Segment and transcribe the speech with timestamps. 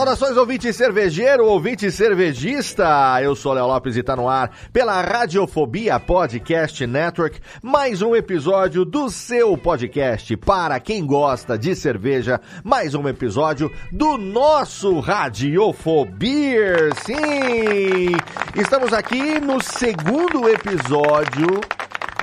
[0.00, 3.20] Saudações, ouvinte cervejeiro, ouvinte cervejista.
[3.22, 7.38] Eu sou Léo Lopes e tá no ar pela Radiofobia Podcast Network.
[7.62, 12.40] Mais um episódio do seu podcast para quem gosta de cerveja.
[12.64, 16.88] Mais um episódio do nosso Radiofobia.
[17.04, 18.16] Sim!
[18.56, 21.60] Estamos aqui no segundo episódio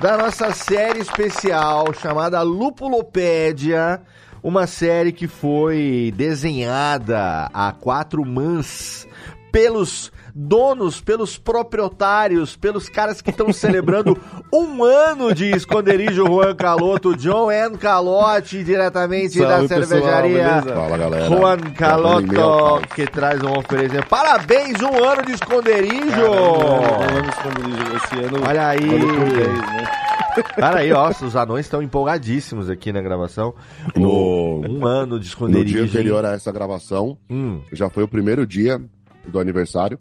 [0.01, 4.01] da nossa série especial chamada Lupulopédia
[4.47, 9.05] uma série que foi desenhada a quatro mãos
[9.51, 14.17] pelos donos, pelos proprietários, pelos caras que estão celebrando
[14.53, 17.77] um ano de esconderijo Juan Caloto, John N.
[17.77, 21.25] Calote, diretamente Salve, da cervejaria pessoal, Fala, galera.
[21.27, 24.07] Juan Tá Caloto, que traz um oferecimento.
[24.07, 26.31] Parabéns, um ano de esconderijo!
[26.31, 28.47] Vamos esconderijo esse ano.
[28.47, 28.79] Olha aí.
[28.79, 30.26] ano?
[30.55, 33.53] Cara aí, ó, os anões estão empolgadíssimos aqui na gravação.
[33.95, 35.67] No, Um ano de no esconderijo.
[35.73, 35.87] dia hein?
[35.89, 38.81] anterior a essa gravação, Hum, já foi o primeiro dia
[39.27, 39.99] do aniversário.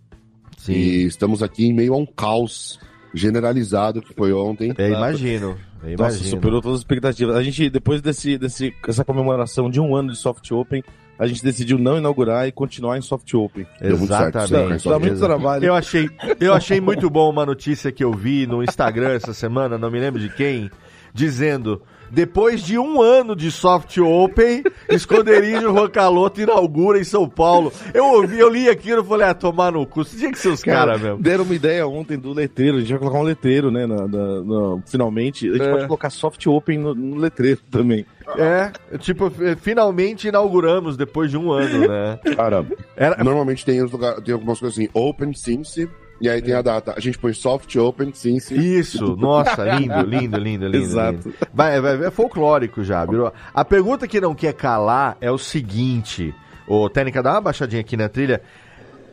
[0.57, 0.73] sim.
[0.73, 2.79] E estamos aqui em meio a um caos
[3.15, 4.75] generalizado que foi ontem.
[4.77, 5.49] Eu imagino.
[5.83, 6.31] Nossa, imagino.
[6.31, 7.37] superou todas as expectativas.
[7.37, 10.83] A gente, depois desse, desse, essa comemoração de um ano de soft open,
[11.19, 13.67] a gente decidiu não inaugurar e continuar em soft open.
[13.81, 14.83] Deu muito certo, Exatamente.
[14.83, 15.65] Só Dá muito trabalho.
[15.65, 16.11] Eu achei,
[16.41, 19.99] eu achei muito bom uma notícia que eu vi no Instagram essa semana, não me
[19.99, 20.71] lembro de quem,
[21.13, 21.83] dizendo.
[22.11, 27.73] Depois de um ano de soft open, esconderijo Rocaloto inaugura em São Paulo.
[27.93, 30.05] Eu ouvi, eu li aquilo e falei, ah, tomar no cu.
[30.05, 31.19] Tinha que ser os caras mesmo.
[31.23, 32.77] Deram uma ideia ontem do letreiro.
[32.77, 33.87] A gente vai colocar um letreiro, né?
[33.87, 35.49] na- na- na- finalmente.
[35.49, 35.71] A gente É.
[35.73, 38.07] pode colocar soft open no, no letreiro também.
[38.37, 42.19] É, tipo, eh, finalmente inauguramos depois de um ano, né?
[42.35, 45.89] Cara, Era, normalmente tem, lugar- tem algumas coisas assim, Open Since,
[46.21, 46.95] e aí tem a data.
[46.97, 48.55] A gente põe Soft Open Since.
[48.55, 50.77] Isso, nossa, lindo, lindo, lindo, lindo.
[50.77, 51.29] Exato.
[51.29, 51.35] lindo.
[51.53, 53.33] Vai, vai, é folclórico já, virou.
[53.53, 56.35] A pergunta que não quer calar é o seguinte:
[56.67, 58.41] Ô, Técnica, dá uma baixadinha aqui na trilha.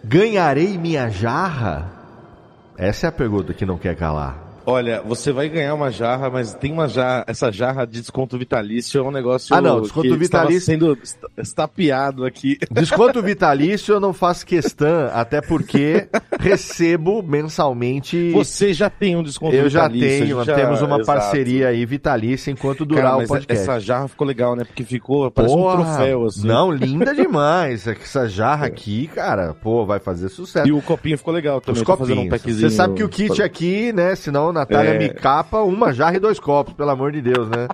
[0.03, 1.91] Ganharei minha jarra?
[2.77, 4.52] Essa é a pergunta que não quer calar.
[4.65, 7.23] Olha, você vai ganhar uma jarra, mas tem uma jarra.
[7.27, 9.53] Essa jarra de desconto vitalício é um negócio.
[9.55, 12.57] Ah, não, desconto vitalício- sendo esta- estapeado aqui.
[12.71, 16.07] Desconto vitalício eu não faço questão, até porque
[16.39, 18.31] recebo mensalmente.
[18.31, 20.07] Você já tem um desconto eu já vitalício.
[20.07, 21.05] a tenho, gente já- temos uma Exato.
[21.05, 23.63] parceria aí vitalícia enquanto durar Cara, o mas podcast.
[23.63, 24.63] essa jarra ficou legal, né?
[24.63, 26.47] Porque ficou, parece um Porra, troféu, assim.
[26.47, 27.87] Não, linda demais.
[27.87, 30.67] Essa jarra aqui, cara, pô, vai fazer sucesso.
[30.67, 31.81] E o copinho ficou legal também.
[31.81, 32.29] Os eu um copinhos.
[32.29, 32.69] packzinho.
[32.69, 34.15] Você sabe que o kit aqui, né?
[34.15, 34.97] Senão Natália É.
[34.97, 37.67] me capa uma jarra e dois copos, pelo amor de Deus, né?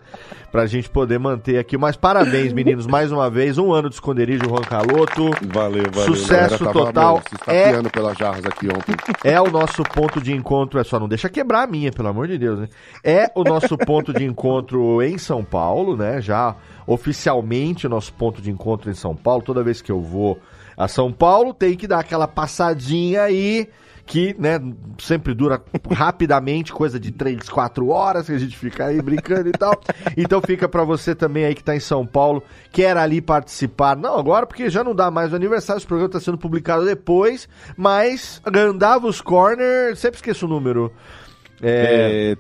[0.51, 1.78] Pra gente poder manter aqui.
[1.78, 3.59] Mas parabéns, meninos, mais uma vez.
[3.59, 5.29] Um ano de esconderijo Juan Caloto.
[5.53, 6.16] Valeu, valeu.
[6.16, 6.63] Sucesso.
[6.63, 8.95] Galera total se estapeando pelas jarras aqui ontem.
[9.23, 10.79] É o nosso ponto de encontro.
[10.79, 12.68] É só não deixa quebrar a minha, pelo amor de Deus, né?
[13.03, 16.19] É o nosso ponto de encontro em São Paulo, né?
[16.19, 16.56] Já
[16.88, 19.44] oficialmente o nosso ponto de encontro em São Paulo.
[19.44, 20.39] Toda vez que eu vou
[20.75, 23.68] a São Paulo, tem que dar aquela passadinha aí.
[24.11, 24.59] Que, né,
[24.97, 25.61] sempre dura
[25.91, 29.79] rapidamente, coisa de 3, 4 horas, que a gente fica aí brincando e tal.
[30.17, 32.41] Então fica pra você também aí que tá em São Paulo,
[32.71, 33.95] quer ali participar.
[33.95, 37.47] Não agora, porque já não dá mais o aniversário, esse programa tá sendo publicado depois,
[37.77, 40.91] mas Gandavos Corner, sempre esqueço o número.
[41.62, 42.38] É, É,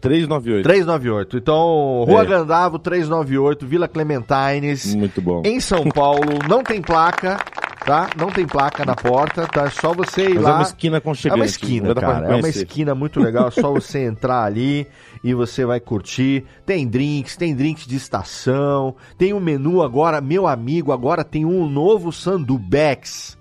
[0.00, 0.64] 398.
[0.64, 1.36] 398.
[1.38, 2.26] Então, Rua É.
[2.26, 5.42] Gandavo, 398, Vila Clementines, Muito bom.
[5.44, 6.40] em São Paulo.
[6.48, 7.36] Não tem placa,
[7.84, 8.10] tá?
[8.16, 9.64] Não tem placa na porta, tá?
[9.64, 10.50] É só você ir Mas lá.
[10.50, 11.40] é uma esquina É aconchegante.
[11.40, 12.26] uma esquina, cara.
[12.32, 13.48] É uma esquina muito legal.
[13.48, 14.86] É só você entrar ali
[15.22, 16.44] e você vai curtir.
[16.64, 18.94] Tem drinks, tem drinks de estação.
[19.18, 23.36] Tem um menu agora, meu amigo, agora tem um novo Sandubex,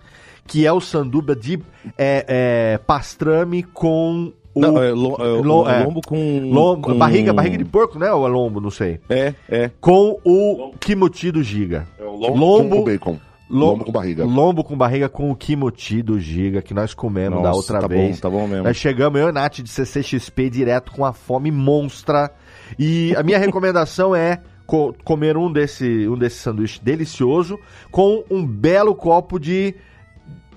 [0.45, 1.59] que é o sanduba de
[1.97, 5.83] é, é, pastrame com o Não, é, lo- é, Lo- é.
[5.83, 8.11] lombo com, lombo, com- barriga, barriga de porco, né?
[8.11, 8.99] Ou é lombo, não sei.
[9.09, 9.71] É, é.
[9.81, 11.87] Com o kimchi do Giga.
[11.99, 13.17] É o lombo, Lombo- com bacon.
[13.49, 14.25] Lombo com barriga.
[14.25, 17.87] Lombo com barriga com o kimchi do Giga, que nós comemos da Nossa, outra tá
[17.87, 18.15] vez.
[18.15, 18.63] Bom, tá bom mesmo.
[18.63, 22.31] Nós chegamos, eu e Nath de CCXP, direto com a fome monstra.
[22.79, 27.59] E a minha recomendação é co- comer um desse, um desse sanduíche delicioso
[27.91, 29.75] com um belo copo de,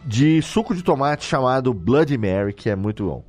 [0.05, 3.25] de suco de tomate chamado Bloody Mary, que é muito bom.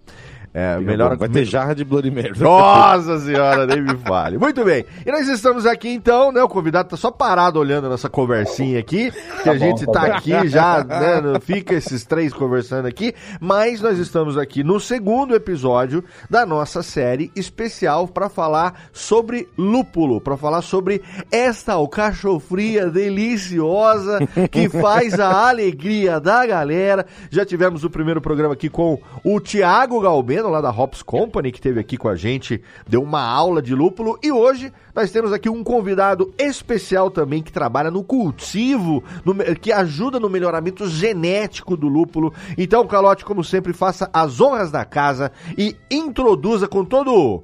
[0.54, 2.32] É, melhor Vai ter jarra de Bloody Mary.
[2.40, 4.38] nossa senhora, nem me fale.
[4.38, 4.86] Muito bem.
[5.06, 6.42] E nós estamos aqui então, né?
[6.42, 9.12] O convidado tá só parado olhando nossa conversinha aqui,
[9.44, 11.22] que a bom, gente tá tá aqui já, né?
[11.22, 16.82] não Fica esses três conversando aqui, mas nós estamos aqui no segundo episódio da nossa
[16.84, 21.02] série especial para falar sobre lúpulo, para falar sobre
[21.32, 24.20] esta alcachofria deliciosa
[24.52, 27.06] que faz a alegria da galera.
[27.30, 30.00] Já tivemos o primeiro programa aqui com o Thiago
[30.46, 34.20] Lá da Hops Company, que esteve aqui com a gente, deu uma aula de lúpulo.
[34.22, 39.72] E hoje nós temos aqui um convidado especial também que trabalha no cultivo, no que
[39.72, 42.34] ajuda no melhoramento genético do lúpulo.
[42.58, 47.44] Então, Calote, como sempre, faça as honras da casa e introduza com todo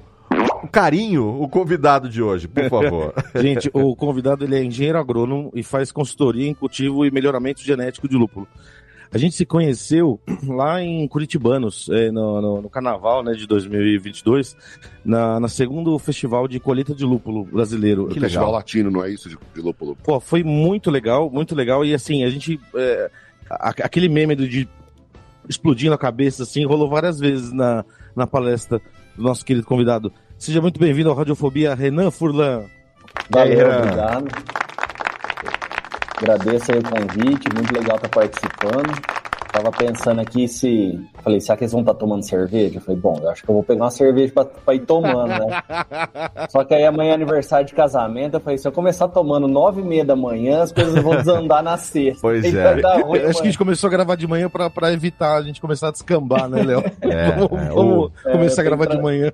[0.72, 3.14] carinho o convidado de hoje, por favor.
[3.36, 8.08] Gente, o convidado ele é engenheiro agrônomo e faz consultoria em cultivo e melhoramento genético
[8.08, 8.48] de lúpulo.
[9.14, 14.56] A gente se conheceu lá em Curitibanos, é, no, no- no carnaval né, de 2022,
[15.06, 18.08] na, na segundo festival de colheita de lúpulo brasileiro.
[18.08, 18.52] Que Festival legal.
[18.60, 19.30] latino, não é isso?
[19.30, 19.96] De, de lúpulo.
[20.04, 21.86] Pô, foi muito legal, muito legal.
[21.86, 22.60] E assim, a gente.
[22.76, 23.12] é,
[23.50, 24.68] a- aquele meme do- de
[25.48, 27.84] explodindo a cabeça, assim, rolou várias vezes na,
[28.16, 28.82] na palestra
[29.16, 30.12] do nosso querido convidado.
[30.40, 32.64] Seja muito bem-vindo ao Radiofobia, Renan Furlan.
[33.30, 33.78] Valeu, Renan?
[33.78, 34.26] obrigado.
[36.18, 39.24] Agradeço aí o convite, muito legal estar participando.
[39.52, 41.00] Tava pensando aqui se.
[41.24, 42.78] Falei, será que eles vão estar tomando cerveja?
[42.78, 45.28] Eu falei, bom, eu acho que eu vou pegar uma cerveja pra, pra ir tomando,
[45.28, 45.62] né?
[46.50, 48.34] Só que aí amanhã é aniversário de casamento.
[48.34, 51.62] Eu falei, se eu começar tomando nove e meia da manhã, as coisas vão desandar
[51.62, 52.20] na sexta.
[52.20, 52.74] Pois é.
[52.74, 53.34] ruim, Acho que a mano.
[53.46, 56.64] gente começou a gravar de manhã pra, pra evitar a gente começar a descambar, né,
[56.64, 56.84] Léo?
[57.04, 59.32] É, vamos é, vamos o- começar a é, gravar de manhã.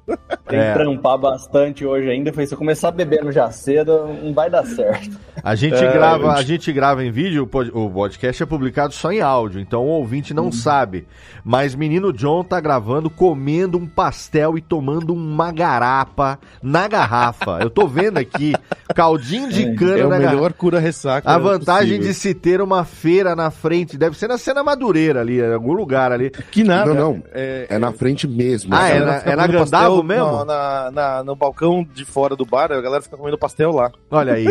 [0.49, 0.73] Tem É.
[0.73, 2.29] que trampar bastante hoje ainda.
[2.29, 5.17] Eu falei, se eu começar bebendo já cedo, não vai dar certo.
[5.43, 8.93] A gente É, grava, a gente grava em vídeo, o pod- o podcast é publicado
[8.93, 11.07] só em áudio, então o ouvinte não sabe.
[11.43, 17.59] Mas menino John tá gravando comendo um pastel e tomando uma garapa na garrafa.
[17.61, 18.53] Eu tô vendo aqui,
[18.93, 20.35] caldinho de cana É o na garrafa.
[20.35, 21.29] melhor cura-ressaca.
[21.29, 22.07] A vantagem possível.
[22.07, 25.73] de se ter uma feira na frente, deve ser na Cena Madureira ali, em algum
[25.73, 26.29] lugar ali.
[26.29, 26.93] Que nada.
[26.93, 27.23] Não, não.
[27.33, 28.73] É, É na frente mesmo.
[28.75, 30.45] Ah, é na- é na pastel mesmo?
[30.45, 33.91] na- na- na- no balcão de fora do bar, a galera fica comendo pastel lá.
[34.11, 34.47] Olha aí,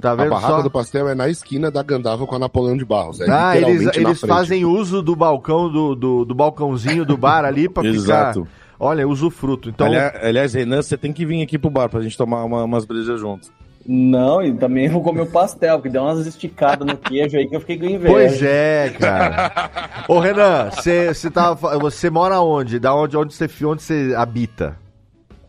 [0.00, 0.62] tá A barraca só?
[0.62, 3.20] do pastel é na esquina da Gandava com a Napoleão de Barros.
[3.20, 7.68] É Ah, eles, eles fazem uso do balcão, do, do, do balcãozinho do bar ali
[7.68, 7.94] pra ficar...
[7.94, 8.48] Exato.
[8.78, 9.68] Olha, usufruto.
[9.68, 12.64] Então, aliás, aliás, Renan, você tem que vir aqui pro bar pra gente tomar uma-
[12.64, 13.50] umas brejas juntos.
[13.86, 17.54] Não, e também vou comer o pastel, porque deu umas esticadas no queijo aí que
[17.54, 18.12] eu fiquei com inveja.
[18.14, 19.70] Pois é, cara.
[20.08, 22.78] Ô, Renan, você tava fa- você mora onde?
[22.78, 24.76] Da onde onde você onde você habita?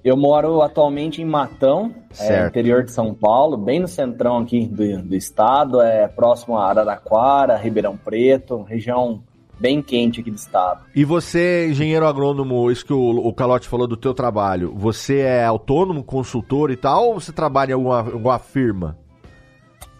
[0.05, 5.01] Eu moro atualmente em Matão, é, interior de São Paulo, bem no centrão aqui do,
[5.01, 9.23] do estado, é próximo a Araraquara, Ribeirão Preto, região
[9.59, 10.85] bem quente aqui do estado.
[10.95, 15.43] E você, engenheiro agrônomo, isso que o, o Calote falou do teu trabalho, você é
[15.43, 18.99] autônomo, consultor e tal, ou você trabalha em alguma, alguma firma?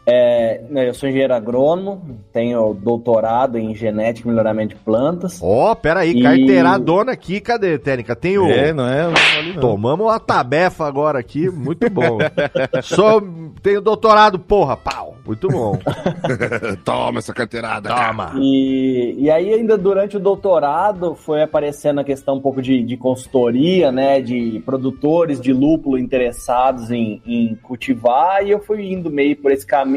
[0.08, 5.40] É, eu sou engenheiro agrônomo, tenho doutorado em genética e melhoramento de plantas.
[5.42, 8.16] Ó, pera aí, E- carteiradona aqui, cadê, Técnica?
[8.16, 8.46] Tem o...
[8.48, 9.04] É, não é?
[9.04, 9.62] Não vale não.
[9.62, 12.20] Tomamos uma tabefa agora aqui, muito bom.
[12.84, 13.22] Sou,
[13.64, 15.76] tenho doutorado, porra, pau, muito bom.
[16.86, 17.90] Toma essa carteirada.
[17.90, 18.34] Toma.
[18.38, 22.96] E, e aí, ainda durante o doutorado, foi aparecendo a questão um pouco de, de
[22.96, 24.22] consultoria, né?
[24.22, 29.66] De produtores de lúpulo interessados em, em cultivar, e eu fui indo meio por esse
[29.66, 29.95] caminho.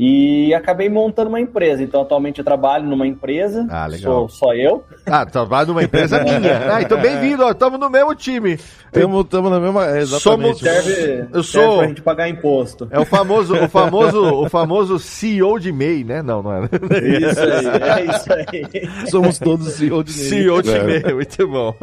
[0.00, 1.82] E acabei montando uma empresa.
[1.82, 3.66] Então, atualmente eu trabalho numa empresa.
[3.68, 4.12] Ah, legal.
[4.12, 4.84] Sou só eu.
[5.04, 6.72] Ah, trabalho numa empresa minha.
[6.72, 8.56] Ah, então bem-vindo, estamos no mesmo time.
[8.92, 9.84] Tamo, tamo na mesma.
[9.86, 10.94] é, Somos- Exatamente.
[10.94, 12.86] Serve, Eu serve sou- pra gente pagar imposto.
[12.92, 16.22] É o famoso, o famoso, o famoso CEO de MEI, né?
[16.22, 16.60] Não, não é.
[17.18, 17.66] Isso aí,
[17.98, 19.10] é isso aí.
[19.10, 20.28] Somos todos CEO de Ney.
[20.28, 20.84] CEO de É.
[20.84, 21.74] MEI, muito bom.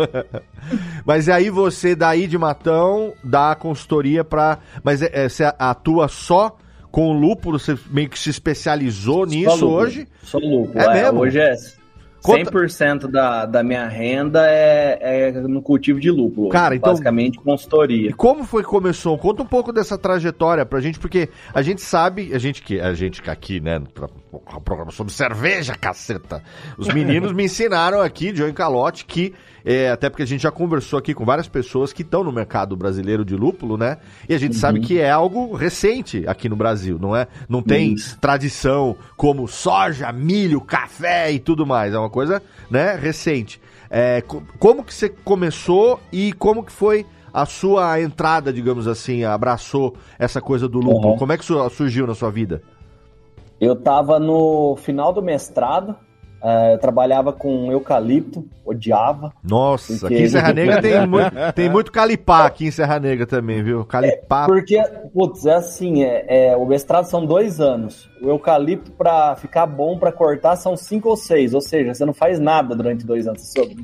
[1.05, 4.59] Mas aí você, daí de Matão, dá a consultoria pra.
[4.81, 6.55] Mas é, é, você atua só
[6.95, 7.59] com o lúpulo?
[7.59, 10.07] Você meio que se especializou nisso Só hoje?
[10.23, 10.79] Só lucro.
[10.79, 11.19] É mesmo?
[11.19, 11.53] Hoje é
[12.23, 16.47] Conta- 100% da, da minha renda é, é no cultivo de lúpulo.
[16.47, 18.13] Cara, então- Basicamente, E consultoria.
[18.15, 19.17] como foi que começou?
[19.17, 22.93] Conta um pouco dessa trajetória pra gente, porque a gente sabe, a gente que a
[22.93, 23.81] gente que aqui, né,
[24.35, 26.43] um programa sobre cerveja, caceta.
[26.77, 30.99] Os meninos me ensinaram aqui, João Calote, que é, até porque a gente já conversou
[30.99, 33.97] aqui com várias pessoas que estão no mercado brasileiro de lúpulo, né?
[34.29, 37.27] E a gente sabe que é algo recente aqui no Brasil, não é?
[37.49, 41.93] Não tem tradição como soja, milho, café e tudo mais.
[41.93, 43.59] É uma coisa, né, recente.
[43.89, 49.23] É, co- como que você começou e como que foi a sua entrada, digamos assim,
[49.25, 51.11] abraçou essa coisa do lúpulo?
[51.13, 51.17] Uhum.
[51.17, 52.61] Como é que isso surgiu na sua vida?
[53.65, 55.95] Eu tava no final do mestrado,
[56.45, 59.33] eh, eu trabalhava com eucalipto, odiava.
[59.43, 63.63] Nossa, aqui em Serra Negra tem, muito, tem muito calipá aqui em Serra Negra também,
[63.63, 63.83] viu?
[63.83, 64.45] Calipá.
[64.45, 64.79] Porque,
[65.11, 68.07] putz, é assim, é, é, o mestrado são dois anos.
[68.21, 71.55] O eucalipto, pra ficar bom pra cortar, são cinco ou seis.
[71.55, 73.51] Ou seja, você não faz nada durante dois anos.
[73.51, 73.83] Sobre.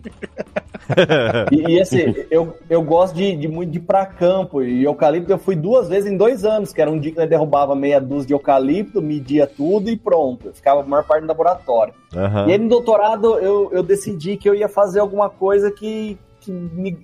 [1.52, 4.62] e, e, assim, eu, eu gosto de, de muito de ir pra campo.
[4.62, 7.28] E eucalipto eu fui duas vezes em dois anos, que era um dia que nós
[7.28, 10.50] derrubava meia dúzia de eucalipto, media tudo e pronto.
[10.50, 11.96] Eu ficava a maior parte no laboratório.
[12.16, 12.48] Aham.
[12.48, 16.52] E aí no doutorado eu, eu decidi que eu ia fazer alguma coisa que, que
[16.52, 16.98] me,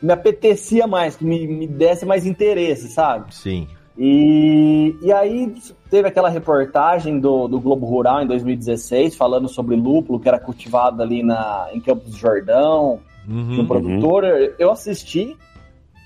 [0.00, 3.34] me apetecia mais, que me, me desse mais interesse, sabe?
[3.34, 3.68] Sim.
[3.96, 5.54] E, e aí
[5.90, 11.02] teve aquela reportagem do, do Globo Rural em 2016 falando sobre lúpulo que era cultivado
[11.02, 13.56] ali na, em Campos do Jordão, Uhum.
[13.56, 14.24] do produtor.
[14.58, 15.36] Eu assisti,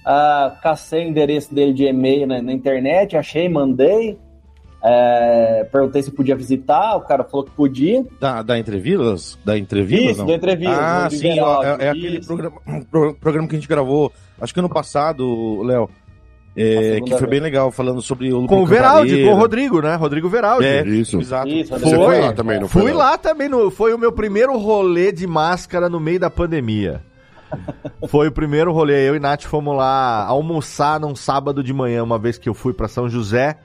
[0.04, 4.18] ah, cacei o endereço dele de e-mail na, na internet, achei, mandei.
[4.82, 8.04] É, perguntei se podia visitar, o cara falou que podia.
[8.20, 9.38] Da, da Entrevilas?
[9.44, 10.26] Da Entrevilas, Isso, não?
[10.26, 10.76] da entrevista.
[10.78, 12.56] Ah, sim, é, é aquele programa,
[12.90, 15.88] pro- programa que a gente gravou, acho que ano passado, Léo,
[16.56, 17.30] é, que foi vez.
[17.30, 19.94] bem legal, falando sobre o Com o Veraldi, com o Rodrigo, né?
[19.96, 20.66] Rodrigo Veraldi.
[20.66, 21.20] É, Isso.
[21.20, 21.48] exato.
[21.48, 22.20] Isso, Você foi Foi.
[22.20, 22.82] lá também, não foi?
[22.82, 22.98] Fui não?
[22.98, 27.02] lá também, no, foi o meu primeiro rolê de máscara no meio da pandemia.
[28.08, 29.08] Foi o primeiro rolê.
[29.08, 32.74] Eu e Nath fomos lá almoçar num sábado de manhã, uma vez que eu fui
[32.74, 33.56] pra São José.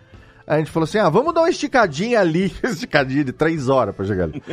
[0.51, 2.53] A gente falou assim: ah, vamos dar uma esticadinha ali.
[2.61, 4.43] esticadinha de três horas pra chegar ali.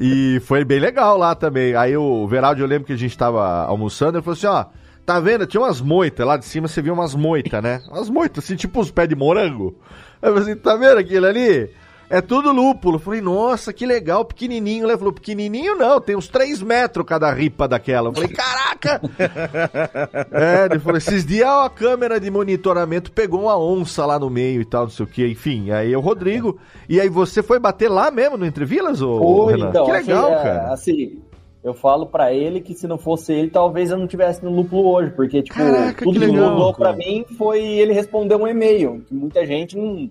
[0.00, 1.74] e foi bem legal lá também.
[1.74, 4.66] Aí o Veraldi, eu lembro que a gente tava almoçando, ele falou assim: ó.
[5.04, 5.44] Tá vendo?
[5.48, 7.82] Tinha umas moitas lá de cima, você viu umas moitas, né?
[7.88, 9.76] Umas moitas, assim, tipo uns pés de morango.
[10.22, 11.68] Aí eu falei assim, tá vendo aquilo ali?
[12.12, 12.96] É tudo lúpulo.
[12.96, 14.84] Eu falei, nossa, que legal, pequenininho.
[14.84, 18.10] Ele falou, pequenininho não, tem uns 3 metros cada ripa daquela.
[18.10, 19.00] Eu falei, caraca!
[20.30, 24.60] é, ele falou, esses dias a câmera de monitoramento pegou uma onça lá no meio
[24.60, 25.26] e tal, não sei o que.
[25.26, 26.58] Enfim, aí é o Rodrigo.
[26.86, 29.70] E aí você foi bater lá mesmo no Entrevilas, ô Foi, Renan?
[29.70, 30.72] então, que legal, assim, é, cara.
[30.74, 31.22] Assim,
[31.64, 34.86] eu falo pra ele que se não fosse ele, talvez eu não tivesse no lúpulo
[34.92, 39.02] hoje, porque, tipo, Caraca, tudo que que mudou pra mim foi ele responder um e-mail,
[39.08, 40.10] que muita gente não,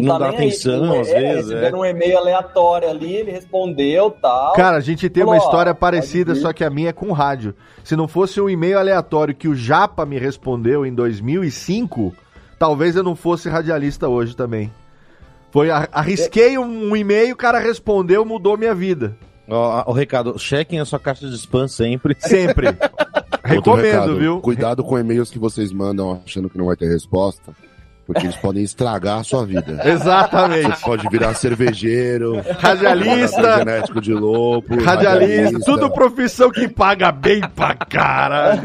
[0.00, 0.46] não, Não tá dá nem aí.
[0.48, 1.80] atenção, Tipo, às é, vezes, receberam é.
[1.80, 4.52] um e-mail aleatório ali, ele respondeu tal.
[4.54, 6.92] Cara, a gente tem uma Falou, ó, história pode parecida, só que a minha é
[6.92, 7.54] com rádio.
[7.82, 12.14] Se não fosse um e-mail aleatório que o Japa me respondeu em 2005,
[12.58, 14.72] talvez eu não fosse radialista hoje também.
[15.50, 19.16] Foi, ar- arrisquei um e-mail, o cara respondeu, mudou minha vida.
[19.48, 22.16] Ó, o recado, chequem a sua caixa de spam sempre.
[22.18, 22.68] Sempre.
[23.44, 24.40] Recomendo, recado, viu?
[24.40, 27.52] Cuidado com e-mails que vocês mandam achando que não vai ter resposta,
[28.06, 29.80] porque eles podem estragar a sua vida.
[29.88, 30.78] Exatamente.
[30.78, 37.74] Você pode virar cervejeiro, Radialista, genético de lobo, radialista, tudo profissão que paga bem pra
[37.74, 38.62] caralho.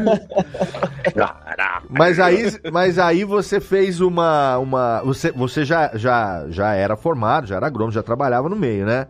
[1.88, 4.58] Mas aí, mas aí você fez uma.
[4.58, 8.84] uma você você já, já, já era formado, já era agrônomo, já trabalhava no meio,
[8.86, 9.06] né?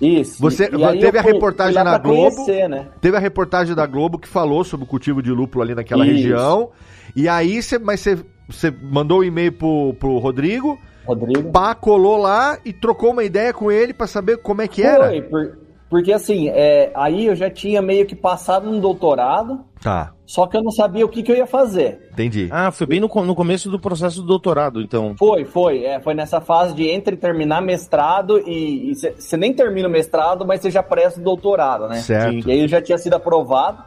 [0.00, 0.40] Isso.
[0.40, 2.36] Você- E teve a fui- reportagem fui na Globo?
[2.44, 2.86] Conhecer, né?
[3.00, 6.14] Teve a reportagem da Globo que falou sobre o cultivo de lúpulo ali naquela Isso.
[6.16, 6.70] região.
[7.16, 11.50] E aí, você, mas você, você mandou um e-mail pro, pro Rodrigo, Rodrigo.
[11.50, 15.08] pá, colou lá e trocou uma ideia com ele pra saber como é que era.
[15.08, 15.58] Foi, por-
[15.90, 20.56] porque assim, é, aí eu já tinha meio que passado no doutorado, Tá, só que
[20.56, 22.08] eu não sabia o que, que eu ia fazer.
[22.10, 22.48] entendi.
[22.50, 25.14] Ah, foi bem no, no começo do processo do doutorado, então.
[25.16, 25.84] Foi, foi.
[25.84, 30.62] É, foi nessa fase de entre terminar mestrado e você nem termina o mestrado, mas
[30.62, 31.96] você já presta o doutorado, né?
[31.96, 32.48] Certo.
[32.48, 33.84] E aí eu já tinha sido aprovado.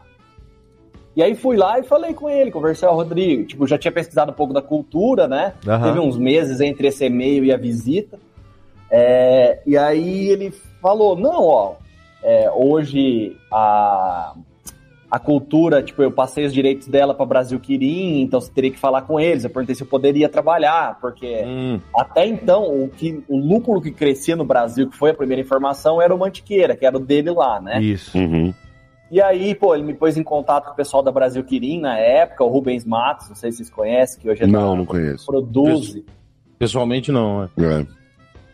[1.18, 3.44] E aí fui lá e falei com ele, conversei ao Rodrigo.
[3.46, 5.54] Tipo, já tinha pesquisado um pouco da cultura, né?
[5.68, 5.88] Aham.
[5.88, 8.20] Teve uns meses entre esse e-mail e a visita.
[8.88, 11.74] É, e aí ele falou, não, ó,
[12.22, 14.36] é, hoje a,
[15.10, 18.78] a cultura, tipo, eu passei os direitos dela para Brasil Quirim, então você teria que
[18.78, 19.44] falar com eles.
[19.44, 23.90] Eu perguntei se eu poderia trabalhar, porque Hum, até então, o, que, o lúpulo que
[23.90, 27.32] crescia no Brasil, que foi a primeira informação, era o Mantiqueira, que era o dele
[27.32, 27.82] lá, né?
[27.82, 28.16] Isso.
[28.16, 28.54] Uhum.
[29.10, 31.98] E aí, pô, ele me pôs em contato com o pessoal da Brasil Quirim na
[31.98, 34.86] época, o Rubens Matos, não sei se vocês conhecem, que hoje é Não, da não
[34.86, 35.26] conheço.
[35.26, 36.06] Produze.
[36.60, 37.50] pessoalmente não, é.
[37.58, 37.86] É.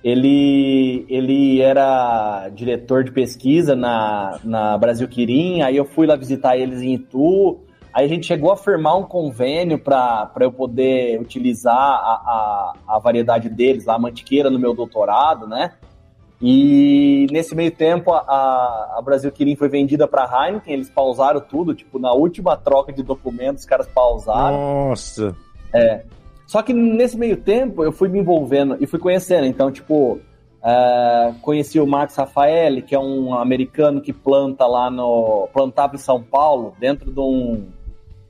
[0.03, 6.57] Ele, ele era diretor de pesquisa na, na Brasil Quirim, aí eu fui lá visitar
[6.57, 11.73] eles em Itu, aí a gente chegou a firmar um convênio para eu poder utilizar
[11.73, 15.71] a, a, a variedade deles, lá, a mantiqueira, no meu doutorado, né?
[16.41, 21.39] E nesse meio tempo, a, a Brasil Quirim foi vendida para a Heineken, eles pausaram
[21.39, 24.89] tudo, tipo, na última troca de documentos, os caras pausaram.
[24.89, 25.35] Nossa.
[25.73, 26.03] É.
[26.45, 29.45] Só que nesse meio tempo, eu fui me envolvendo e fui conhecendo.
[29.45, 30.19] Então, tipo,
[30.63, 35.47] uh, conheci o Max Rafael, que é um americano que planta lá no.
[35.53, 37.67] plantava em São Paulo, dentro de um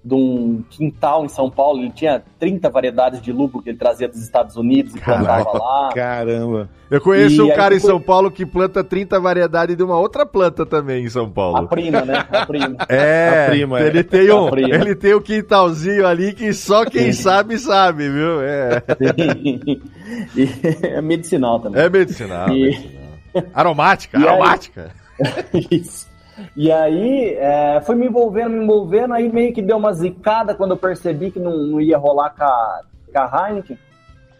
[0.05, 1.79] de um quintal em São Paulo.
[1.81, 5.89] Ele tinha 30 variedades de lúpulo que ele trazia dos Estados Unidos e plantava lá.
[5.93, 6.69] Caramba.
[6.91, 9.81] Eu conheço E um aí cara em foi- São Paulo que planta 30 variedades de
[9.83, 12.25] uma outra planta também em São A E prima, né?
[12.31, 12.75] A prima.
[12.89, 13.87] É, A prima, é.
[13.87, 14.75] ele tem um, A prima.
[14.75, 18.41] ele tem um quintalzinho ali que só quem sabe sabe, viu?
[18.41, 18.83] É,
[20.35, 20.49] e
[20.87, 21.81] é medicinal também.
[21.81, 22.49] é medicinal.
[22.49, 23.03] E- medicinal.
[23.53, 24.91] Aromática, E aí- aromática.
[25.71, 26.07] Isso.
[26.55, 30.71] E aí, é, foi me envolvendo, me envolvendo, aí meio que deu uma zicada quando
[30.71, 33.77] eu percebi que não, não ia rolar com a, com a Heineken.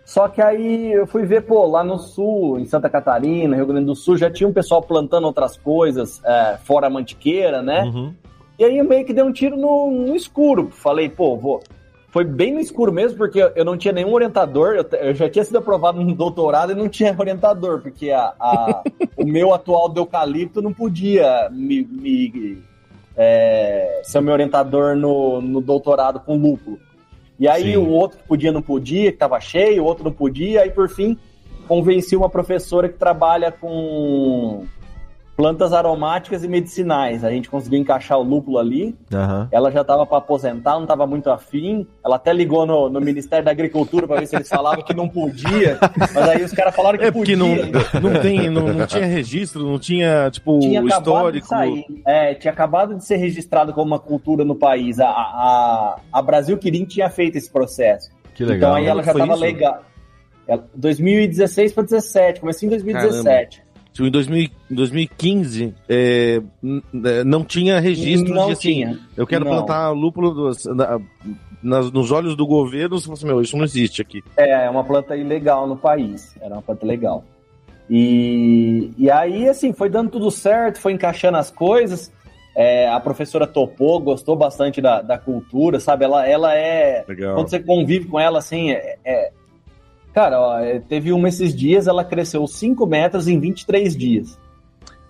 [0.05, 3.85] Só que aí eu fui ver, pô, lá no sul, em Santa Catarina, Rio Grande
[3.85, 7.83] do Sul, já tinha um pessoal plantando outras coisas, é, fora a mantiqueira, né?
[7.83, 8.13] Uhum.
[8.59, 10.69] E aí meio que dei um tiro no, no escuro.
[10.71, 11.63] Falei, pô, vou.
[12.13, 14.75] Foi bem no escuro mesmo, porque eu não tinha nenhum orientador.
[14.75, 18.83] Eu, eu já tinha sido aprovado no doutorado e não tinha orientador, porque a, a-
[19.17, 22.61] o meu atual do eucalipto não podia me, me,
[23.17, 26.77] é, ser o meu orientador no, no doutorado com lúpulo.
[27.39, 27.77] E aí Sim.
[27.77, 30.61] o outro que podia não podia, que estava cheio, o outro não podia.
[30.61, 31.17] Aí por fim
[31.67, 34.67] convenci uma professora que trabalha com
[35.35, 37.23] plantas aromáticas e medicinais.
[37.23, 38.95] A gente conseguiu encaixar o lúpulo ali.
[39.11, 39.47] Aham.
[39.51, 41.87] Ela já estava para aposentar, não estava muito afim.
[42.05, 45.09] Ela até ligou no, no Ministério da Agricultura para ver se eles falavam que não
[45.09, 45.79] podia.
[45.97, 47.65] Mas aí os caras falaram que É porque podia.
[48.01, 51.41] não, não, tem, não, não tinha registro, não tinha, tipo, tinha acabado histórico.
[51.43, 51.85] de sair.
[52.05, 54.99] É, tinha acabado de ser registrado como uma cultura no país.
[54.99, 58.11] A, a, a Brasil Quirim tinha feito esse processo.
[58.35, 58.71] Que legal.
[58.71, 59.43] então aí ela já foi estava isso?
[59.43, 59.83] legal.
[60.47, 63.62] Ela- 2016 para 17, comecei em 2017.
[63.93, 68.99] Tipo, em 2000 em 2015, é, n- é, não tinha registro não de assim, tinha.
[69.15, 69.51] eu quero Não.
[69.51, 70.99] plantar lúpulo dos- na-
[71.61, 74.23] nas- nos olhos do governo, você fala assim, meu, isso não existe aqui.
[74.35, 76.35] É, é uma planta ilegal no país.
[76.41, 77.23] Era uma planta legal.
[77.89, 82.11] E, e aí, assim, foi dando tudo certo, foi encaixando as coisas.
[82.55, 86.05] É, a professora topou, gostou bastante da, da cultura, sabe?
[86.05, 87.03] Ela, ela é.
[87.07, 87.35] Legal.
[87.35, 88.97] Quando você convive com ela, assim, é.
[89.05, 89.31] é-
[90.13, 94.39] Cara, ó, é, teve uma esses dias, ela cresceu 5 metros em 23 dias.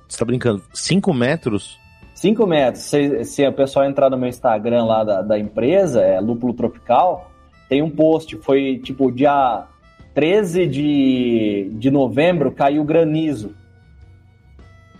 [0.07, 0.61] Você tá brincando?
[0.73, 1.77] 5 metros?
[2.15, 2.83] 5 metros.
[2.85, 7.31] Se, se o pessoal entrar no meu Instagram lá da, da empresa, é Lúpulo Tropical,
[7.67, 8.37] tem um post.
[8.37, 9.65] Foi tipo dia
[10.13, 13.53] 13 de, de novembro, caiu granizo.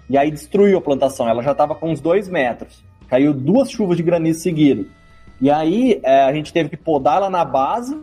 [0.09, 1.29] E aí destruiu a plantação.
[1.29, 2.83] Ela já estava com uns 2 metros.
[3.07, 4.87] Caiu duas chuvas de granizo seguido.
[5.39, 7.97] E aí é, a gente teve que podar ela na base.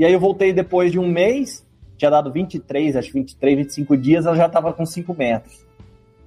[0.00, 1.62] E aí eu voltei depois de um mês.
[1.98, 5.62] Tinha dado 23, acho que 23, 25 dias, ela já estava com 5 metros.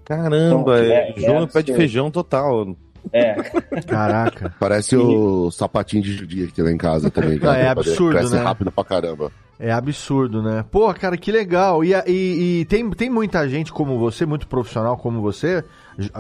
[0.06, 2.76] Caramba, Então, é, é- é João é pé de feijão total.
[3.12, 3.34] É,
[3.90, 4.54] Caraca.
[4.60, 7.40] Parece o sapatinho de judia que tem lá em casa também.
[7.42, 8.44] Não, é absurdo, Cresce né?
[8.44, 9.32] rápido pra caramba.
[9.60, 10.64] É absurdo, né?
[10.70, 11.84] Pô, cara, que legal.
[11.84, 15.64] E, e- e tem, tem muita gente como você, muito profissional como você,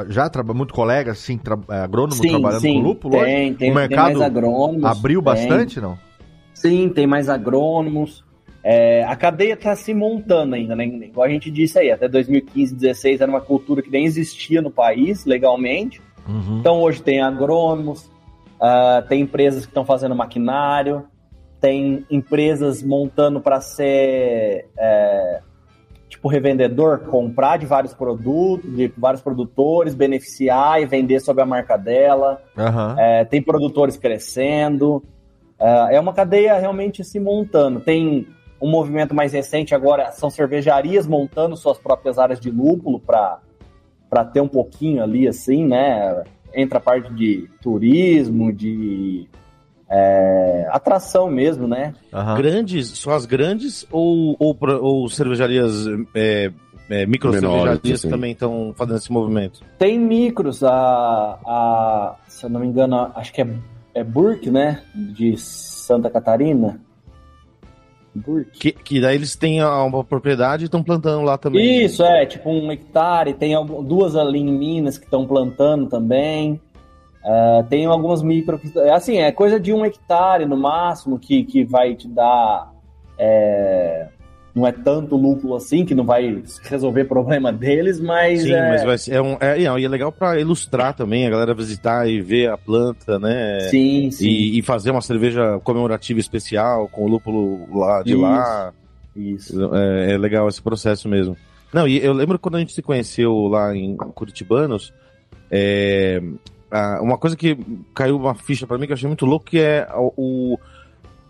[0.09, 2.73] já, trabalha, muito colega, assim, tra, é, agrônomo sim, trabalhando sim.
[2.73, 3.25] com lúpulo hoje?
[3.25, 4.83] Tem, tem, o tem mercado mais agrônomos.
[4.85, 5.25] abriu tem.
[5.33, 5.99] bastante, não?
[6.63, 8.23] Sim, tem mais agrônomos.
[8.63, 10.85] É, a cadeia está se montando ainda, né?
[10.85, 14.71] Igual a gente disse aí, até 2015, 2016 era uma cultura que nem existia no
[14.71, 16.01] país legalmente.
[16.25, 16.59] Uhum.
[16.59, 18.09] Então hoje tem agrônomos,
[18.61, 21.05] ah, tem empresas que estão fazendo maquinário,
[21.59, 25.41] tem empresas montando para ser é,
[26.07, 31.75] tipo revendedor, comprar de vários produtos, de vários produtores, beneficiar e vender sob a marca
[31.75, 32.41] dela.
[32.57, 32.95] Aham.
[32.97, 35.03] É, tem produtores crescendo.
[35.63, 37.79] É, é uma cadeia realmente se montando.
[37.79, 38.27] Tem
[38.61, 44.41] um movimento mais recente agora, são cervejarias montando suas próprias áreas de lúpulo para ter
[44.41, 46.23] um pouquinho ali, assim, né?
[46.53, 49.27] Entra a parte de turismo, de
[49.89, 51.93] é, atração mesmo, né?
[52.11, 52.35] aham.
[52.35, 56.51] Grandes, só as grandes ou, ou, ou cervejarias, é,
[56.89, 58.09] é, micro cervejarias assim.
[58.09, 59.61] também estão fazendo esse movimento?
[59.77, 63.47] Tem micros, a, a se eu não me engano, acho que é,
[63.93, 64.81] é Burke, né?
[64.93, 66.79] De Santa Catarina.
[68.15, 68.59] Burke.
[68.59, 71.83] Que, que daí eles têm uma propriedade e estão plantando lá também.
[71.83, 73.33] Isso, é, tipo um hectare.
[73.33, 73.53] Tem
[73.83, 76.61] duas ali em Minas que estão plantando também.
[77.23, 78.59] Ah, tem algumas micro.
[78.93, 82.71] Assim, é coisa de um hectare no máximo que, que vai te dar.
[83.17, 84.09] é,
[84.55, 88.43] não é tanto lúpulo assim, que não vai resolver problema deles, mas.
[88.43, 91.29] Sim, é, mas vai ser, é, um, é, e é legal para ilustrar também, a
[91.29, 93.61] galera visitar e ver a planta, né?
[93.71, 94.27] Sim, sim.
[94.27, 98.21] E, e fazer uma cerveja comemorativa especial com o lúpulo lá de Isso.
[98.21, 98.73] lá.
[99.15, 99.75] Isso.
[99.75, 101.35] É, é legal esse processo mesmo.
[101.73, 104.93] Não, e eu lembro quando a gente se conheceu lá em Curitibanos,
[105.49, 106.21] é,
[107.01, 107.57] uma coisa que
[107.95, 110.59] caiu uma ficha para mim que eu achei muito louco, que é o,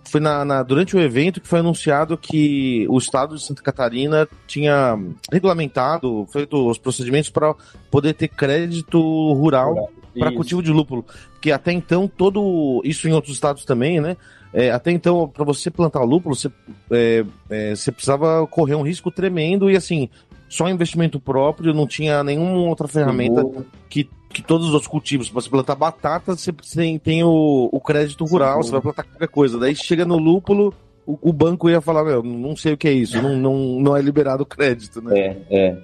[0.05, 4.27] foi na, na, durante o evento que foi anunciado que o estado de Santa Catarina
[4.45, 4.97] tinha
[5.31, 7.55] regulamentado, feito os procedimentos para
[7.89, 8.99] poder ter crédito
[9.33, 11.05] rural para cultivo de lúpulo.
[11.33, 12.81] Porque até então, todo.
[12.83, 14.15] Isso em outros estados também, né?
[14.53, 16.51] É, até então, para você plantar lúpulo, você,
[16.91, 20.09] é, é, você precisava correr um risco tremendo e assim,
[20.53, 23.43] só investimento próprio, não tinha nenhuma outra ferramenta
[23.89, 25.27] que, que todos os outros cultivos.
[25.27, 28.67] Para você plantar batata, você tem, tem o, o crédito rural, Sim.
[28.67, 29.57] você vai plantar qualquer coisa.
[29.57, 30.71] Daí chega no lúpulo,
[31.07, 33.97] o, o banco ia falar, meu, não sei o que é isso, não, não, não
[33.97, 35.19] é liberado o crédito, né?
[35.19, 35.77] É, é.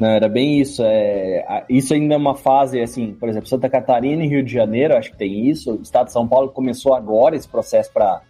[0.00, 0.82] Não, era bem isso.
[0.82, 4.96] É, isso ainda é uma fase, assim, por exemplo, Santa Catarina e Rio de Janeiro,
[4.96, 5.74] acho que tem isso.
[5.74, 8.22] O estado de São Paulo começou agora esse processo para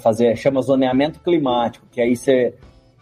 [0.00, 2.54] fazer, chama zoneamento climático, que aí você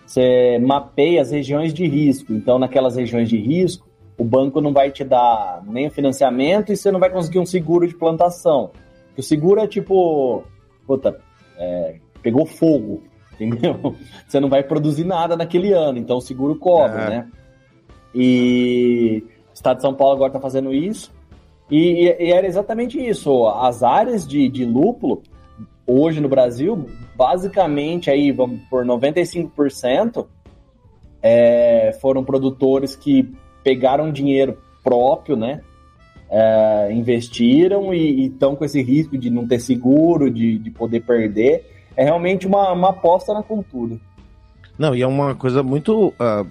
[0.07, 2.33] você mapeia as regiões de risco.
[2.33, 6.77] Então, naquelas regiões de risco, o banco não vai te dar nem o financiamento e
[6.77, 8.71] você não vai conseguir um seguro de plantação.
[9.17, 10.45] o seguro é tipo,
[10.87, 11.19] puta,
[11.59, 13.03] é, pegou fogo,
[13.35, 13.95] entendeu?
[14.27, 17.11] Você não vai produzir nada naquele ano, então o seguro cobre, é.
[17.11, 17.29] né?
[18.15, 21.13] E o Estado de São Paulo agora está fazendo isso.
[21.71, 23.47] E, e, era exatamente isso.
[23.47, 25.23] As áreas de, de lúpulo,
[25.87, 30.27] hoje no Brasil, basicamente aí, vamos por 95%,
[31.23, 35.63] é, foram produtores que pegaram dinheiro próprio, né?
[36.29, 41.65] É, investiram e estão com esse risco de não ter seguro, de, de poder perder.
[41.97, 43.97] É realmente uma, uma aposta na cultura.
[44.79, 46.09] Não, e é uma coisa muito.
[46.09, 46.47] Uh,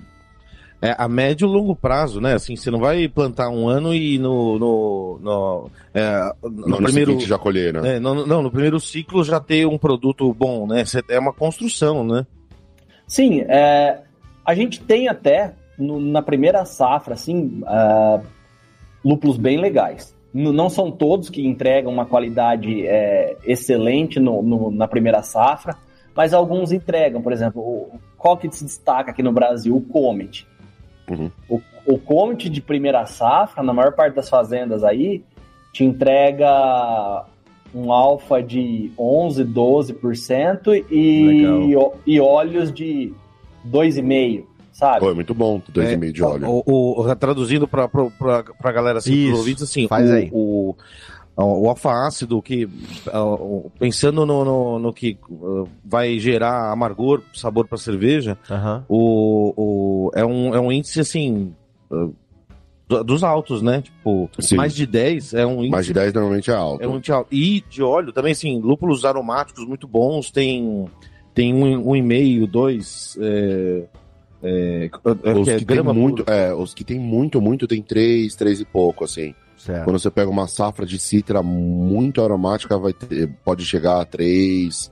[0.86, 2.34] é, a médio e longo prazo, né?
[2.36, 4.60] Assim, você não vai plantar um ano e no.
[4.60, 7.96] no, no, é, no, no primeiro já colher, né?
[7.96, 10.84] É, no, não, no primeiro ciclo já ter um produto bom, né?
[11.10, 12.28] É uma construção, né?
[13.08, 14.02] Sim, é,
[14.46, 18.24] a gente tem até no, na primeira safra, assim, uh,
[19.04, 20.16] lúpulos bem legais.
[20.32, 25.78] Não são todos que entregam uma qualidade é, excelente no, no, na primeira safra,
[26.14, 27.22] mas alguns entregam.
[27.22, 29.76] Por exemplo, o, qual que se destaca aqui no Brasil?
[29.76, 30.46] O Comet.
[31.10, 31.32] Uhum.
[31.50, 35.24] O, o Comet de primeira safra, na maior parte das fazendas aí,
[35.72, 37.26] te entrega
[37.74, 41.76] um alfa de 11, 12% e,
[42.08, 43.14] e óleos de
[43.70, 45.00] 2,5%, sabe?
[45.02, 46.48] Pô, é muito bom, 2,5% é, de óleo.
[46.66, 47.90] O, o, traduzindo para
[48.64, 50.30] a galera assim, Isso, ouvintes, assim, faz o, aí.
[50.32, 50.76] O,
[51.44, 52.68] o alfa ácido que
[53.78, 58.84] pensando no, no, no, que uh, vai gerar amargor, sabor para cerveja, uhum.
[58.88, 61.54] o, o, é, um, é um índice assim
[61.92, 62.16] uh,
[63.04, 63.82] dos altos, né?
[63.82, 64.56] Tipo, Sim.
[64.56, 65.72] mais de 10 é um índice.
[65.72, 66.84] Mais de 10 normalmente é alto.
[66.84, 67.28] É um índice alto.
[67.34, 70.86] E de óleo também, assim, lúpulos aromáticos muito bons, tem,
[71.34, 73.18] tem um, um e meio, dois.
[73.20, 73.84] É,
[74.44, 74.90] é,
[75.24, 78.62] é os que, é tem muito, é, os que tem muito, muito tem três, três
[78.62, 79.34] e pouco, assim.
[79.58, 79.84] Certo.
[79.84, 84.92] Quando você pega uma safra de citra muito aromática, vai ter, pode chegar a três.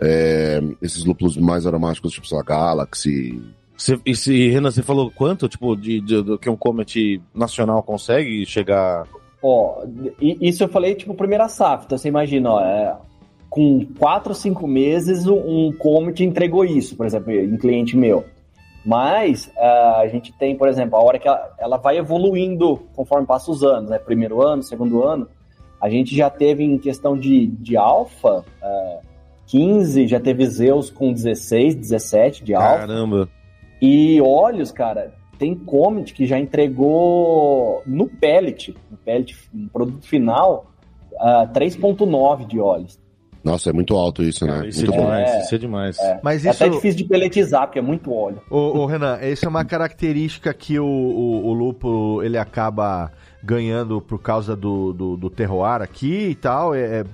[0.00, 3.40] É, esses lúpulos mais aromáticos, tipo, lá, Galaxy.
[3.76, 7.82] Você, e se, Renan, você falou quanto, tipo, de, de, de, que um Comet nacional
[7.82, 9.06] consegue chegar?
[9.42, 9.84] Ó,
[10.20, 11.86] isso eu falei, tipo, primeira safra.
[11.86, 12.96] Então você imagina, ó, é,
[13.48, 18.24] com quatro ou cinco meses, um Comet entregou isso, por exemplo, em cliente meu.
[18.84, 23.26] Mas uh, a gente tem, por exemplo, a hora que ela, ela, vai evoluindo conforme
[23.26, 23.98] passa os anos, né?
[23.98, 25.28] Primeiro ano, segundo ano.
[25.80, 29.06] A gente já teve em questão de, de alfa, uh,
[29.46, 32.78] 15, já teve Zeus com 16, 17 de alfa.
[32.78, 33.28] Caramba!
[33.80, 40.66] E olhos, cara, tem Comet que já entregou no pellet, no pellet, no produto final,
[41.12, 42.98] uh, 3.9 de olhos.
[43.48, 44.68] Nossa, é muito alto isso, né?
[44.68, 45.98] isso muito é demais, é, isso é demais.
[45.98, 46.20] É.
[46.22, 46.48] Mas isso...
[46.62, 48.42] É até difícil de peletizar, porque é muito óleo.
[48.50, 53.10] Ô, ô Renan, essa é uma característica que o, o, o lúpulo ele acaba
[53.42, 56.74] ganhando por causa do, do, do terroir aqui e tal.
[56.74, 57.04] É, é, é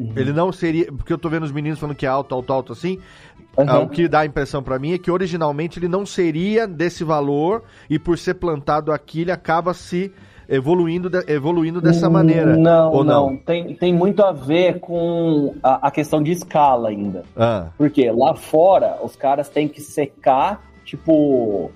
[0.00, 0.12] uhum.
[0.14, 0.92] Ele não seria.
[0.92, 2.98] Porque eu tô vendo os meninos falando que é alto, alto, alto assim.
[3.56, 3.82] Uhum.
[3.82, 7.64] O que dá a impressão para mim é que originalmente ele não seria desse valor
[7.88, 10.12] e por ser plantado aqui ele acaba se
[10.50, 12.56] evoluindo, evoluindo dessa maneira.
[12.56, 13.36] Não, ou não, não.
[13.36, 17.22] Tem, tem muito a ver com a, a questão de escala ainda.
[17.36, 17.68] Ah.
[17.78, 21.70] Porque lá fora os caras têm que secar, tipo,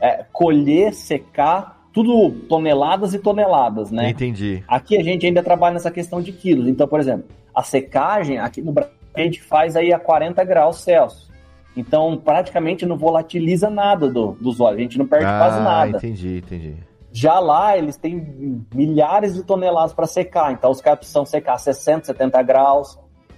[0.00, 4.10] é, colher, secar, tudo toneladas e toneladas, né?
[4.10, 4.62] Entendi.
[4.68, 6.68] Aqui a gente ainda trabalha nessa questão de quilos.
[6.68, 10.80] Então, por exemplo, a secagem aqui no Brasil a gente faz aí a 40 graus
[10.80, 11.28] Celsius.
[11.76, 14.78] Então, praticamente não volatiliza nada do, dos óleos.
[14.78, 15.96] A gente não perde ah, quase nada.
[15.96, 16.74] Entendi, entendi.
[17.12, 22.06] Já lá, eles têm milhares de toneladas para secar, então os caras precisam secar 60,
[22.06, 22.94] 70 graus.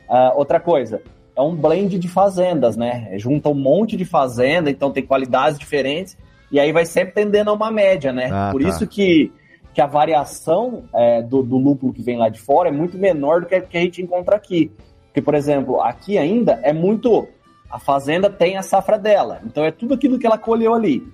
[0.08, 1.00] Uh, outra coisa,
[1.36, 3.16] é um blend de fazendas, né?
[3.16, 6.16] Junta um monte de fazenda, então tem qualidades diferentes.
[6.50, 8.28] E aí vai sempre tendendo a uma média, né?
[8.32, 8.68] Ah, Por tá.
[8.68, 9.32] isso que,
[9.72, 13.40] que a variação é, do, do lúpulo que vem lá de fora é muito menor
[13.40, 14.70] do que a que a gente encontra aqui.
[15.06, 17.28] Porque, por exemplo, aqui ainda é muito.
[17.70, 19.40] A fazenda tem a safra dela.
[19.44, 21.06] Então é tudo aquilo que ela colheu ali.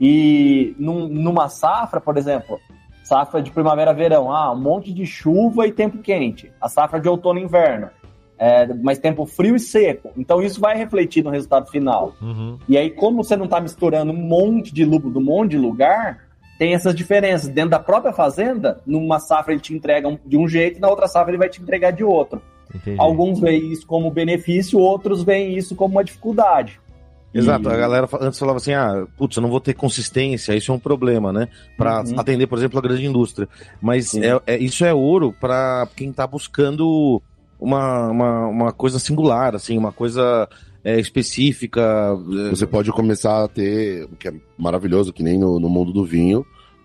[0.00, 2.58] E num, numa safra, por exemplo,
[3.04, 6.50] safra de primavera-verão, ah, um monte de chuva e tempo quente.
[6.60, 7.90] A safra de outono-inverno,
[8.38, 10.10] é, mas tempo frio e seco.
[10.16, 12.14] Então isso vai refletir no resultado final.
[12.22, 12.58] Uhum.
[12.66, 16.30] E aí, como você não está misturando um monte de lúpulo um monte de lugar,
[16.58, 17.48] tem essas diferenças.
[17.48, 21.30] Dentro da própria fazenda, numa safra ele te entrega de um jeito, na outra safra
[21.30, 22.40] ele vai te entregar de outro.
[22.74, 23.00] Entendi.
[23.00, 26.80] Alguns veem isso como benefício, outros veem isso como uma dificuldade.
[27.32, 27.72] Exato, e...
[27.72, 30.78] a galera antes falava assim: ah, putz, eu não vou ter consistência, isso é um
[30.78, 31.48] problema, né?
[31.76, 32.18] Para uhum.
[32.18, 33.48] atender, por exemplo, a grande indústria.
[33.80, 37.22] Mas é, é, isso é ouro para quem está buscando
[37.58, 40.48] uma, uma, uma coisa singular, assim, uma coisa
[40.82, 41.80] é, específica.
[42.46, 45.92] É, Você pode começar a ter, o que é maravilhoso, que nem no, no mundo
[45.92, 46.44] do vinho,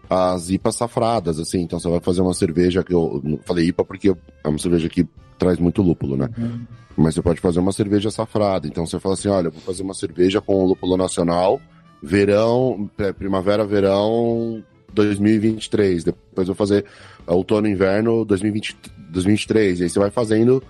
[0.09, 1.61] as IPAs safradas, assim.
[1.61, 5.07] Então você vai fazer uma cerveja que eu falei IPA porque é uma cerveja que
[5.37, 6.29] traz muito lúpulo, né?
[6.37, 6.65] Uhum.
[6.97, 8.67] Mas você pode fazer uma cerveja safrada.
[8.67, 11.59] Então você fala assim: olha, vou fazer uma cerveja com lúpulo nacional,
[12.01, 16.03] verão, é, primavera, verão 2023.
[16.05, 16.85] Depois vou fazer
[17.27, 18.77] outono, inverno 2020,
[19.09, 19.79] 2023.
[19.79, 20.63] E aí você vai fazendo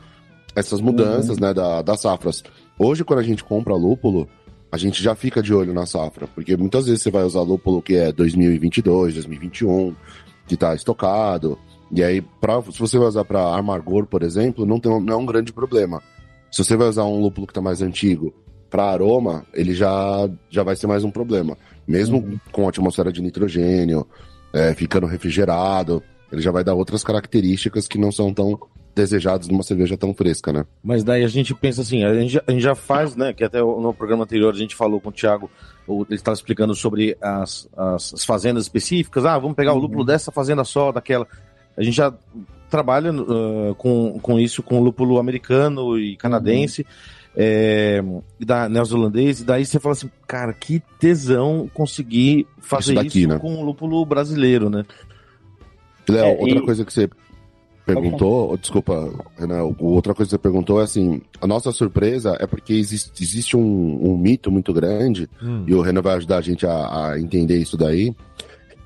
[0.55, 1.43] essas mudanças, uhum.
[1.43, 2.43] né, da, das safras.
[2.79, 4.27] Hoje, quando a gente compra lúpulo,
[4.71, 7.81] a gente já fica de olho na safra, porque muitas vezes você vai usar lúpulo
[7.81, 9.95] que é 2022, 2021,
[10.47, 11.57] que tá estocado.
[11.91, 15.17] E aí, pra, se você vai usar para amargor, por exemplo, não, tem, não é
[15.17, 16.01] um grande problema.
[16.51, 18.33] Se você vai usar um lúpulo que está mais antigo
[18.69, 21.57] para aroma, ele já, já vai ser mais um problema.
[21.87, 22.39] Mesmo uhum.
[22.51, 24.07] com a atmosfera de nitrogênio,
[24.53, 28.59] é, ficando refrigerado, ele já vai dar outras características que não são tão
[28.95, 30.65] desejadas numa cerveja tão fresca, né?
[30.81, 33.33] Mas daí a gente pensa assim, a gente, já, a gente já faz, né?
[33.33, 35.51] Que até no programa anterior a gente falou com o Thiago,
[35.87, 39.25] ele estava explicando sobre as, as, as, fazendas específicas.
[39.25, 40.05] Ah, vamos pegar o lúpulo uhum.
[40.05, 41.27] dessa fazenda só, daquela.
[41.77, 42.13] A gente já
[42.75, 46.87] trabalha uh, com, com isso, com lúpulo americano e canadense, uhum.
[47.37, 48.03] é,
[48.37, 53.29] da neozelandês, e daí você fala assim, cara, que tesão conseguir fazer isso, daqui, isso
[53.29, 53.39] né?
[53.39, 54.83] com o lúpulo brasileiro, né?
[56.09, 56.61] Léo, é, outra e...
[56.61, 57.09] coisa que você
[57.85, 59.09] perguntou, desculpa,
[59.39, 63.55] Renan, outra coisa que você perguntou é assim, a nossa surpresa é porque existe, existe
[63.55, 65.63] um, um mito muito grande, hum.
[65.65, 68.13] e o Renan vai ajudar a gente a, a entender isso daí,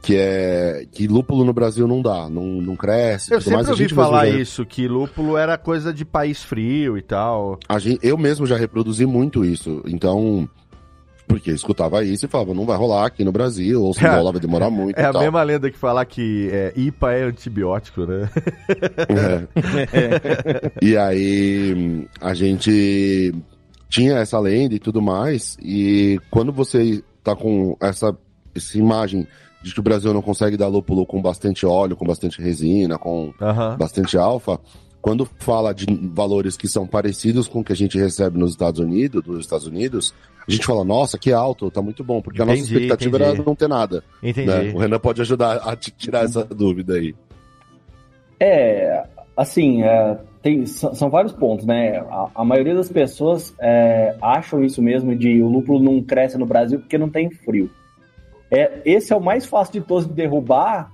[0.02, 3.34] que é que lúpulo no Brasil não dá, não, não cresce.
[3.34, 7.60] Eu sempre mais, ouvi falar isso, que lúpulo era coisa de país frio e tal.
[7.68, 10.50] A gente, eu mesmo já reproduzi muito isso, então
[11.28, 14.32] porque escutava isso e falava, não vai rolar aqui no Brasil, ou se é, rolar
[14.32, 14.98] vai demorar muito.
[14.98, 15.22] É a tal.
[15.22, 18.30] mesma lenda que falar que é, IPA é antibiótico, né?
[19.08, 20.82] É.
[20.82, 23.32] e aí a gente
[23.88, 28.18] tinha essa lenda e tudo mais, e quando você tá com essa,
[28.56, 29.28] essa imagem
[29.62, 33.34] de que o Brasil não consegue dar lúpulo com bastante óleo, com bastante resina, com
[33.78, 34.60] bastante alfa,
[35.02, 38.80] quando fala de valores que são parecidos com o que a gente recebe nos Estados
[38.80, 40.14] Unidos, dos Estados Unidos,
[40.48, 43.32] a gente fala, nossa, que alto, tá muito bom, porque entendi, a nossa expectativa entendi.
[43.32, 44.04] era não ter nada.
[44.22, 44.48] Entendi.
[44.48, 44.74] Né?
[44.74, 47.14] O Renan pode ajudar a tirar essa dúvida aí.
[48.40, 49.04] É,
[49.38, 52.00] assim, é, tem, são vários pontos, né?
[52.00, 56.46] A, a maioria das pessoas é, acham isso mesmo de o lúpulo não cresce no
[56.46, 57.70] Brasil porque não tem frio.
[58.52, 60.92] É, esse é o mais fácil de todos de derrubar.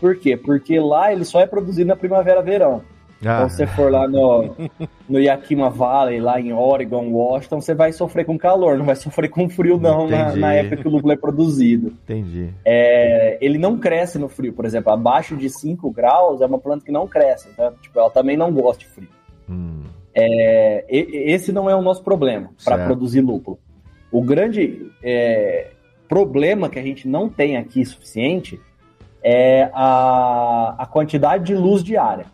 [0.00, 0.36] Por quê?
[0.36, 2.82] Porque lá ele só é produzido na primavera-verão.
[3.26, 3.36] Ah.
[3.36, 4.54] Então, se você for lá no,
[5.08, 9.28] no Yakima Valley, lá em Oregon, Washington, você vai sofrer com calor, não vai sofrer
[9.28, 11.94] com frio, não, na, na, época que o lúpulo é produzido.
[12.04, 12.50] Entendi.
[12.64, 16.84] É, ele não cresce no frio, por exemplo, abaixo de 5 graus é uma planta
[16.84, 19.08] que não cresce, então, tipo, ela também não gosta de frio.
[19.48, 19.84] Hum.
[20.14, 23.58] É, esse não é o nosso problema para produzir lúpulo.
[24.12, 25.72] O grande é,
[26.14, 28.60] problema que a gente não tem aqui suficiente
[29.20, 32.26] é a, a quantidade de luz diária.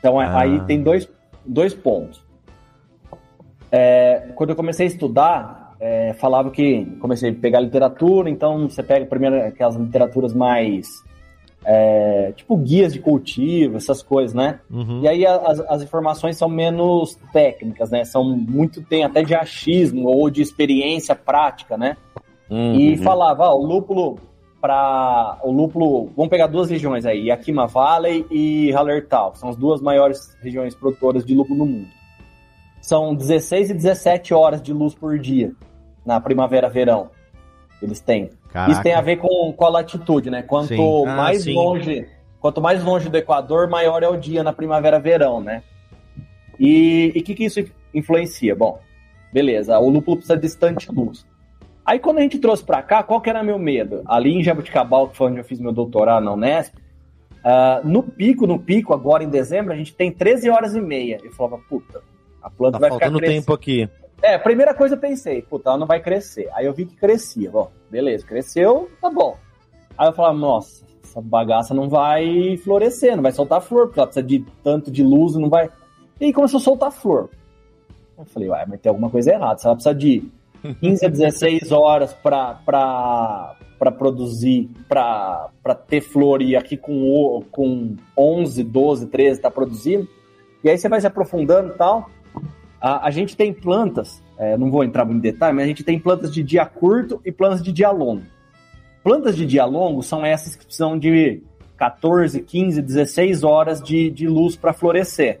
[0.00, 0.40] Então ah.
[0.40, 1.08] aí tem dois,
[1.46, 2.20] dois pontos.
[3.70, 8.82] É, quando eu comecei a estudar, é, falava que comecei a pegar literatura, então você
[8.82, 10.88] pega primeiro aquelas literaturas mais
[11.64, 14.60] é, tipo guias de cultivo, essas coisas, né?
[14.70, 15.00] Uhum.
[15.02, 18.04] E aí as, as, informações são menos técnicas, né?
[18.04, 21.96] São muito, tem até de achismo ou de experiência prática, né?
[22.50, 22.74] Uhum.
[22.74, 24.18] E falava, ó, o lúpulo
[24.60, 29.82] para o lúpulo, vamos pegar duas regiões aí, Yakima Valley e Hallertau, são as duas
[29.82, 31.88] maiores regiões produtoras de lúpulo no mundo.
[32.80, 35.52] São 16 e 17 horas de luz por dia
[36.04, 37.10] na primavera-verão.
[37.82, 38.30] Eles têm.
[38.50, 38.72] Caraca.
[38.72, 40.40] Isso tem a ver com, com a latitude, né?
[40.40, 41.54] Quanto ah, mais sim.
[41.54, 42.08] longe,
[42.40, 45.62] quanto mais longe do Equador, maior é o dia na primavera-verão, né?
[46.58, 48.56] E o que, que isso influencia?
[48.56, 48.78] Bom,
[49.30, 51.26] beleza, o lúpulo precisa de bastante luz.
[51.84, 54.02] Aí quando a gente trouxe para cá, qual que era meu medo?
[54.06, 56.74] Ali em Jabuticabal, que foi onde eu fiz meu doutorado na Unesp,
[57.44, 61.20] uh, no pico, no pico, agora em dezembro, a gente tem 13 horas e meia.
[61.22, 62.00] Eu falava, puta,
[62.42, 63.26] a planta tá vai ficar crescendo.
[63.26, 63.88] tempo aqui.
[64.22, 66.48] É, primeira coisa eu pensei, puta, ela não vai crescer.
[66.54, 67.50] Aí eu vi que crescia.
[67.50, 69.36] Bom, beleza, cresceu, tá bom.
[69.98, 74.06] Aí eu falava, nossa, essa bagaça não vai florescer, não vai soltar flor, porque ela
[74.06, 75.70] precisa de tanto de luz, não vai.
[76.18, 77.28] E aí começou a soltar flor.
[78.16, 79.58] Eu falei, uai, mas tem alguma coisa errada.
[79.58, 80.24] Se ela precisa de
[80.72, 83.56] 15 a 16 horas para
[83.98, 85.50] produzir, para
[85.86, 90.08] ter flor, e aqui com, com 11, 12, 13 está produzindo,
[90.62, 92.08] e aí você vai se aprofundando e tal.
[92.80, 95.98] A, a gente tem plantas, é, não vou entrar em detalhe, mas a gente tem
[95.98, 98.22] plantas de dia curto e plantas de dia longo.
[99.02, 101.42] Plantas de dia longo são essas que precisam de
[101.76, 105.40] 14, 15, 16 horas de, de luz para florescer.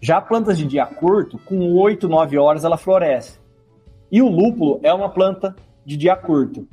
[0.00, 3.43] Já plantas de dia curto, com 8, 9 horas ela floresce.
[4.10, 6.66] E o lúpulo é uma planta de dia curto.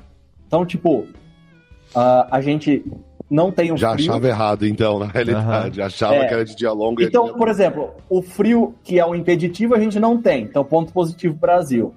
[0.47, 2.83] Então, tipo, uh, a gente
[3.31, 4.11] não tem um Já frio.
[4.11, 5.79] achava errado, então, na realidade.
[5.79, 5.85] Uhum.
[5.85, 6.27] Achava é.
[6.27, 7.01] que era de dia longo.
[7.01, 7.49] Então, dia por longo.
[7.49, 10.43] exemplo, o frio, que é o impeditivo, a gente não tem.
[10.43, 11.95] Então, ponto positivo Brasil.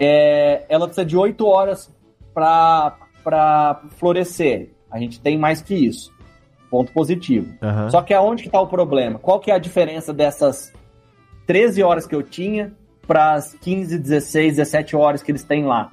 [0.00, 1.92] É, ela precisa de 8 horas
[2.32, 4.70] para florescer.
[4.90, 6.10] A gente tem mais que isso.
[6.70, 7.52] Ponto positivo.
[7.60, 7.90] Uhum.
[7.90, 9.18] Só que aonde que está o problema?
[9.18, 10.72] Qual que é a diferença dessas
[11.46, 12.72] 13 horas que eu tinha
[13.08, 15.90] para as 15, 16, 17 horas que eles têm lá?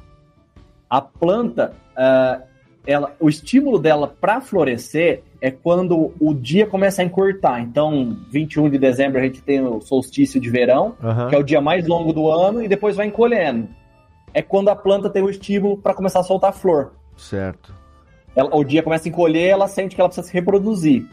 [0.89, 2.43] A planta, uh,
[2.85, 7.61] ela, o estímulo dela para florescer é quando o dia começa a encurtar.
[7.61, 11.29] Então, 21 de dezembro a gente tem o solstício de verão, uhum.
[11.29, 13.69] que é o dia mais longo do ano, e depois vai encolhendo.
[14.33, 16.91] É quando a planta tem o estímulo para começar a soltar flor.
[17.15, 17.73] Certo.
[18.35, 21.07] Ela, o dia começa a encolher, ela sente que ela precisa se reproduzir.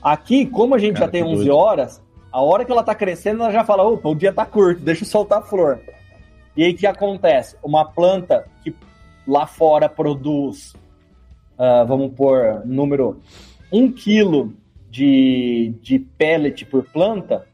[0.00, 1.56] Aqui, como a gente Cara, já tem 11 doido.
[1.56, 2.03] horas,
[2.34, 5.04] a hora que ela tá crescendo, ela já fala: opa, o dia tá curto, deixa
[5.04, 5.78] eu soltar a flor.
[6.56, 7.56] E aí o que acontece?
[7.62, 8.74] Uma planta que
[9.24, 10.74] lá fora produz,
[11.56, 13.20] uh, vamos pôr número,
[13.72, 14.52] 1 quilo
[14.90, 17.46] de, de pellet por planta,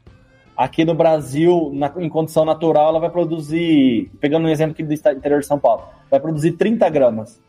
[0.57, 4.93] aqui no Brasil, na, em condição natural, ela vai produzir, pegando um exemplo aqui do
[4.93, 7.39] interior de São Paulo, vai produzir 30 gramas.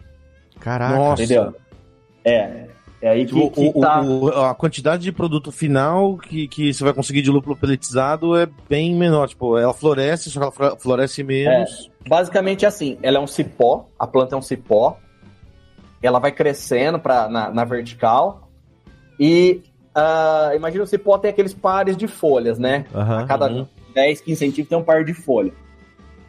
[0.61, 0.97] Caraca.
[0.97, 1.23] Nossa.
[1.23, 1.55] Entendeu?
[2.23, 2.67] É.
[3.03, 4.01] É aí que, que tá...
[4.01, 8.49] o, a quantidade de produto final que, que você vai conseguir de lúpulo pelletizado é
[8.69, 9.29] bem menor.
[9.29, 11.91] Tipo, ela floresce, só que ela floresce menos.
[12.05, 14.99] É, basicamente assim, ela é um cipó, a planta é um cipó,
[16.01, 18.49] ela vai crescendo pra, na, na vertical
[19.19, 19.63] e
[19.97, 22.87] uh, imagina o cipó tem aqueles pares de folhas, né?
[22.95, 23.67] Uhum, a cada uhum.
[23.93, 25.53] 10, 15 centímetros tem um par de folha.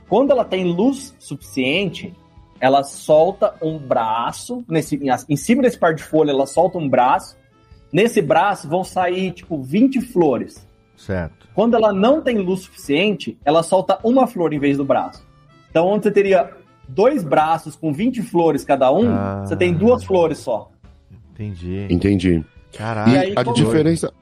[0.10, 2.16] Quando ela tem luz suficiente,
[2.64, 4.98] ela solta um braço, nesse,
[5.28, 7.36] em cima desse par de folha, ela solta um braço.
[7.92, 10.66] Nesse braço vão sair, tipo, 20 flores.
[10.96, 11.46] Certo.
[11.54, 15.28] Quando ela não tem luz suficiente, ela solta uma flor em vez do braço.
[15.70, 16.52] Então, onde você teria
[16.88, 20.72] dois braços com 20 flores cada um, ah, você tem duas flores só.
[21.34, 21.88] Entendi.
[21.90, 22.46] Entendi.
[22.78, 23.12] Caralho.
[23.12, 24.14] E aí, a diferença.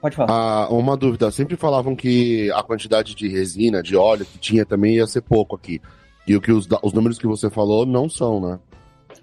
[0.00, 0.32] Pode falar.
[0.32, 1.30] Ah, uma dúvida.
[1.30, 5.54] Sempre falavam que a quantidade de resina, de óleo que tinha também ia ser pouco
[5.54, 5.78] aqui.
[6.26, 8.58] E o que os, os números que você falou não são, né?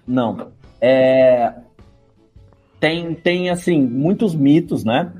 [0.06, 0.48] Não.
[0.80, 1.54] É...
[2.78, 5.12] Tem, tem, assim, muitos mitos, né?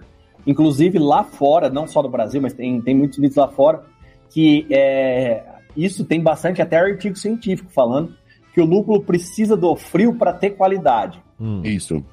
[0.47, 3.85] Inclusive lá fora, não só no Brasil, mas tem, tem muitos mitos lá fora,
[4.31, 5.45] que é...
[5.77, 8.15] isso tem bastante, até artigo científico falando,
[8.53, 11.23] que o lúpulo precisa do frio para ter qualidade.
[11.39, 11.63] Hum.
[11.65, 12.05] Isso.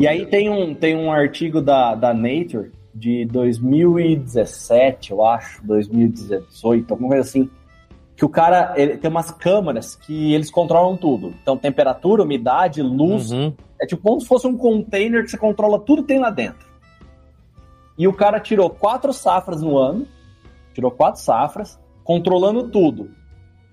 [0.00, 6.90] E aí tem um, tem um artigo da, da Nature de 2017, eu acho, 2018,
[6.90, 7.48] alguma coisa assim,
[8.20, 11.34] que o cara ele, tem umas câmeras que eles controlam tudo.
[11.40, 13.32] Então, temperatura, umidade, luz.
[13.32, 13.50] Uhum.
[13.80, 16.68] É tipo como se fosse um container que você controla tudo que tem lá dentro.
[17.96, 20.06] E o cara tirou quatro safras no ano,
[20.74, 23.10] tirou quatro safras, controlando tudo.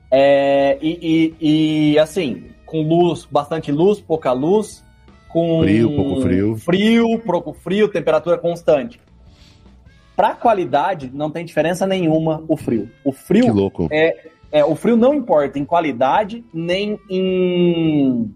[0.10, 4.82] É, e, e, e, assim, com luz, bastante luz, pouca luz,
[5.28, 8.98] com frio, pouco frio, frio, pouco frio, temperatura constante.
[10.16, 12.90] Para qualidade, não tem diferença nenhuma o frio.
[13.04, 13.54] O frio
[13.92, 18.34] é é, o frio não importa em qualidade nem em,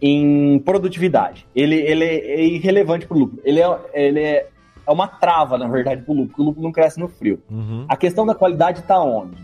[0.00, 1.46] em produtividade.
[1.54, 3.40] Ele, ele é irrelevante para o lúpulo.
[3.44, 4.48] Ele, é, ele é,
[4.86, 7.40] é uma trava, na verdade, para o lúpulo, porque o lúpulo não cresce no frio.
[7.50, 7.86] Uhum.
[7.88, 9.36] A questão da qualidade está onde?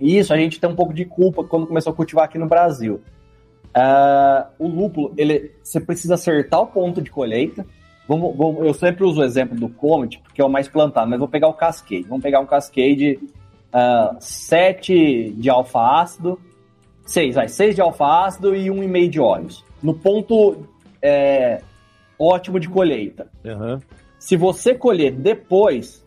[0.00, 3.00] Isso a gente tem um pouco de culpa quando começou a cultivar aqui no Brasil.
[3.74, 7.64] Uh, o lúpulo, ele, você precisa acertar o ponto de colheita.
[8.08, 11.20] Vamos, vamos, eu sempre uso o exemplo do Comet, porque é o mais plantado, mas
[11.20, 12.02] vou pegar o Cascade.
[12.02, 13.20] Vamos pegar um Cascade
[13.72, 16.38] uh, ah, 7 de alfa-ácido,
[17.04, 19.64] 6, vai, 6 de alfa-ácido e 1,5 de óleos.
[19.82, 20.66] No ponto
[21.00, 21.60] é,
[22.18, 23.28] ótimo de colheita.
[23.44, 23.80] Uhum.
[24.18, 26.06] Se você colher depois,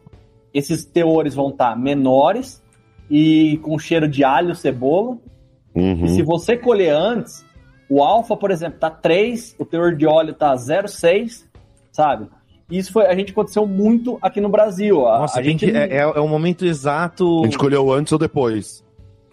[0.54, 2.64] esses teores vão estar menores
[3.10, 5.18] e com cheiro de alho, cebola.
[5.76, 6.06] Uhum.
[6.06, 7.46] E se você colher antes,
[7.90, 11.46] o alfa, por exemplo, tá 3, o teor de óleo tá 0,6,
[11.92, 12.30] sabe?
[12.70, 15.08] Isso foi, a gente aconteceu muito aqui no Brasil.
[15.08, 17.42] A, Nossa, a gente é, é, é, o momento exato.
[17.42, 18.84] A gente colheu antes ou depois?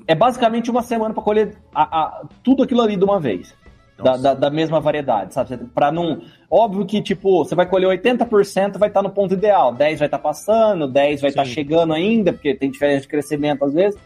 [0.07, 3.55] É basicamente uma semana para colher a, a, tudo aquilo ali de uma vez.
[4.03, 5.57] Da, da, da, mesma variedade, sabe?
[5.73, 6.23] Para não.
[6.51, 9.73] Óbvio que, tipo, você vai colher 80%, vai estar tá no ponto ideal.
[9.73, 13.09] 10 vai estar tá passando, 10 vai estar tá chegando ainda, porque tem diferença de
[13.09, 13.99] crescimento às vezes.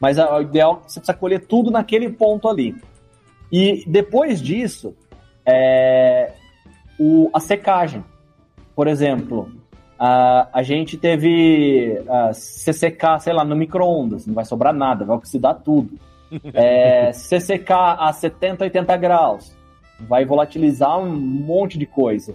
[0.00, 2.76] Mas o ideal é que você precisa colher tudo naquele ponto ali.
[3.50, 4.94] E depois disso,
[5.44, 6.32] é,
[6.98, 8.04] o, a secagem.
[8.80, 9.50] Por exemplo,
[9.98, 15.18] a, a gente teve a CCK, sei lá, no micro-ondas, não vai sobrar nada, vai
[15.18, 15.98] oxidar tudo.
[16.54, 19.54] É, CCK a 70, 80 graus,
[20.08, 22.34] vai volatilizar um monte de coisa.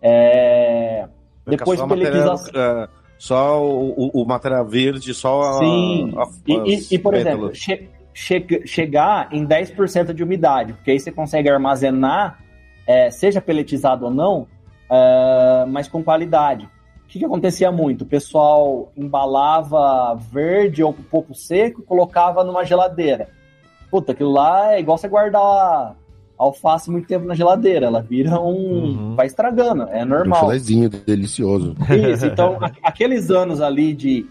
[0.00, 1.06] É,
[1.46, 2.52] depois peletização.
[2.54, 6.14] Uh, só o, o, o material verde, só Sim.
[6.16, 10.92] A, a, e, e, e, por exemplo, che, che, chegar em 10% de umidade, porque
[10.92, 12.38] aí você consegue armazenar,
[12.86, 14.48] é, seja peletizado ou não,
[14.90, 16.68] uh, mas com qualidade.
[17.04, 18.02] O que, que, acontecia muito?
[18.02, 23.28] O pessoal embalava verde ou um pouco seco e colocava numa geladeira.
[23.90, 25.96] Puta, aquilo lá é igual você guardar
[26.36, 27.86] alface muito tempo na geladeira.
[27.86, 28.54] Ela vira um.
[28.54, 29.14] Uhum.
[29.14, 30.38] vai estragando, é normal.
[30.38, 31.76] Um filezinho delicioso.
[32.12, 34.26] Isso, então, aqueles anos ali de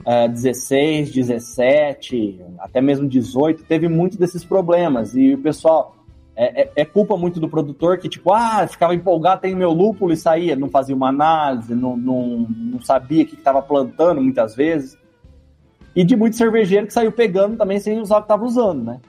[0.00, 5.14] uh, 16, 17, até mesmo 18, teve muito desses problemas.
[5.16, 5.96] E o pessoal
[6.42, 10.10] é, é, é, culpa muito do produtor que, tipo, ah, ficava empolgado, tem meu lúpulo
[10.10, 14.56] e saía, não fazia uma análise, não, não, não sabia o que estava plantando muitas
[14.56, 14.96] vezes.
[15.94, 19.00] E de muito cervejeiro que saiu pegando também sem usar o que estava usando, né?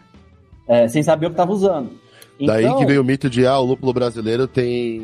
[0.67, 1.91] É, sem saber o que estava usando.
[2.37, 4.99] Então, Daí que veio o mito de, ah, o lúpulo brasileiro tem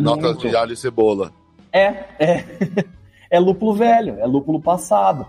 [0.00, 1.32] notas de alho e cebola.
[1.72, 1.86] É,
[2.20, 2.44] é.
[3.28, 5.26] é lúpulo velho, é lúpulo passado.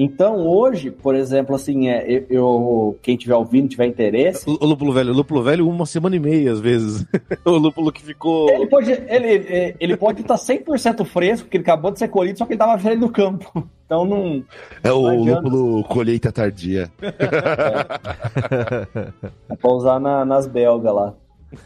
[0.00, 4.48] Então, hoje, por exemplo, assim, é, eu, quem tiver ouvindo, tiver interesse.
[4.48, 7.04] O lúpulo velho, o lúpulo velho, uma semana e meia, às vezes.
[7.44, 8.48] o lúpulo que ficou.
[8.48, 12.46] Ele pode ele, ele pode estar 100% fresco, porque ele acabou de ser colhido, só
[12.46, 13.68] que ele estava velho no campo.
[13.88, 14.44] Então não.
[14.84, 16.92] É o lúpulo colheita tardia.
[17.00, 17.08] É,
[19.48, 21.14] é pra usar na, nas belgas lá.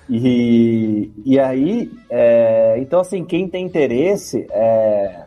[0.09, 5.25] E, e aí, é, então assim, quem tem interesse, é,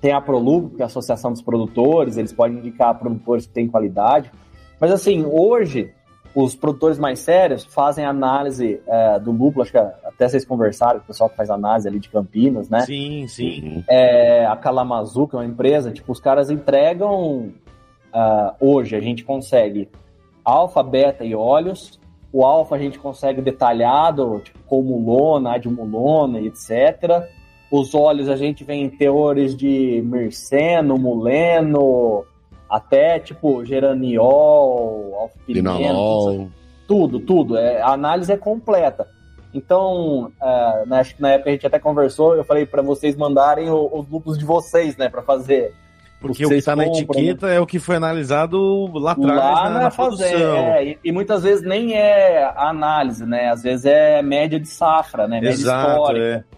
[0.00, 3.68] tem a Prolup, que é a Associação dos Produtores, eles podem indicar produtores que têm
[3.68, 4.30] qualidade.
[4.80, 5.92] Mas assim, hoje,
[6.34, 11.04] os produtores mais sérios fazem análise é, do lúpulo, acho que até vocês conversaram com
[11.04, 12.80] o pessoal que faz análise ali de Campinas, né?
[12.80, 13.84] Sim, sim.
[13.88, 17.52] É, a Calamazu, que é uma empresa, tipo, os caras entregam
[18.14, 19.88] uh, hoje, a gente consegue
[20.44, 21.98] alfa, beta e óleos.
[22.32, 27.26] O alfa a gente consegue detalhado, tipo, com mulona, adimulona e etc.
[27.70, 32.24] Os óleos a gente vê em teores de merceno, muleno,
[32.68, 35.38] até tipo geraniol, alfa
[36.86, 37.56] tudo, tudo.
[37.58, 39.06] É, a análise é completa.
[39.52, 43.16] Então, uh, na, acho que na época a gente até conversou, eu falei para vocês
[43.16, 45.74] mandarem o, os lúpulos de vocês, né, para fazer.
[46.20, 47.56] Porque o que está na etiqueta né?
[47.56, 50.56] é o que foi analisado lá atrás, lá na, na, na produção.
[50.56, 53.50] É, e, e, muitas vezes nem é a análise, né?
[53.50, 55.36] Às vezes é média de safra, né?
[55.40, 56.24] Média Exato, histórica.
[56.24, 56.57] É.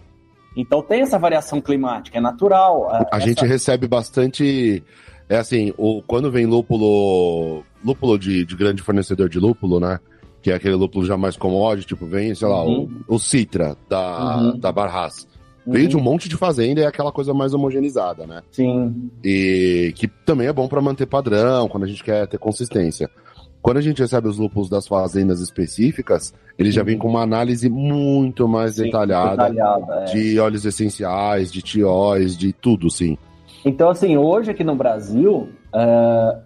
[0.57, 2.91] Então tem essa variação climática, é natural.
[2.91, 3.21] A, essa...
[3.21, 4.83] gente recebe bastante.
[5.29, 7.63] É assim, o, quando vem lúpulo.
[7.85, 9.99] Lúpulo de, de grande fornecedor de lúpulo, né?
[10.43, 12.91] Que é aquele lúpulo já mais commodity, tipo, vem, sei lá, uhum.
[13.09, 14.59] o, o Citra da, uhum.
[14.59, 15.27] da Barras.
[15.67, 16.05] Veio de um uhum.
[16.05, 18.43] monte de fazenda e é aquela coisa mais homogeneizada, né?
[18.51, 19.11] Sim.
[19.23, 23.09] E que também é bom para manter padrão, quando a gente quer ter consistência.
[23.63, 27.69] Quando a gente recebe os lúpulos das fazendas específicas, ele já vem com uma análise
[27.69, 30.05] muito mais sim, detalhada, detalhada é.
[30.07, 33.19] de óleos essenciais, de tióis, de tudo, sim.
[33.65, 36.41] Então, assim, hoje aqui no Brasil, uh,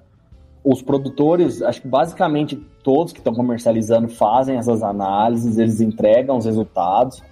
[0.64, 6.44] os produtores, acho que basicamente todos que estão comercializando fazem essas análises, eles entregam os
[6.44, 7.22] resultados.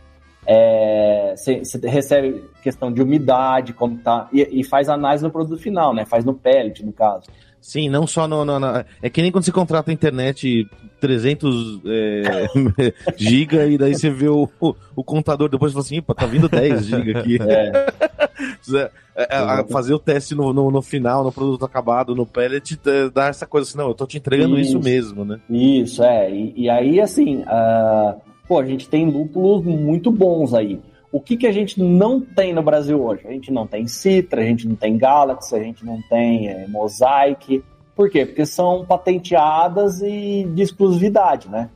[1.36, 5.94] Você é, recebe questão de umidade, como tá, e, e, faz análise no produto final,
[5.94, 6.04] né?
[6.04, 7.28] Faz no pellet, no caso.
[7.62, 8.58] Sim, não só no, no,
[9.00, 10.68] É que nem quando você contrata a internet
[11.00, 12.46] 300 é,
[13.16, 16.48] giga e daí você vê o, o, o contador depois e fala assim, tá vindo
[16.48, 17.38] 10 giga aqui.
[17.40, 18.90] É.
[19.14, 22.80] É, é fazer o teste no, no, no, final, no produto acabado, no pellet,
[23.12, 25.38] dá essa coisa assim, não, eu tô te entregando isso, isso mesmo, né?
[25.50, 26.30] Isso, é.
[26.30, 30.80] E, e aí, assim, uh, pô, a gente tem lúpulos muito bons aí.
[31.12, 33.26] O que, que a gente não tem no Brasil hoje?
[33.26, 36.66] A gente não tem Citra, a gente não tem Galaxy, a gente não tem é,
[36.66, 37.62] Mosaic.
[37.94, 38.24] Por quê?
[38.24, 41.68] Porque são patenteadas e de exclusividade, né?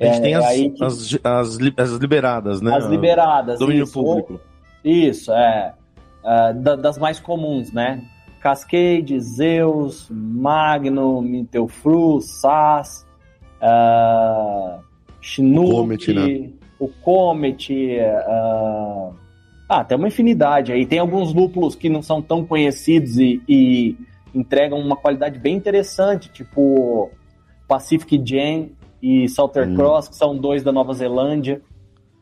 [0.00, 0.84] A gente é, tem as, que...
[0.84, 2.76] as, as, as, liberadas, né?
[2.76, 3.60] As liberadas.
[3.60, 3.92] Domínio isso.
[3.92, 4.40] público.
[4.84, 5.74] Isso, é.
[6.24, 8.02] é das mais comuns, né?
[8.40, 13.06] Cascade, Zeus, Magnum, Mintelfru, Sass,
[13.62, 14.80] uh,
[15.20, 16.50] Chinook, Comet, né?
[16.78, 19.14] O Comet uh,
[19.68, 20.86] ah, tem uma infinidade aí.
[20.86, 23.96] Tem alguns lúpulos que não são tão conhecidos e, e
[24.34, 27.10] entregam uma qualidade bem interessante, tipo
[27.66, 28.68] Pacific Jam
[29.02, 29.74] e Salter hum.
[29.74, 31.60] Cross, que são dois da Nova Zelândia.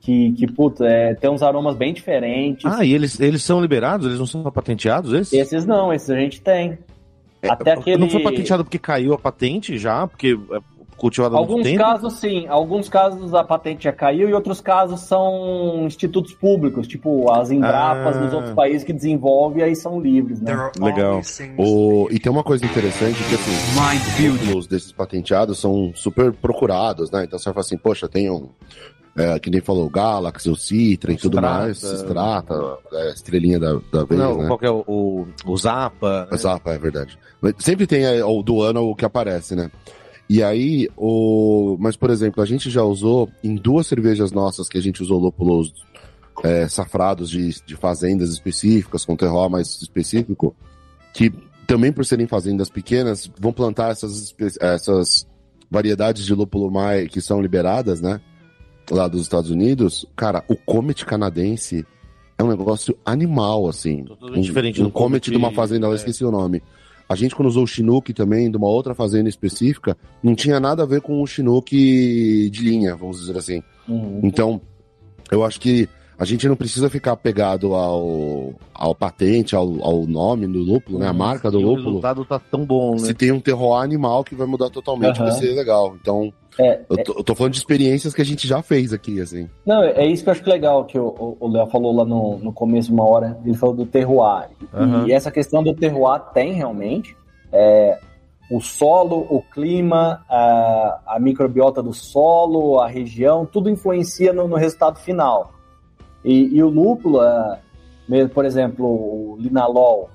[0.01, 2.71] Que, que puta, é, tem uns aromas bem diferentes.
[2.71, 4.07] Ah, e eles, eles são liberados?
[4.07, 5.33] Eles não são patenteados, esses?
[5.33, 6.79] Esses não, esses a gente tem.
[7.41, 7.97] É, Até aquele...
[7.97, 10.07] Não foi patenteado porque caiu a patente já?
[10.07, 10.39] Porque
[10.97, 11.79] cultivado há Alguns tempo?
[11.79, 12.47] casos, sim.
[12.47, 18.17] Alguns casos a patente já caiu e outros casos são institutos públicos, tipo as Embrapas
[18.17, 18.21] ah.
[18.21, 20.71] dos outros países que desenvolvem e aí são livres, né?
[20.81, 21.21] Legal.
[21.59, 22.09] O...
[22.11, 27.25] E tem uma coisa interessante que, assim, os desses patenteados são super procurados, né?
[27.25, 28.49] Então você fala assim, poxa, tem um...
[29.17, 32.53] É, que nem falou, Galaxy, o Citra e tudo mais, Strata,
[32.95, 34.49] é, estrelinha da, da vez, Não, né?
[34.49, 36.29] qual que é o, o, o Zapa?
[36.33, 37.17] O Zapa, é verdade.
[37.59, 39.71] Sempre tem é, o do ano o que aparece, né?
[40.29, 41.77] E aí, o...
[41.79, 45.19] mas por exemplo, a gente já usou em duas cervejas nossas que a gente usou
[45.19, 45.73] lúpulos
[46.43, 50.57] é, safrados de, de fazendas específicas, com terroir mais específico,
[51.13, 51.33] que
[51.67, 55.27] também por serem fazendas pequenas, vão plantar essas, essas
[55.71, 58.21] variedades de lúpulo mais que são liberadas, né?
[58.91, 60.07] Lá dos Estados Unidos.
[60.15, 61.87] Cara, o Comet canadense
[62.37, 64.05] é um negócio animal, assim.
[64.05, 65.91] Totalmente um, diferente um do Comet de uma fazenda, é.
[65.91, 66.63] eu esqueci o nome.
[67.09, 70.83] A gente, quando usou o Chinook também, de uma outra fazenda específica, não tinha nada
[70.83, 73.63] a ver com o Chinook de linha, vamos dizer assim.
[73.89, 74.21] Uhum.
[74.23, 74.61] Então,
[75.31, 75.89] eu acho que
[76.19, 81.09] a gente não precisa ficar apegado ao, ao patente, ao, ao nome do lúpulo, né?
[81.09, 81.83] A marca do lúpulo.
[81.83, 82.99] O resultado tá tão bom, né?
[83.01, 85.27] Se tem um terroir animal que vai mudar totalmente, uhum.
[85.27, 85.97] vai ser legal.
[86.01, 89.21] Então, é, eu, tô, eu, tô, falando de experiências que a gente já fez aqui,
[89.21, 89.49] assim.
[89.67, 92.93] Não, é isso que eu acho legal, que o Léo falou lá no, no começo,
[92.93, 94.51] uma hora, ele falou do terroir.
[94.73, 95.07] Uhum.
[95.07, 97.17] E essa questão do terroir tem realmente.
[97.53, 97.99] É,
[98.51, 104.57] o solo, o clima, a, a, microbiota do solo, a região, tudo influencia no, no
[104.57, 105.53] resultado final.
[106.25, 110.11] E, e o lúpulo, é, por exemplo, o linalol,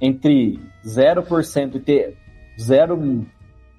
[0.00, 2.16] entre 0% e ter
[2.60, 3.26] 0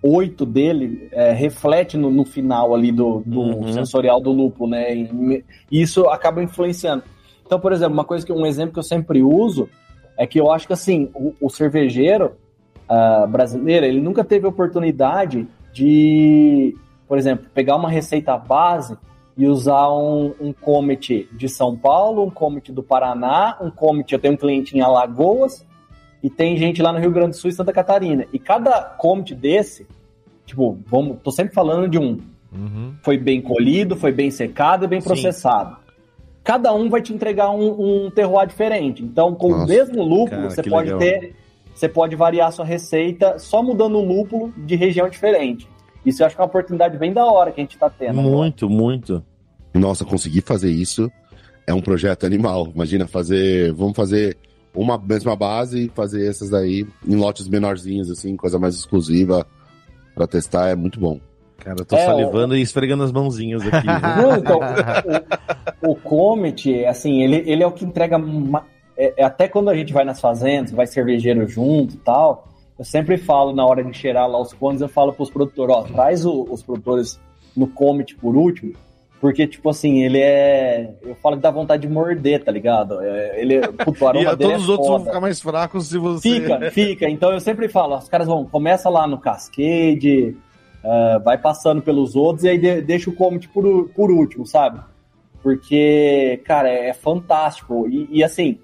[0.08, 3.74] 8 dele é, reflete no, no, final ali do, do uhum.
[3.74, 4.94] sensorial do lúpulo, né?
[4.94, 7.04] E isso acaba influenciando.
[7.44, 9.68] Então, por exemplo, uma coisa que um exemplo que eu sempre uso
[10.16, 12.34] é que eu acho que assim o, o cervejeiro
[12.88, 16.76] uh, brasileiro ele nunca teve oportunidade de,
[17.08, 18.96] por exemplo, pegar uma receita base
[19.36, 24.20] e usar um, um Comet de São Paulo, um Comet do Paraná, um Comet, eu
[24.20, 25.66] tenho um cliente em Alagoas,
[26.26, 28.26] e tem gente lá no Rio Grande do Sul e Santa Catarina.
[28.34, 29.86] E cada commit desse,
[30.46, 32.20] tipo, vamos, tô sempre falando de um.
[32.52, 32.94] Uhum.
[33.04, 35.08] Foi bem colhido, foi bem secado e bem Sim.
[35.08, 35.78] processado.
[36.44, 39.04] Cada um vai te entregar um, um terroir diferente.
[39.04, 41.00] Então, com Nossa, o mesmo lúpulo, cara, você pode legal.
[41.00, 41.36] ter.
[41.74, 45.68] Você pode variar sua receita só mudando o lúpulo de região diferente.
[46.06, 48.22] Isso eu acho que é uma oportunidade bem da hora que a gente tá tendo.
[48.22, 48.82] Muito, agora.
[48.82, 49.24] muito.
[49.74, 51.12] Nossa, conseguir fazer isso
[51.68, 52.72] é um projeto animal.
[52.74, 53.74] Imagina fazer.
[53.74, 54.38] Vamos fazer
[54.74, 59.46] uma mesma base e fazer essas daí em lotes menorzinhos, assim, coisa mais exclusiva
[60.16, 61.20] para testar é muito bom.
[61.58, 62.58] Cara, eu tô é, salivando o...
[62.58, 63.86] e esfregando as mãozinhas aqui.
[64.22, 64.60] Não, então,
[65.84, 68.18] o, o, Comet, assim, ele, ele é o que entrega.
[68.18, 68.66] Uma,
[68.98, 72.48] é, é, até quando a gente vai nas fazendas, vai cervejeiro junto e tal,
[72.78, 75.84] eu sempre falo na hora de cheirar lá os cones, eu falo pros produtores, ó,
[75.84, 77.20] traz o, os produtores
[77.56, 78.74] no Comet por último,
[79.26, 80.94] porque, tipo assim, ele é.
[81.02, 83.02] Eu falo que dá vontade de morder, tá ligado?
[83.02, 85.88] É, ele, puto, o aroma e dele todos é os outros vão ficar mais fracos
[85.88, 86.30] se você.
[86.30, 87.10] Fica, fica.
[87.10, 90.38] Então eu sempre falo, os caras vão, começa lá no Cascade,
[90.84, 94.80] uh, vai passando pelos outros e aí de, deixa o Comet por, por último, sabe?
[95.42, 97.88] Porque, cara, é, é fantástico.
[97.90, 98.60] E, e assim,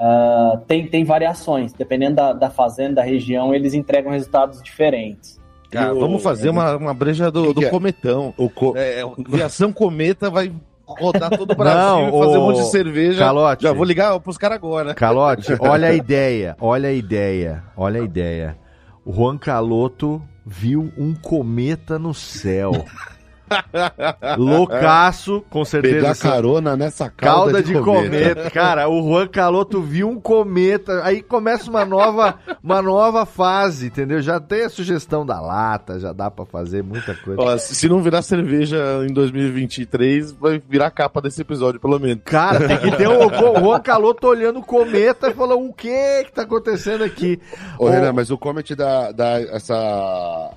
[0.00, 1.74] uh, tem, tem variações.
[1.74, 5.35] Dependendo da, da fazenda, da região, eles entregam resultados diferentes.
[5.70, 7.68] Cara, vamos fazer uma, uma breja do, do é?
[7.68, 8.32] cometão.
[8.36, 8.74] O co...
[8.76, 10.52] é, é Viação Cometa vai
[10.86, 12.40] rodar todo o Brasil Não, e fazer o...
[12.40, 13.18] um monte de cerveja.
[13.18, 13.62] Calote.
[13.62, 14.94] Já vou ligar pros caras agora.
[14.94, 18.56] Calote, olha a ideia, olha a ideia, olha a ideia.
[19.04, 22.72] O Juan Caloto viu um cometa no céu.
[24.36, 25.94] Loucaço, com certeza.
[25.94, 28.34] Pegar carona nessa cauda, cauda de, de cometa.
[28.34, 28.50] cometa.
[28.56, 34.20] Cara, o Juan Caloto viu um cometa, aí começa uma nova, uma nova fase, entendeu?
[34.20, 37.40] Já tem a sugestão da lata, já dá para fazer muita coisa.
[37.40, 42.22] Ó, se não virar cerveja em 2023, vai virar capa desse episódio, pelo menos.
[42.24, 46.24] Cara, tem que ter o, o Juan Caloto olhando o cometa e falando o que
[46.24, 47.40] que tá acontecendo aqui?
[47.78, 50.52] Ô, Renan, mas o Comet dá, dá essa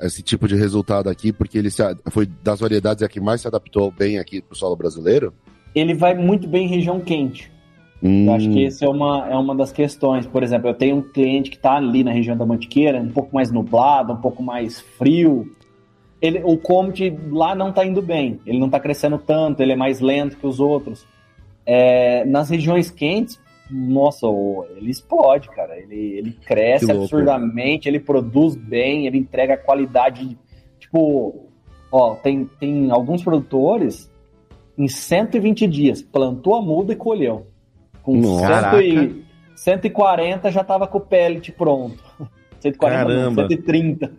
[0.00, 3.48] esse tipo de resultado aqui, porque ele se, foi das variedades a que mais se
[3.48, 5.32] adaptou bem aqui para o solo brasileiro?
[5.74, 7.50] Ele vai muito bem em região quente.
[8.02, 8.26] Hum.
[8.26, 10.26] Eu acho que essa é uma, é uma das questões.
[10.26, 13.34] Por exemplo, eu tenho um cliente que está ali na região da Mantiqueira, um pouco
[13.34, 15.50] mais nublado, um pouco mais frio.
[16.20, 19.76] Ele, o Comet lá não está indo bem, ele não está crescendo tanto, ele é
[19.76, 21.06] mais lento que os outros.
[21.66, 23.38] É, nas regiões quentes,
[23.74, 24.26] nossa,
[24.76, 25.76] ele explode, cara.
[25.76, 30.38] Ele, ele cresce absurdamente, ele produz bem, ele entrega qualidade.
[30.78, 31.48] Tipo,
[31.90, 34.10] ó, tem, tem alguns produtores
[34.78, 37.48] em 120 dias, plantou a muda e colheu.
[38.02, 39.24] Com 100
[39.56, 42.02] 140 já tava com o pellet pronto.
[42.60, 43.42] 140 Caramba.
[43.42, 44.12] Não, 130.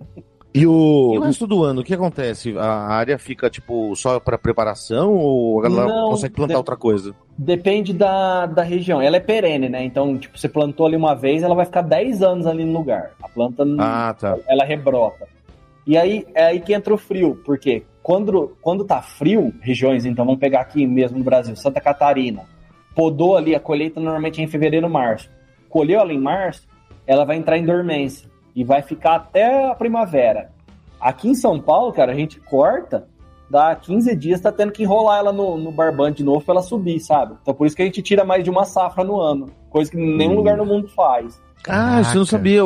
[0.55, 1.11] E o...
[1.13, 2.57] e o resto do ano, o que acontece?
[2.57, 6.57] A área fica, tipo, só para preparação ou a galera Não, consegue plantar de...
[6.57, 7.13] outra coisa?
[7.37, 9.01] Depende da, da região.
[9.01, 9.83] Ela é perene, né?
[9.83, 13.11] Então, tipo, você plantou ali uma vez, ela vai ficar 10 anos ali no lugar.
[13.21, 14.37] A planta, ah, tá.
[14.47, 15.27] ela rebrota.
[15.85, 20.23] E aí, é aí que entra o frio, porque quando, quando tá frio, regiões, então,
[20.23, 22.43] vamos pegar aqui mesmo no Brasil, Santa Catarina,
[22.95, 25.29] podou ali, a colheita normalmente é em fevereiro, março.
[25.67, 26.65] Colheu ela em março,
[27.05, 30.49] ela vai entrar em dormência e vai ficar até a primavera.
[30.99, 33.07] Aqui em São Paulo, cara, a gente corta,
[33.49, 36.61] dá 15 dias, tá tendo que enrolar ela no, no barbante de novo pra ela
[36.61, 37.35] subir, sabe?
[37.41, 39.97] Então por isso que a gente tira mais de uma safra no ano, coisa que
[39.97, 40.35] nenhum hum.
[40.35, 41.39] lugar no mundo faz.
[41.67, 42.61] Ah, você não sabia.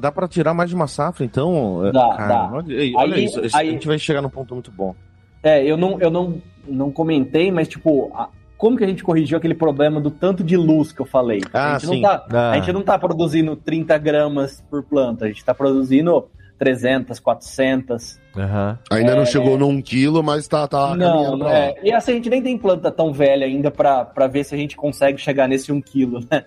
[0.00, 1.90] Dá para tirar mais de uma safra, então?
[1.92, 2.50] Dá, Cara, dá.
[2.52, 4.94] Olha, olha aí, isso, aí, a gente vai chegar num ponto muito bom.
[5.42, 8.12] É, eu não, eu não, não comentei, mas tipo,
[8.60, 11.40] como que a gente corrigiu aquele problema do tanto de luz que eu falei?
[11.50, 12.02] Ah, a, gente sim.
[12.02, 12.50] Não tá, ah.
[12.50, 18.20] a gente não tá produzindo 30 gramas por planta, a gente tá produzindo 300, 400.
[18.36, 18.78] Uhum.
[18.90, 21.74] Ainda é, não chegou no 1 quilo, mas tá, tá não, não é.
[21.82, 24.76] E assim, a gente nem tem planta tão velha ainda para ver se a gente
[24.76, 26.44] consegue chegar nesse 1 quilo, né?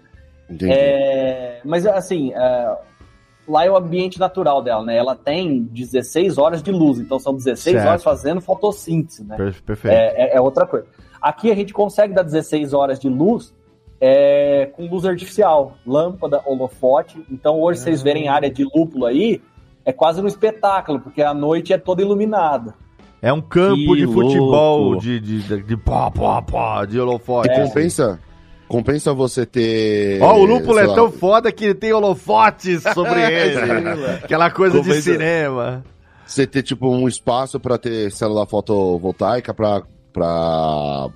[0.48, 0.72] Entendi.
[0.72, 2.78] É, mas assim, é,
[3.48, 4.96] lá é o ambiente natural dela, né?
[4.96, 7.88] Ela tem 16 horas de luz, então são 16 certo.
[7.88, 9.36] horas fazendo fotossíntese, né?
[9.66, 9.88] Perfeito.
[9.88, 10.86] É, é, é outra coisa.
[11.24, 13.56] Aqui a gente consegue dar 16 horas de luz
[14.02, 17.26] é, com luz artificial, lâmpada, holofote.
[17.32, 18.04] Então hoje vocês ah.
[18.04, 19.42] verem área de lúpulo aí,
[19.86, 22.76] é quase um espetáculo, porque a noite é toda iluminada.
[23.22, 27.50] É um campo que de futebol, de, de, de, de pá, pá, pá, de holofote.
[27.50, 28.20] E compensa,
[28.68, 30.22] compensa você ter.
[30.22, 30.94] Ó, oh, o lúpulo é lá...
[30.94, 33.58] tão foda que tem holofotes sobre ele.
[34.22, 34.96] Aquela coisa compensa...
[34.98, 35.86] de cinema.
[36.26, 39.84] Você ter, tipo, um espaço para ter célula fotovoltaica para
[40.14, 41.10] para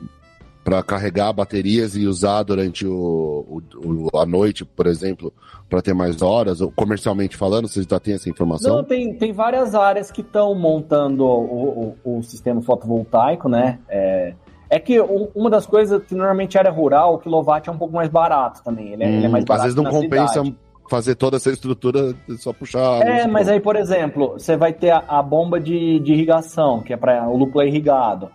[0.67, 5.31] para carregar baterias e usar durante o, o, a noite, por exemplo,
[5.69, 8.75] para ter mais horas, comercialmente falando, você já tem essa informação?
[8.75, 13.79] Não, tem, tem várias áreas que estão montando o, o, o, sistema fotovoltaico, né?
[13.87, 14.33] É,
[14.69, 18.09] é que uma das coisas que normalmente era rural, o quilowatt é um pouco mais
[18.09, 18.91] barato também.
[18.91, 19.67] Ele é, hum, ele é mais barato.
[19.67, 20.55] Às vezes não compensa cidade.
[20.89, 23.07] fazer toda essa estrutura só puxar.
[23.07, 26.91] É, mas aí, por exemplo, você vai ter a, a bomba de, de irrigação, que
[26.91, 28.29] é para o lúpulo é irrigado.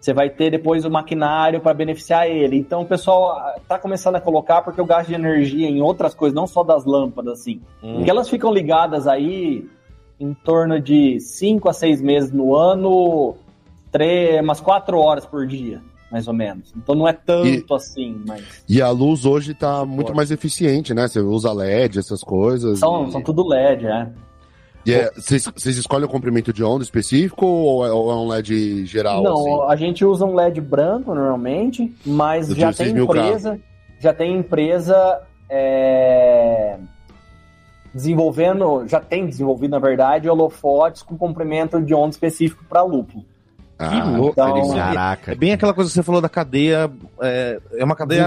[0.00, 2.56] Você vai ter depois o maquinário para beneficiar ele.
[2.56, 6.34] Então o pessoal está começando a colocar porque eu gasto de energia em outras coisas,
[6.34, 7.60] não só das lâmpadas, assim.
[7.82, 7.96] Hum.
[7.96, 9.68] Porque elas ficam ligadas aí
[10.18, 13.34] em torno de 5 a 6 meses no ano,
[13.90, 16.72] três, umas 4 horas por dia, mais ou menos.
[16.76, 18.64] Então não é tanto e, assim, mas.
[18.68, 21.08] E a luz hoje está muito mais eficiente, né?
[21.08, 22.78] Você usa LED, essas coisas.
[22.78, 23.12] São, e...
[23.12, 24.08] são tudo LED, é.
[24.92, 28.86] É, vocês é, escolhem o comprimento de onda específico ou é, ou é um LED
[28.86, 29.22] geral?
[29.22, 29.72] Não, assim?
[29.72, 33.58] a gente usa um LED branco normalmente, mas já tem empresa,
[33.98, 36.76] já tem empresa é,
[37.92, 43.24] desenvolvendo, já tem desenvolvido na verdade holofotes com comprimento de onda específico para lúpulo.
[43.78, 45.32] Ah, que louco, então, caraca.
[45.32, 48.26] É bem aquela coisa que você falou da cadeia, é, é uma cadeia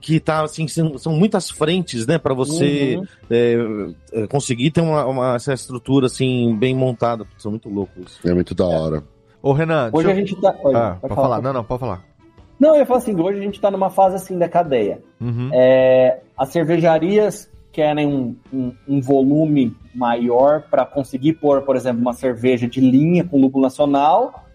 [0.00, 3.06] que tá assim são muitas frentes né para você uhum.
[3.30, 8.32] é, é, conseguir ter uma, uma, essa estrutura assim bem montada são muito loucos é
[8.32, 9.04] muito da hora
[9.42, 11.28] ô Renan hoje a gente tá Oi, ah, pode, falar.
[11.28, 12.04] falar não não pode falar
[12.58, 15.50] não eu ia falar assim hoje a gente tá numa fase assim da cadeia uhum.
[15.52, 22.14] é, as cervejarias querem um, um, um volume maior para conseguir pôr por exemplo uma
[22.14, 24.46] cerveja de linha com lúpulo nacional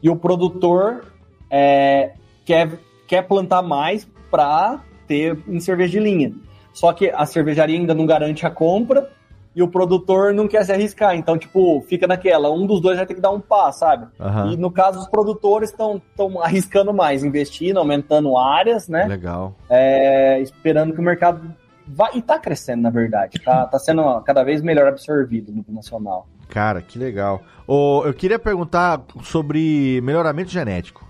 [0.00, 1.04] e o produtor
[1.50, 2.12] é,
[2.44, 6.32] quer quer plantar mais para ter em cerveja de linha.
[6.72, 9.10] Só que a cervejaria ainda não garante a compra
[9.54, 11.16] e o produtor não quer se arriscar.
[11.16, 12.50] Então, tipo, fica naquela.
[12.50, 14.06] Um dos dois vai ter que dar um passo, sabe?
[14.18, 14.52] Uhum.
[14.52, 16.00] E no caso, os produtores estão
[16.40, 19.04] arriscando mais, investindo, aumentando áreas, né?
[19.06, 19.54] Legal.
[19.68, 21.52] É, esperando que o mercado
[21.86, 22.12] vai.
[22.14, 23.40] E tá crescendo, na verdade.
[23.40, 26.26] Tá, tá sendo cada vez melhor absorvido no nacional.
[26.48, 27.42] Cara, que legal.
[27.66, 31.09] Oh, eu queria perguntar sobre melhoramento genético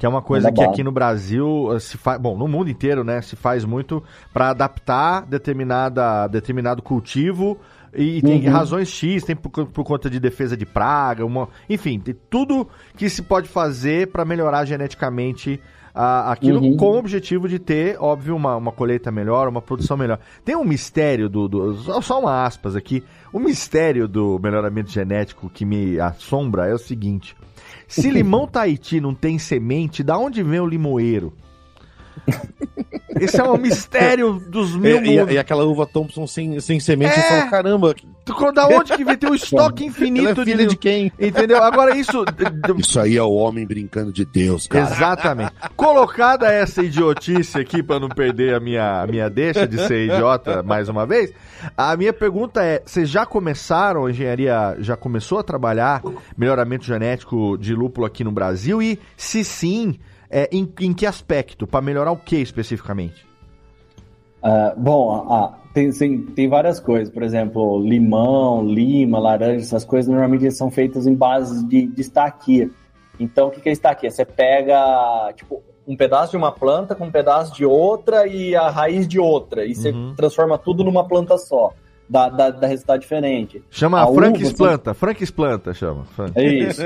[0.00, 3.04] que é uma coisa que aqui no Brasil eh, se faz, bom, no mundo inteiro,
[3.04, 7.58] né, se faz muito para adaptar determinada, determinado cultivo
[7.92, 8.50] e, tem uhum.
[8.50, 13.10] razões X, tem por, por, conta de defesa de praga, uma, enfim, tem tudo que
[13.10, 15.60] se pode fazer para melhorar geneticamente
[15.94, 16.78] a, aquilo uhum.
[16.78, 20.18] com o objetivo de ter, óbvio, uma, uma colheita melhor, uma produção melhor.
[20.42, 21.74] Tem um mistério do, do.
[22.00, 23.04] Só uma aspas aqui.
[23.32, 27.36] O mistério do melhoramento genético que me assombra é o seguinte:
[27.90, 31.32] se limão Tahiti não tem semente, da onde vem o limoeiro?
[33.20, 37.18] Esse é um mistério dos mil é, e, e, aquela uva Thompson sem, sem semente,
[37.18, 37.22] é...
[37.22, 37.94] fala, caramba.
[38.54, 39.16] Da onde que vem?
[39.16, 40.68] Tem um estoque infinito é filha de...
[40.68, 41.12] de quem?
[41.18, 41.62] Entendeu?
[41.62, 42.24] Agora isso...
[42.78, 44.90] Isso aí é o homem brincando de Deus, cara.
[44.90, 45.52] Exatamente.
[45.76, 50.62] Colocada essa idiotice aqui, para não perder a minha, a minha deixa de ser idiota
[50.62, 51.32] mais uma vez,
[51.76, 56.02] a minha pergunta é, vocês já começaram, a engenharia já começou a trabalhar
[56.36, 58.80] melhoramento genético de lúpulo aqui no Brasil?
[58.80, 59.98] E se sim,
[60.30, 61.66] é, em, em que aspecto?
[61.66, 63.26] Para melhorar o que especificamente?
[64.42, 67.12] Uh, bom, ah, tem, tem, tem, várias coisas.
[67.12, 72.70] Por exemplo, limão, lima, laranja, essas coisas normalmente são feitas em base de, de estaquia.
[73.18, 74.10] Então, o que, que é estaquia?
[74.10, 78.70] Você pega, tipo, um pedaço de uma planta com um pedaço de outra e a
[78.70, 79.66] raiz de outra.
[79.66, 80.14] E você uhum.
[80.14, 81.74] transforma tudo numa planta só
[82.10, 83.62] dá, dá, dá resultado diferente.
[83.70, 86.04] Chama a Frank uva, Planta, Frank Planta chama.
[86.34, 86.82] É isso.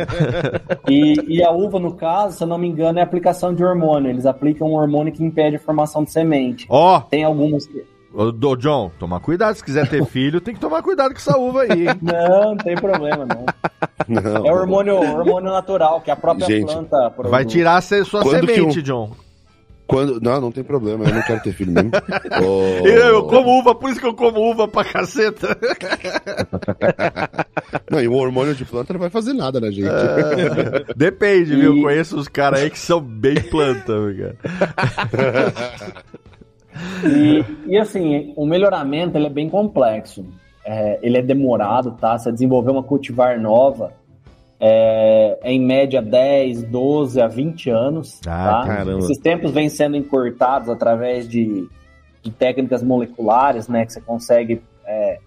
[0.87, 4.11] e, e a uva, no caso, se eu não me engano, é aplicação de hormônio.
[4.11, 6.67] Eles aplicam um hormônio que impede a formação de semente.
[6.69, 6.99] Ó!
[6.99, 7.01] Oh.
[7.01, 7.83] Tem alguns que...
[8.13, 9.57] Ô, John, toma cuidado.
[9.57, 11.89] Se quiser ter filho, tem que tomar cuidado com essa uva aí.
[11.89, 11.99] Hein?
[12.01, 14.23] Não, não tem problema, não.
[14.23, 14.47] não.
[14.47, 17.31] É hormônio, hormônio natural, que a própria Gente, planta produz.
[17.31, 18.83] Vai tirar a sua semente, um...
[18.83, 19.24] John.
[19.87, 20.21] Quando...
[20.21, 21.91] Não, não tem problema, eu não quero ter filho mesmo.
[22.43, 22.87] oh...
[22.87, 25.57] Eu como uva, por isso que eu como uva pra caceta.
[27.91, 29.89] não, e o hormônio de planta não vai fazer nada na gente.
[29.89, 31.57] É, depende, e...
[31.57, 31.77] viu?
[31.77, 34.37] Eu conheço os caras aí que são bem planta, cara.
[37.05, 40.27] E, e, assim, o melhoramento ele é bem complexo.
[40.65, 42.19] É, ele é demorado, tá?
[42.19, 43.93] Você desenvolver uma cultivar nova
[44.61, 48.21] é, em média 10, 12 a 20 anos.
[48.27, 48.67] Ah, tá?
[48.67, 48.99] caramba.
[49.01, 51.69] Esses tempos vêm sendo encurtados através de,
[52.23, 53.85] de técnicas moleculares, né?
[53.85, 55.19] Que você consegue, é,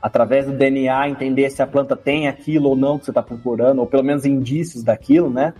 [0.00, 3.80] através do DNA, entender se a planta tem aquilo ou não que você está procurando,
[3.80, 5.54] ou pelo menos indícios daquilo, né?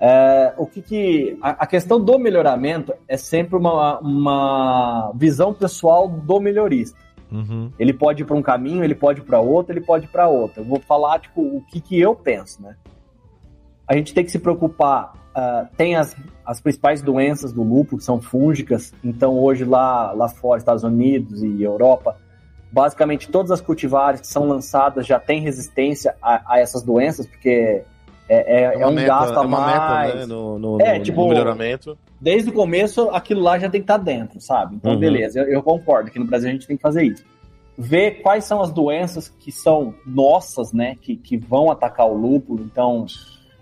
[0.00, 6.08] É, o que, que a, a, questão do melhoramento é sempre uma, uma visão pessoal
[6.08, 6.96] do melhorista.
[7.30, 7.70] Uhum.
[7.78, 10.28] Ele pode ir para um caminho, ele pode ir para outro, ele pode ir para
[10.28, 10.62] outro.
[10.62, 12.76] Eu vou falar tipo o que, que eu penso, né?
[13.86, 15.14] A gente tem que se preocupar.
[15.36, 18.92] Uh, tem as, as principais doenças do lúpulo que são fúngicas.
[19.04, 22.16] Então hoje lá lá fora, Estados Unidos e Europa,
[22.72, 27.82] basicamente todas as cultivares que são lançadas já têm resistência a, a essas doenças, porque
[28.28, 30.06] é, é, é, é um meta, gasto a é mais.
[30.06, 30.26] Meta, né?
[30.26, 31.98] no, no, é, no, tipo, no melhoramento.
[32.20, 34.76] Desde o começo, aquilo lá já tem que estar tá dentro, sabe?
[34.76, 34.98] Então, uhum.
[34.98, 37.24] beleza, eu, eu, concordo que no Brasil a gente tem que fazer isso.
[37.76, 40.96] Ver quais são as doenças que são nossas, né?
[41.00, 42.64] Que, que vão atacar o lúpulo.
[42.64, 43.06] Então,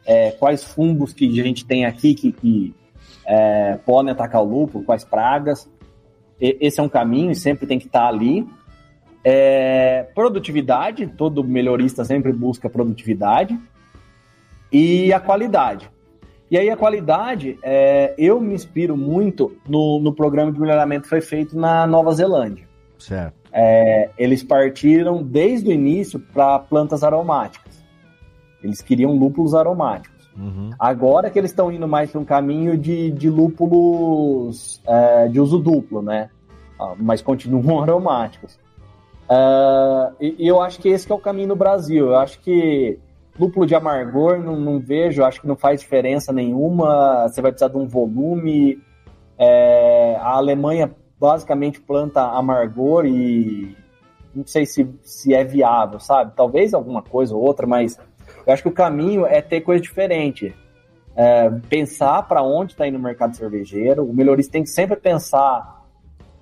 [0.06, 2.74] é, quais fungos que a gente tem aqui que, que
[3.26, 5.68] é, podem atacar o lúpulo, quais pragas.
[6.40, 8.46] E, esse é um caminho e sempre tem que estar tá ali.
[9.22, 13.58] É, produtividade, todo melhorista sempre busca produtividade
[14.70, 15.90] e a qualidade.
[16.50, 21.08] E aí a qualidade, é, eu me inspiro muito no, no programa de melhoramento que
[21.08, 22.66] foi feito na Nova Zelândia.
[22.98, 23.34] Certo.
[23.52, 27.84] É, eles partiram desde o início para plantas aromáticas.
[28.62, 30.16] Eles queriam lúpulos aromáticos.
[30.36, 30.70] Uhum.
[30.78, 35.58] Agora que eles estão indo mais para um caminho de, de lúpulos é, de uso
[35.58, 36.30] duplo, né?
[36.78, 38.58] Ah, mas continuam aromáticos.
[39.28, 42.06] Uh, e, e, eu acho que esse que é o caminho no Brasil.
[42.06, 42.98] Eu acho que
[43.38, 47.28] Lúpulo de amargor, não, não, vejo, acho que não faz diferença nenhuma.
[47.28, 48.82] Você vai precisar de um volume.
[49.38, 53.76] É, a Alemanha basicamente planta amargor e
[54.34, 56.32] não sei se, se é viável, sabe?
[56.34, 57.98] Talvez alguma coisa ou outra, mas
[58.46, 60.54] eu acho que o caminho é ter coisa diferente.
[61.14, 64.04] É, pensar para onde está indo o mercado cervejeiro.
[64.04, 65.84] O melhorista tem que sempre pensar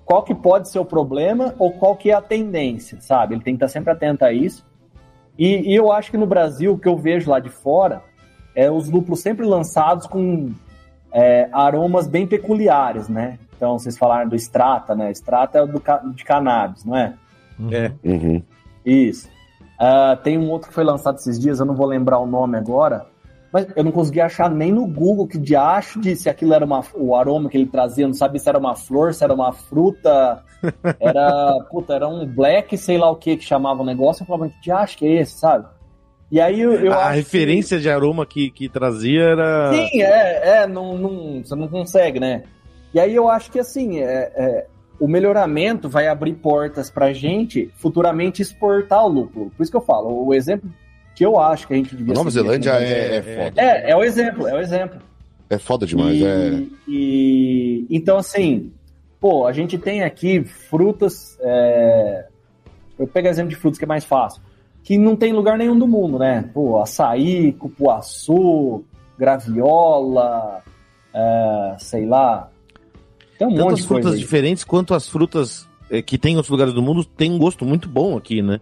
[0.03, 3.35] qual que pode ser o problema ou qual que é a tendência, sabe?
[3.35, 4.65] Ele tem que estar sempre atento a isso.
[5.37, 8.01] E, e, eu acho que no Brasil, o que eu vejo lá de fora,
[8.55, 10.51] é os lúpulos sempre lançados com
[11.11, 13.37] é, aromas bem peculiares, né?
[13.55, 15.11] Então, vocês falaram do Strata, né?
[15.11, 15.81] Strata é o do,
[16.13, 17.13] de cannabis, não é?
[17.71, 17.91] É.
[18.03, 18.43] Uhum.
[18.85, 19.27] Isso.
[19.79, 22.57] Uh, tem um outro que foi lançado esses dias, eu não vou lembrar o nome
[22.57, 23.05] agora,
[23.55, 26.65] mas eu não consegui achar nem no Google que de acho de se aquilo era
[26.65, 29.53] uma, o aroma que ele trazia, não sabia se era uma flor, se era uma
[29.53, 30.43] fruta,
[30.99, 34.49] era, puta, era um black, sei lá o que que chamava o negócio, eu falava,
[34.49, 35.67] que de acho que é esse, sabe?
[36.29, 37.83] E aí eu, eu A referência que...
[37.83, 39.71] de aroma que, que trazia era...
[39.71, 42.43] Sim, é, é, não, não, você não consegue, né?
[42.93, 44.67] E aí eu acho que assim, é, é
[44.99, 49.49] o melhoramento vai abrir portas pra gente futuramente exportar o lúpulo.
[49.51, 50.69] Por isso que eu falo, o exemplo
[51.15, 53.61] que eu acho que a gente devia A Nova Zelândia é, é, foda.
[53.61, 54.99] É, é o exemplo, é o exemplo.
[55.49, 56.63] É foda demais, e, é.
[56.87, 58.71] E, então, assim,
[59.19, 61.37] pô, a gente tem aqui frutas.
[61.39, 62.25] É,
[62.99, 64.41] eu pego exemplo de frutas que é mais fácil.
[64.83, 66.49] Que não tem lugar nenhum do mundo, né?
[66.53, 68.83] Pô, açaí, cupuaçu,
[69.17, 70.61] graviola,
[71.13, 72.49] é, sei lá.
[73.37, 76.51] Tem um Tantas monte de frutas diferentes quanto as frutas é, que tem em outros
[76.51, 78.59] lugares do mundo tem um gosto muito bom aqui, né?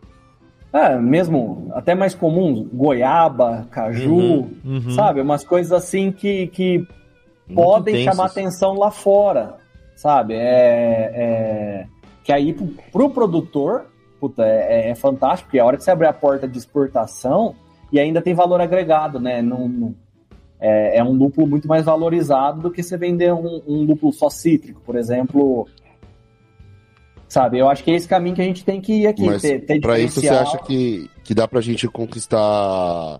[0.73, 4.89] É, mesmo até mais comum, goiaba, caju, uhum, uhum.
[4.91, 5.21] sabe?
[5.21, 6.87] Umas coisas assim que, que
[7.53, 8.15] podem intensas.
[8.15, 9.57] chamar atenção lá fora,
[9.95, 10.33] sabe?
[10.33, 11.85] É, é,
[12.23, 13.85] que aí pro, pro produtor,
[14.19, 17.53] puta, é, é, fantástico, porque a hora que você abrir a porta de exportação
[17.91, 19.43] e ainda tem valor agregado, né?
[19.43, 19.93] Não,
[20.59, 24.27] é, é, um lúpulo muito mais valorizado do que você vender um, um lúpulo só
[24.27, 25.67] cítrico, por exemplo,
[27.33, 27.57] Sabe?
[27.57, 29.25] Eu acho que é esse caminho que a gente tem que ir aqui.
[29.25, 33.19] Mas ter, ter pra isso você acha que, que dá pra gente conquistar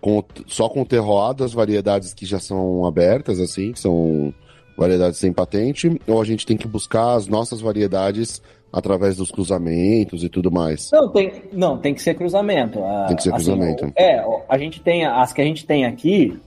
[0.00, 4.32] com, só com o terroado as variedades que já são abertas, assim, que são
[4.78, 8.40] variedades sem patente, ou a gente tem que buscar as nossas variedades
[8.72, 10.88] através dos cruzamentos e tudo mais?
[10.90, 12.78] Não, tem, não, tem que ser cruzamento.
[13.08, 13.92] Tem que ser assim, cruzamento.
[13.94, 16.40] É, a gente tem, as que a gente tem aqui,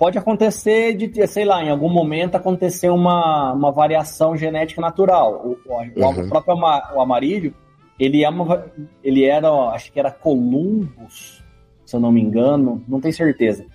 [0.00, 5.42] pode acontecer de, sei lá, em algum momento acontecer uma, uma variação genética natural.
[5.44, 6.24] O, o, uhum.
[6.24, 7.54] o próprio o amarilho,
[7.98, 8.64] ele, é uma,
[9.04, 11.44] ele era, acho que era Columbus,
[11.84, 13.66] se eu não me engano, não tenho certeza.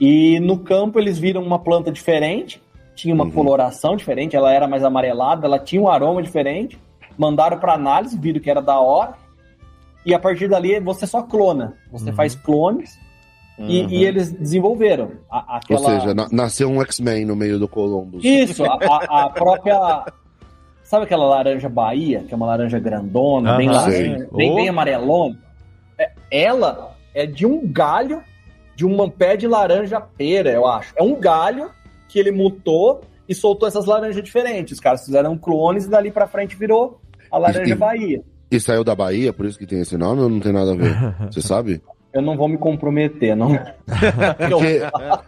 [0.00, 2.60] E no campo eles viram uma planta diferente,
[2.96, 3.30] tinha uma uhum.
[3.30, 6.76] coloração diferente, ela era mais amarelada, ela tinha um aroma diferente,
[7.16, 9.14] mandaram para análise, viram que era da hora,
[10.04, 11.74] e a partir dali você só clona.
[11.92, 12.16] Você uhum.
[12.16, 12.98] faz clones
[13.58, 13.68] Uhum.
[13.68, 15.80] E, e, eles desenvolveram a, aquela...
[15.80, 18.24] Ou seja, na, nasceu um X-Men no meio do Columbus.
[18.24, 20.04] Isso, a, a, própria...
[20.82, 25.38] Sabe aquela laranja Bahia, que é uma laranja grandona, bem laranja, bem, bem amarelona?
[25.98, 28.22] É, ela é de um galho
[28.74, 30.92] de um pé de laranja pera, eu acho.
[30.96, 31.70] É um galho
[32.08, 34.74] que ele mutou e soltou essas laranjas diferentes.
[34.74, 37.00] Os caras fizeram clones e dali pra frente virou
[37.30, 38.22] a laranja e, Bahia.
[38.50, 40.76] E saiu da Bahia, por isso que tem esse nome ou não tem nada a
[40.76, 40.94] ver?
[41.32, 41.80] Você sabe?
[42.12, 43.50] Eu não vou me comprometer, não.
[43.56, 44.82] Porque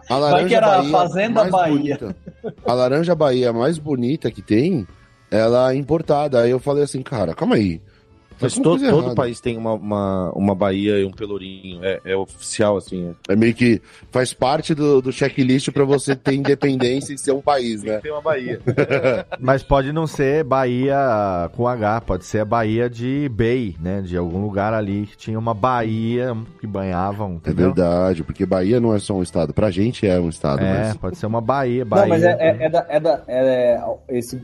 [0.09, 1.99] a laranja Vai que era Bahia Fazenda Bahia.
[1.99, 2.17] Bonita.
[2.67, 4.87] A laranja Bahia mais bonita que tem,
[5.31, 6.41] ela é importada.
[6.41, 7.81] Aí eu falei assim, cara, calma aí.
[8.41, 11.85] Mas todo, todo país tem uma, uma, uma Bahia e um Pelourinho.
[11.85, 13.15] É, é oficial, assim.
[13.29, 13.33] É.
[13.33, 13.81] é meio que
[14.11, 17.99] faz parte do, do checklist para você ter independência e ser um país, né?
[17.99, 18.61] Tem uma Bahia.
[19.39, 20.97] Mas pode não ser Bahia
[21.57, 24.03] com H, pode ser a Bahia de Bay, né?
[24.03, 27.41] De algum lugar ali que tinha uma Bahia que banhavam.
[27.45, 29.53] É verdade, porque Bahia não é só um estado.
[29.53, 30.61] Pra gente é um estado.
[30.61, 30.97] É, mas...
[30.97, 31.85] pode ser uma Bahia.
[31.85, 34.41] Bahia não, mas é, é, é da, é, da, é esse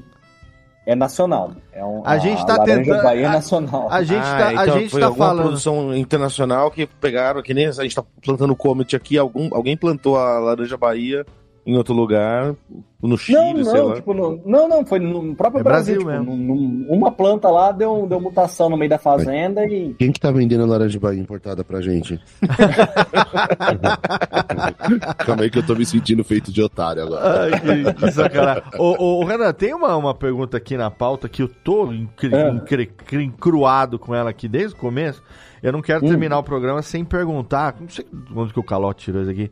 [0.86, 1.52] é nacional.
[1.72, 3.02] É um, a, a gente está tentando.
[3.02, 3.88] Bahia a, nacional.
[3.90, 5.42] A gente está ah, então a gente tá falando.
[5.42, 10.16] produção internacional que pegaram, que nem a gente está plantando Comet aqui, algum, alguém plantou
[10.16, 11.24] a laranja Bahia
[11.66, 12.54] em outro lugar,
[13.02, 13.94] no Chile, não, não, sei lá.
[13.94, 16.04] Tipo, no, não, não, foi no próprio é Brasil.
[16.04, 16.92] Brasil tipo, mesmo.
[16.92, 19.94] uma planta lá deu, deu mutação no meio da fazenda e.
[19.94, 22.20] Quem que tá vendendo a laranja Bahia importada pra gente?
[25.18, 27.42] Calma aí que eu tô me sentindo feito de otário agora.
[27.42, 28.62] Ai, que, que sacanagem.
[28.78, 33.22] ô, ô, Renan, tem uma, uma pergunta aqui na pauta que eu tô encru, é.
[33.22, 35.22] encruado com ela aqui desde o começo.
[35.62, 36.08] Eu não quero hum.
[36.08, 37.76] terminar o programa sem perguntar.
[37.80, 38.04] Não sei
[38.34, 39.50] onde que o Calote tirou isso aqui.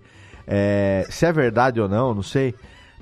[0.51, 2.55] É, se é verdade ou não, não sei.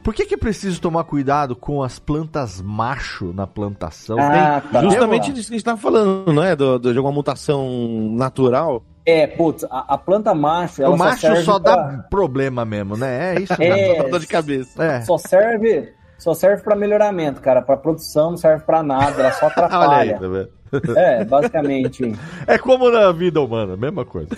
[0.02, 4.18] Por que, que é preciso tomar cuidado com as plantas macho na plantação?
[4.20, 4.82] Ah, tá.
[4.82, 6.54] Justamente disso que a gente tá falando, não é?
[6.54, 7.68] Do, do, de alguma mutação
[8.12, 8.84] natural.
[9.04, 10.82] É, putz, a, a planta macho.
[10.84, 11.76] o macho só, só pra...
[11.76, 13.34] dá problema mesmo, né?
[13.36, 14.82] É isso é, dor de cabeça.
[14.82, 15.00] É.
[15.02, 15.92] Só serve.
[16.18, 17.62] Só serve para melhoramento, cara.
[17.62, 19.88] Para produção não serve para nada, ela só atrapalha.
[19.88, 20.50] Olha aí, tá vendo?
[20.96, 22.12] É, basicamente.
[22.46, 24.30] É como na vida humana, mesma coisa.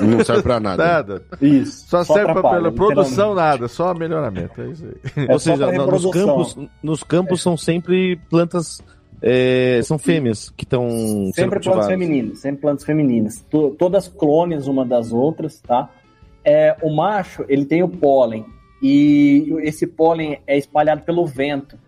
[0.00, 0.84] Não serve pra nada.
[0.84, 1.22] Nada.
[1.40, 1.88] Isso.
[1.88, 4.60] Só, só serve pra, pela produção, nada, só melhoramento.
[4.60, 5.26] É isso aí.
[5.26, 7.42] É Ou seja, nos campos, nos campos é.
[7.42, 8.82] são sempre plantas.
[9.22, 10.88] É, são fêmeas que estão.
[11.34, 13.44] Sempre plantas femininas, sempre plantas femininas.
[13.78, 15.88] todas clones uma das outras, tá?
[16.44, 18.44] É, o macho, ele tem o pólen.
[18.82, 21.78] E esse pólen é espalhado pelo vento.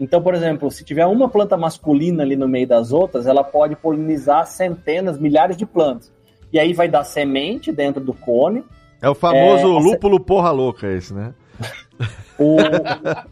[0.00, 3.74] Então, por exemplo, se tiver uma planta masculina ali no meio das outras, ela pode
[3.76, 6.12] polinizar centenas, milhares de plantas.
[6.52, 8.64] E aí vai dar semente dentro do cone.
[9.02, 11.34] É o famoso é, lúpulo porra louca esse, né?
[12.38, 12.56] O,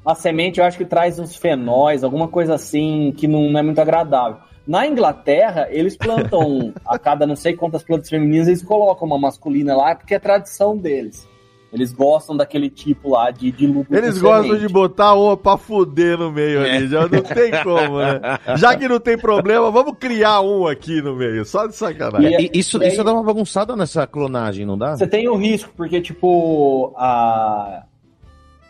[0.05, 3.81] a semente eu acho que traz uns fenóis, alguma coisa assim que não é muito
[3.81, 4.39] agradável.
[4.67, 9.77] Na Inglaterra, eles plantam a cada não sei quantas plantas femininas, eles colocam uma masculina
[9.77, 11.29] lá, porque é tradição deles.
[11.77, 13.99] Eles gostam daquele tipo lá de, de lúpulo.
[13.99, 16.77] Eles gostam de botar uma pra fuder no meio é.
[16.77, 16.89] ali.
[16.89, 18.19] Já não tem como, né?
[18.57, 21.45] Já que não tem problema, vamos criar um aqui no meio.
[21.45, 22.51] Só de sacanagem.
[22.51, 24.97] E, isso, aí, isso dá uma bagunçada nessa clonagem, não dá?
[24.97, 27.83] Você tem o um risco, porque, tipo, a.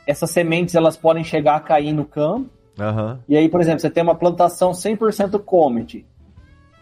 [0.05, 2.51] essas sementes elas podem chegar a cair no campo.
[2.77, 3.19] Uhum.
[3.29, 6.05] E aí, por exemplo, você tem uma plantação 100% Comet.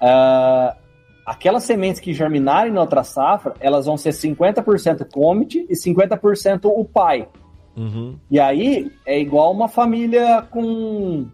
[0.01, 0.84] Uh,
[1.25, 6.85] aquelas sementes que germinarem na outra safra, elas vão ser 50% Comet e 50% o
[6.85, 7.29] pai.
[7.77, 8.17] Uhum.
[8.31, 11.27] E aí é igual uma família com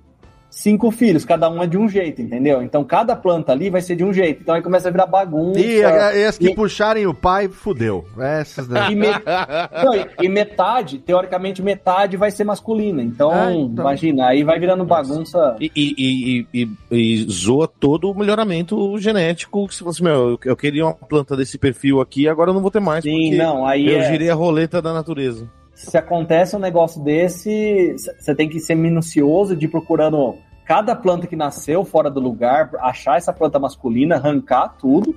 [0.50, 2.62] cinco filhos, cada um é de um jeito, entendeu?
[2.62, 4.42] Então cada planta ali vai ser de um jeito.
[4.42, 5.60] Então aí começa a virar bagunça.
[5.60, 6.54] E, as que e...
[6.54, 8.04] puxarem o pai, fudeu.
[8.18, 8.92] Essas daí.
[8.92, 9.06] E, me...
[9.08, 13.02] Não, e, metade, teoricamente, metade vai ser masculina.
[13.02, 13.84] Então, ah, então...
[13.84, 15.56] imagina, aí vai virando bagunça.
[15.60, 19.68] E, e, e, e, zoa todo o melhoramento genético.
[19.68, 22.70] Que se fosse, meu, eu queria uma planta desse perfil aqui, agora eu não vou
[22.70, 23.04] ter mais.
[23.04, 23.86] Sim, não, aí.
[23.86, 24.10] Eu é...
[24.10, 25.48] girei a roleta da natureza
[25.88, 31.26] se acontece um negócio desse, você tem que ser minucioso de ir procurando cada planta
[31.26, 35.16] que nasceu fora do lugar, achar essa planta masculina, arrancar tudo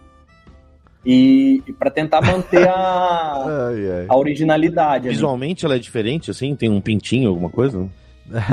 [1.05, 4.05] e, e para tentar manter a, ai, ai.
[4.07, 5.09] a originalidade.
[5.09, 6.55] Visualmente ela é diferente, assim?
[6.55, 7.89] Tem um pintinho, alguma coisa?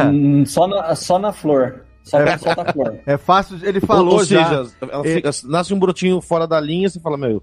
[0.05, 1.85] Hum, só, na, só na flor.
[2.03, 2.99] Só é, solta a flor.
[3.07, 5.03] É fácil, ele falou ou, ou seja, já.
[5.05, 7.41] Fica, nasce um brotinho fora da linha, você fala, meu,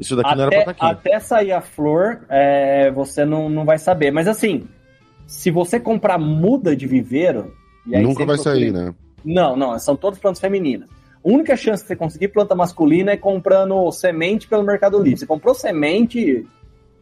[0.00, 1.08] isso daqui até, não era pra estar aqui.
[1.08, 4.10] Até sair a flor, é, você não, não vai saber.
[4.10, 4.66] Mas assim,
[5.26, 7.54] se você comprar muda de viveiro.
[7.84, 8.94] Nunca vai sair, né?
[9.22, 10.88] Não, não, são todas plantas femininas.
[11.22, 15.18] A única chance de você conseguir planta masculina é comprando semente pelo Mercado Livre.
[15.18, 16.46] Você comprou semente,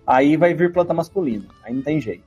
[0.04, 1.44] aí vai vir planta masculina.
[1.62, 2.24] Aí não tem jeito.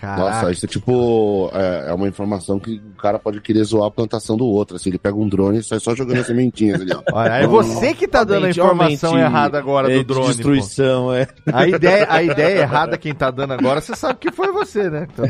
[0.00, 0.22] Caraca.
[0.22, 1.50] Nossa, isso é tipo.
[1.52, 4.76] É, é, uma informação que o cara pode querer zoar a plantação do outro.
[4.76, 7.02] Assim, ele pega um drone e sai só jogando sementinhas ali, ó.
[7.12, 10.28] Olha, é você que tá dando a informação errada agora do drone.
[10.28, 11.14] Destruição, pô.
[11.14, 11.28] é.
[11.52, 15.06] A ideia, a ideia errada quem tá dando agora, você sabe que foi você, né?
[15.14, 15.24] Tá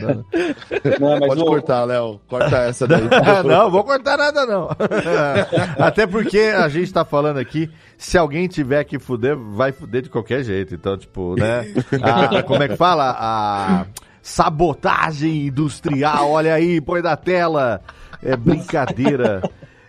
[1.00, 2.20] não, pode cortar, Léo.
[2.28, 3.02] Corta essa daí.
[3.44, 4.68] não, vou cortar nada, não.
[5.84, 7.68] Até porque a gente tá falando aqui,
[7.98, 10.76] se alguém tiver que fuder, vai fuder de qualquer jeito.
[10.76, 11.66] Então, tipo, né?
[12.00, 13.16] A, como é que fala?
[13.18, 13.86] A
[14.22, 17.80] sabotagem industrial, olha aí, põe da tela.
[18.22, 19.42] É brincadeira.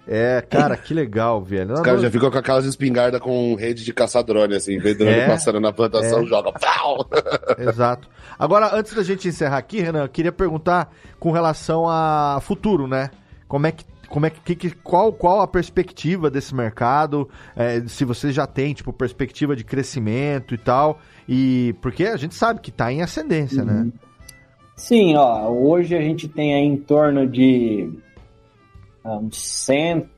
[0.07, 1.73] É, cara, que legal, velho.
[1.73, 5.27] Os caras já ficam com aquelas espingardas com rede de caçar-drone, assim, vem drone é,
[5.27, 6.25] passando na plantação, é.
[6.25, 6.51] joga.
[6.53, 7.07] Pau!
[7.57, 8.09] Exato.
[8.37, 13.11] Agora, antes da gente encerrar aqui, Renan, eu queria perguntar com relação a futuro, né?
[13.47, 17.29] Como é que como é que, que qual, qual a perspectiva desse mercado?
[17.55, 22.35] É, se você já tem tipo perspectiva de crescimento e tal, e porque a gente
[22.35, 23.71] sabe que está em ascendência, né?
[23.71, 23.85] uhum.
[23.85, 23.91] né?
[24.81, 27.87] Sim, ó, hoje a gente tem aí em torno de
[29.05, 30.09] uns 100,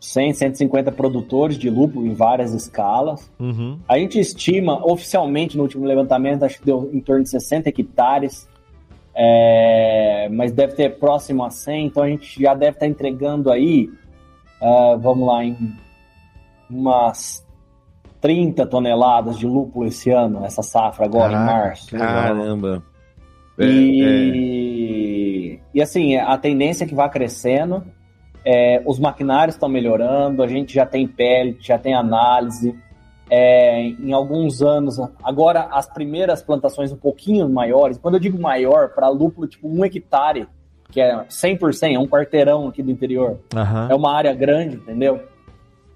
[0.00, 3.30] 100 150 produtores de lúpulo em várias escalas.
[3.38, 3.78] Uhum.
[3.88, 8.48] A gente estima, oficialmente, no último levantamento, acho que deu em torno de 60 hectares,
[9.14, 13.88] é, mas deve ter próximo a 100, então a gente já deve estar entregando aí,
[14.60, 15.56] uh, vamos lá, em
[16.68, 17.46] umas
[18.20, 21.96] 30 toneladas de lúpulo esse ano, essa safra agora, Caraca, em março.
[21.96, 22.89] Caramba!
[23.60, 25.58] É, e, é.
[25.74, 27.84] e assim, a tendência é que vai crescendo,
[28.44, 32.74] é, os maquinários estão melhorando, a gente já tem pele, já tem análise.
[33.32, 38.88] É, em alguns anos, agora as primeiras plantações um pouquinho maiores, quando eu digo maior,
[38.88, 40.48] para lúpulo tipo um hectare,
[40.90, 43.88] que é 100%, é um quarteirão aqui do interior, uhum.
[43.88, 45.20] é uma área grande, entendeu?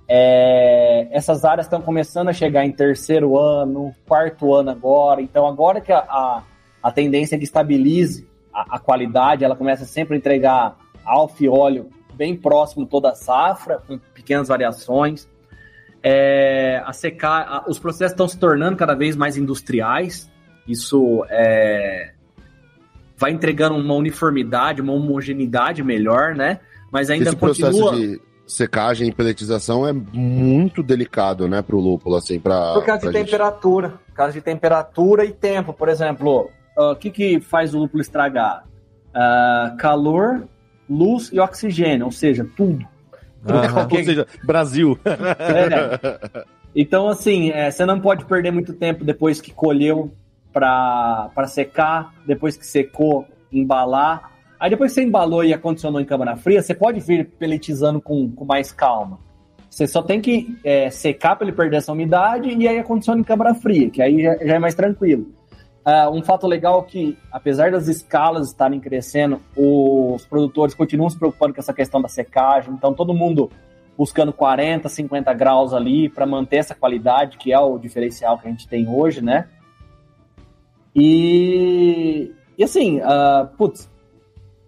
[0.06, 5.80] É, essas áreas estão começando a chegar em terceiro ano, quarto ano agora, então agora
[5.80, 6.42] que a, a
[6.84, 11.48] a tendência é que estabilize a, a qualidade, ela começa sempre a entregar alfa e
[11.48, 15.26] óleo bem próximo toda a safra, com pequenas variações.
[16.02, 20.30] É, a secar, a, os processos estão se tornando cada vez mais industriais.
[20.68, 22.12] Isso é,
[23.16, 26.60] vai entregando uma uniformidade, uma homogeneidade melhor, né?
[26.92, 27.70] Mas ainda Esse continua...
[27.70, 32.84] processo de secagem e peletização é muito delicado, né, para o lúpulo, assim, para por
[32.84, 33.24] causa de gente...
[33.24, 37.78] temperatura, por causa de temperatura e tempo, por exemplo, o uh, que, que faz o
[37.78, 38.64] lúpulo estragar?
[39.10, 40.48] Uh, calor,
[40.88, 42.84] luz e oxigênio, ou seja, tudo.
[43.44, 43.96] Uhum.
[43.98, 44.98] ou seja, Brasil.
[45.04, 46.44] É.
[46.74, 50.12] Então, assim, é, você não pode perder muito tempo depois que colheu
[50.52, 54.32] para secar, depois que secou, embalar.
[54.58, 58.30] Aí depois que você embalou e acondicionou em câmara fria, você pode vir peletizando com,
[58.30, 59.18] com mais calma.
[59.68, 63.24] Você só tem que é, secar para ele perder essa umidade e aí acondiciona em
[63.24, 65.26] câmara fria, que aí já, já é mais tranquilo.
[65.86, 71.18] Uh, um fato legal é que, apesar das escalas estarem crescendo, os produtores continuam se
[71.18, 72.72] preocupando com essa questão da secagem.
[72.72, 73.50] Então, todo mundo
[73.96, 78.50] buscando 40, 50 graus ali para manter essa qualidade, que é o diferencial que a
[78.50, 79.46] gente tem hoje, né?
[80.96, 83.90] E, e assim, uh, putz,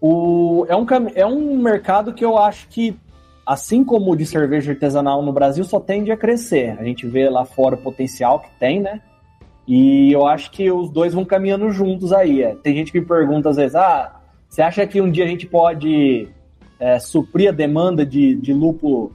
[0.00, 2.94] o, é, um, é um mercado que eu acho que,
[3.44, 6.76] assim como o de cerveja artesanal no Brasil, só tende a crescer.
[6.78, 9.00] A gente vê lá fora o potencial que tem, né?
[9.66, 12.42] E eu acho que os dois vão caminhando juntos aí.
[12.42, 12.54] É.
[12.54, 15.46] Tem gente que me pergunta às vezes, ah, você acha que um dia a gente
[15.46, 16.28] pode
[16.78, 19.12] é, suprir a demanda de, de lúpulo?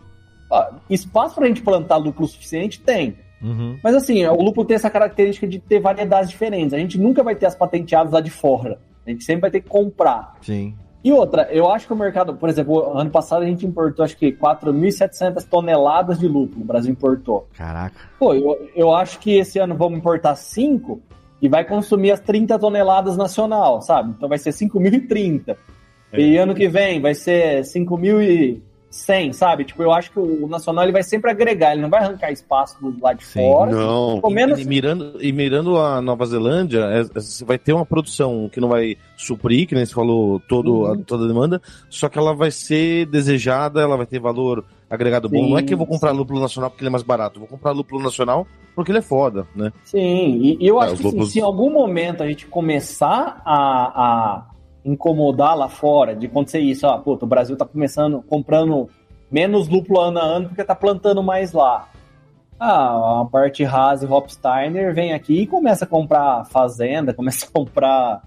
[0.51, 2.81] Ah, espaço para a gente plantar lúpulo suficiente?
[2.81, 3.15] Tem.
[3.41, 3.79] Uhum.
[3.83, 6.73] Mas assim, o lúpulo tem essa característica de ter variedades diferentes.
[6.73, 8.77] A gente nunca vai ter as patenteadas lá de fora.
[9.05, 10.35] A gente sempre vai ter que comprar.
[10.41, 10.75] Sim.
[11.03, 14.15] E outra, eu acho que o mercado, por exemplo, ano passado a gente importou acho
[14.15, 17.47] que 4.700 toneladas de lúpulo, o Brasil importou.
[17.57, 17.95] Caraca.
[18.19, 21.01] Pô, eu, eu acho que esse ano vamos importar 5
[21.41, 24.11] e vai consumir as 30 toneladas nacional, sabe?
[24.15, 25.57] Então vai ser 5.030.
[26.13, 26.21] É.
[26.21, 28.61] E ano que vem vai ser 5.000
[28.91, 29.63] 100, sabe?
[29.63, 32.75] Tipo, eu acho que o Nacional ele vai sempre agregar, ele não vai arrancar espaço
[32.81, 33.71] do lado de Sim, fora.
[33.71, 34.21] Não.
[34.29, 34.59] Menos...
[34.59, 38.59] E, mirando, e mirando a Nova Zelândia, é, é, você vai ter uma produção que
[38.59, 40.91] não vai suprir, que nem você falou, todo, uhum.
[40.91, 45.29] a, toda a demanda, só que ela vai ser desejada, ela vai ter valor agregado
[45.29, 45.49] sim, bom.
[45.51, 46.17] Não é que eu vou comprar sim.
[46.17, 49.03] lúpulo nacional porque ele é mais barato, eu vou comprar lúpulo nacional porque ele é
[49.03, 49.71] foda, né?
[49.85, 51.27] Sim, e, e eu é, acho que lúpulos...
[51.27, 54.50] assim, se em algum momento a gente começar a, a
[54.84, 58.89] incomodar lá fora, de acontecer isso, ó, puta, o Brasil tá começando, comprando
[59.29, 61.88] menos lúpulo ano a ano porque tá plantando mais lá.
[62.59, 67.49] Ah, a parte Haas e Hopsteiner vem aqui e começa a comprar fazenda, começa a
[67.49, 68.23] comprar.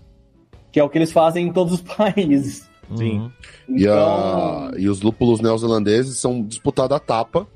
[0.72, 2.68] que é o que eles fazem em todos os países.
[2.96, 3.20] Sim.
[3.20, 3.30] Uhum.
[3.68, 3.78] Então...
[3.78, 4.70] E, a...
[4.76, 7.46] e os lúpulos neozelandeses são disputados a tapa.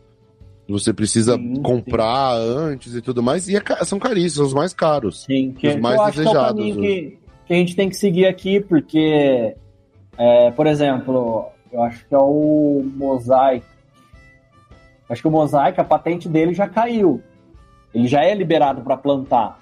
[0.69, 2.55] Você precisa sim, comprar sim.
[2.57, 3.49] antes e tudo mais.
[3.49, 5.25] E é, são caríssimos, são os mais caros.
[5.25, 6.63] Sim, que, os mais desejados.
[6.63, 7.19] Que é o que,
[7.49, 9.57] que a gente tem que seguir aqui, porque,
[10.19, 13.65] é, por exemplo, eu acho que é o Mosaic.
[15.09, 17.23] Acho que o Mosaic, a patente dele já caiu.
[17.95, 19.59] Ele já é liberado para plantar.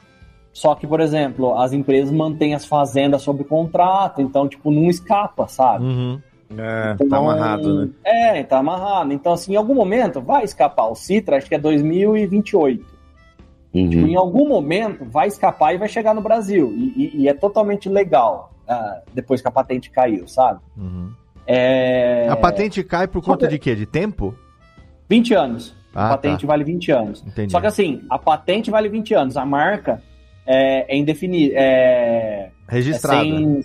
[0.52, 5.46] Só que, por exemplo, as empresas mantêm as fazendas sob contrato, então, tipo, não escapa,
[5.46, 5.84] sabe?
[5.84, 6.20] Uhum.
[6.50, 7.90] É, tá então, tá amarrado, né?
[8.04, 9.12] É, tá amarrado.
[9.12, 10.90] Então, assim, em algum momento vai escapar.
[10.90, 12.95] O Citra, acho que é 2028.
[13.74, 13.90] Uhum.
[13.90, 16.72] Tipo, em algum momento vai escapar e vai chegar no Brasil.
[16.76, 20.60] E, e, e é totalmente legal uh, depois que a patente caiu, sabe?
[20.76, 21.12] Uhum.
[21.46, 22.28] É...
[22.28, 23.74] A patente cai por conta de quê?
[23.74, 24.34] De tempo?
[25.08, 25.76] 20 anos.
[25.94, 26.46] Ah, a patente tá.
[26.48, 27.24] vale 20 anos.
[27.26, 27.52] Entendi.
[27.52, 30.02] Só que assim, a patente vale 20 anos, a marca
[30.46, 31.54] é, é indefinida.
[31.56, 33.20] É, Registrada.
[33.20, 33.62] É, sem,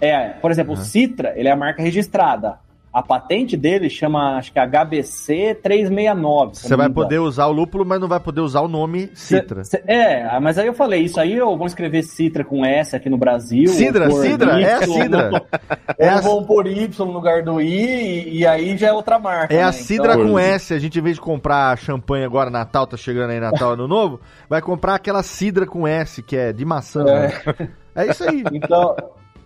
[0.00, 0.80] é, por exemplo, uhum.
[0.80, 2.58] o Citra, ele é a marca registrada.
[2.96, 6.54] A patente dele chama, acho que é HBC 369.
[6.54, 9.64] Você vai poder usar o lúpulo, mas não vai poder usar o nome Citra.
[9.64, 12.96] Cê, cê, é, mas aí eu falei, isso aí eu vou escrever Citra com S
[12.96, 13.68] aqui no Brasil.
[13.68, 15.46] Cidra, Cidra, é a Cidra.
[15.98, 19.18] é ou vão por Y no lugar do I, e, e aí já é outra
[19.18, 19.52] marca.
[19.52, 19.64] É né?
[19.64, 20.28] a Cidra então...
[20.28, 20.72] com S.
[20.72, 24.22] A gente, em vez de comprar champanhe agora, Natal, tá chegando aí Natal, Ano Novo,
[24.48, 27.04] vai comprar aquela Cidra com S, que é de maçã.
[27.06, 27.68] É, né?
[27.94, 28.42] é isso aí.
[28.54, 28.96] Então...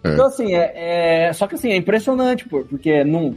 [0.02, 0.12] É.
[0.12, 3.36] Então, assim, é, é, só que assim, é impressionante, pô, porque não,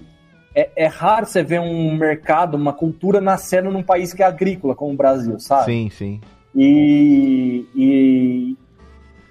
[0.55, 4.75] é, é, raro você ver um mercado, uma cultura nascendo num país que é agrícola,
[4.75, 5.65] como o Brasil, sabe?
[5.65, 6.21] Sim, sim.
[6.55, 8.57] E, e,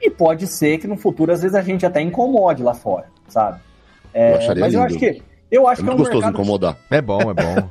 [0.00, 3.60] e pode ser que no futuro, às vezes, a gente até incomode lá fora, sabe?
[4.12, 4.76] É, eu mas lindo.
[4.76, 5.22] eu acho que
[5.52, 6.76] eu acho é que é um gostoso mercado incomodar.
[6.90, 7.70] É bom, é bom.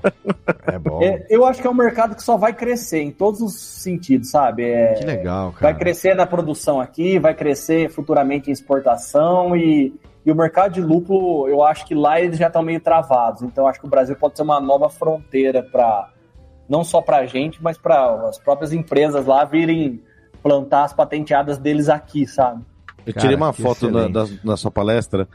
[0.67, 1.01] é bom.
[1.01, 4.29] É, eu acho que é um mercado que só vai crescer em todos os sentidos,
[4.29, 4.65] sabe?
[4.65, 5.73] É, que legal, cara.
[5.73, 10.81] Vai crescer na produção aqui, vai crescer futuramente em exportação e, e o mercado de
[10.81, 13.41] lúpulo, eu acho que lá eles já estão meio travados.
[13.41, 16.07] Então acho que o Brasil pode ser uma nova fronteira para
[16.69, 19.99] não só para a gente, mas para as próprias empresas lá virem
[20.43, 22.63] plantar as patenteadas deles aqui, sabe?
[23.05, 25.27] Eu tirei Cara, uma foto na, da, na sua palestra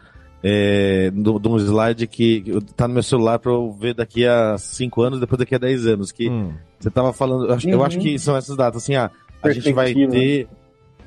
[0.43, 2.45] é, de um slide que,
[2.77, 5.87] tá no meu celular para eu ver daqui a 5 anos, depois daqui a 10
[5.87, 6.13] anos.
[6.13, 6.53] Que hum.
[6.79, 7.73] você tava falando, eu acho, uhum.
[7.73, 9.11] eu acho que são essas datas, assim, ah,
[9.43, 10.49] a gente vai ter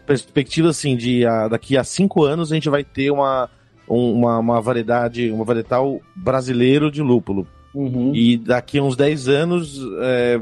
[0.06, 3.47] perspectiva assim de a, daqui a 5 anos a gente vai ter uma,
[3.88, 7.47] uma, uma variedade, uma varietal brasileiro de lúpulo.
[7.73, 8.11] Uhum.
[8.15, 10.41] E daqui a uns 10 anos, é,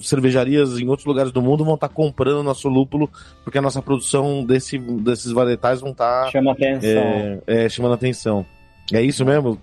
[0.00, 3.10] cervejarias em outros lugares do mundo vão estar tá comprando nosso lúpulo,
[3.44, 7.02] porque a nossa produção desse, desses varietais vão estar tá, Chama atenção.
[7.02, 8.44] É, é, chamando atenção.
[8.92, 9.58] É isso mesmo?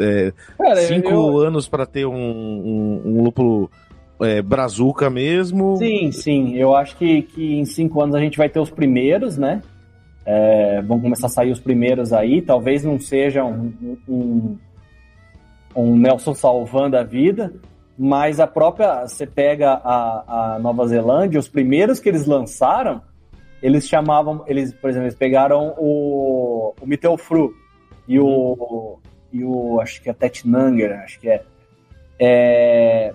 [0.00, 1.38] É, Cara, cinco eu...
[1.38, 3.70] anos para ter um, um, um lúpulo
[4.20, 5.76] é, brazuca mesmo?
[5.76, 6.56] Sim, sim.
[6.56, 9.62] Eu acho que, que em cinco anos a gente vai ter os primeiros, né?
[10.26, 12.40] É, vão começar a sair os primeiros aí.
[12.40, 13.72] Talvez não seja um,
[14.08, 14.56] um,
[15.76, 17.52] um Nelson salvando a vida,
[17.98, 23.00] mas a própria, você pega a, a Nova Zelândia, os primeiros que eles lançaram,
[23.62, 26.86] eles chamavam, eles, por exemplo, eles pegaram o, o
[28.06, 28.98] e o,
[29.32, 31.42] e o, acho que é Tetnanger, acho que é,
[32.18, 33.14] é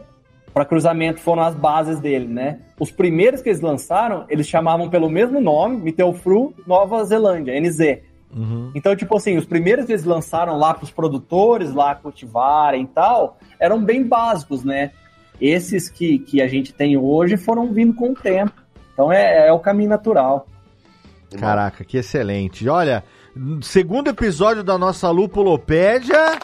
[0.54, 2.60] para cruzamento foram as bases dele, né?
[2.80, 8.00] Os primeiros que eles lançaram, eles chamavam pelo mesmo nome, Mittelfru Nova Zelândia, NZ.
[8.36, 8.72] Uhum.
[8.76, 12.88] Então, tipo assim, os primeiros que eles lançaram lá para os produtores lá cultivarem e
[12.88, 14.92] tal, eram bem básicos, né?
[15.42, 18.54] Esses que, que a gente tem hoje foram vindo com o tempo.
[18.94, 20.46] Então é, é o caminho natural.
[21.38, 22.68] Caraca, que excelente.
[22.68, 23.04] Olha,
[23.62, 26.38] segundo episódio da nossa Lupulopédia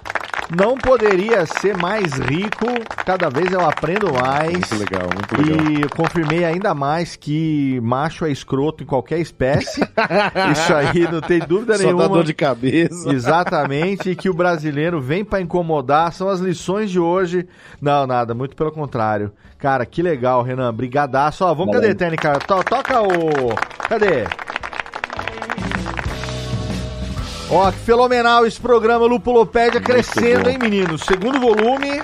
[0.54, 2.66] não poderia ser mais rico.
[3.06, 4.52] Cada vez eu aprendo mais.
[4.52, 5.72] Muito legal, muito legal.
[5.72, 9.82] E confirmei ainda mais que macho é escroto em qualquer espécie.
[10.52, 12.04] Isso aí não tem dúvida Só nenhuma.
[12.04, 13.12] Dá dor de cabeça.
[13.12, 16.14] Exatamente, e que o brasileiro vem para incomodar.
[16.14, 17.48] São as lições de hoje.
[17.82, 19.32] Não, nada, muito pelo contrário.
[19.58, 20.74] Cara, que legal, Renan.
[20.74, 21.44] Brigadaço.
[21.44, 21.82] Ó, vamos, Valeu.
[21.82, 22.38] cadê, Técnica?
[22.40, 23.56] To toca o...
[23.88, 24.26] Cadê?
[27.50, 31.02] Ó, que fenomenal esse programa Lupulopédia crescendo, hein, meninos?
[31.02, 32.02] Segundo volume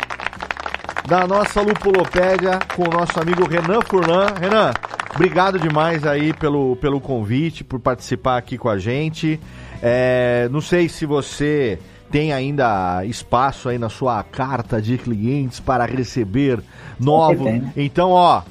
[1.07, 4.27] da nossa Lupulopédia com o nosso amigo Renan Furlan.
[4.39, 4.72] Renan,
[5.15, 9.39] obrigado demais aí pelo, pelo convite, por participar aqui com a gente.
[9.81, 11.80] É, não sei se você
[12.11, 16.59] tem ainda espaço aí na sua carta de clientes para receber
[16.99, 17.49] novos.
[17.76, 18.43] Então, ó,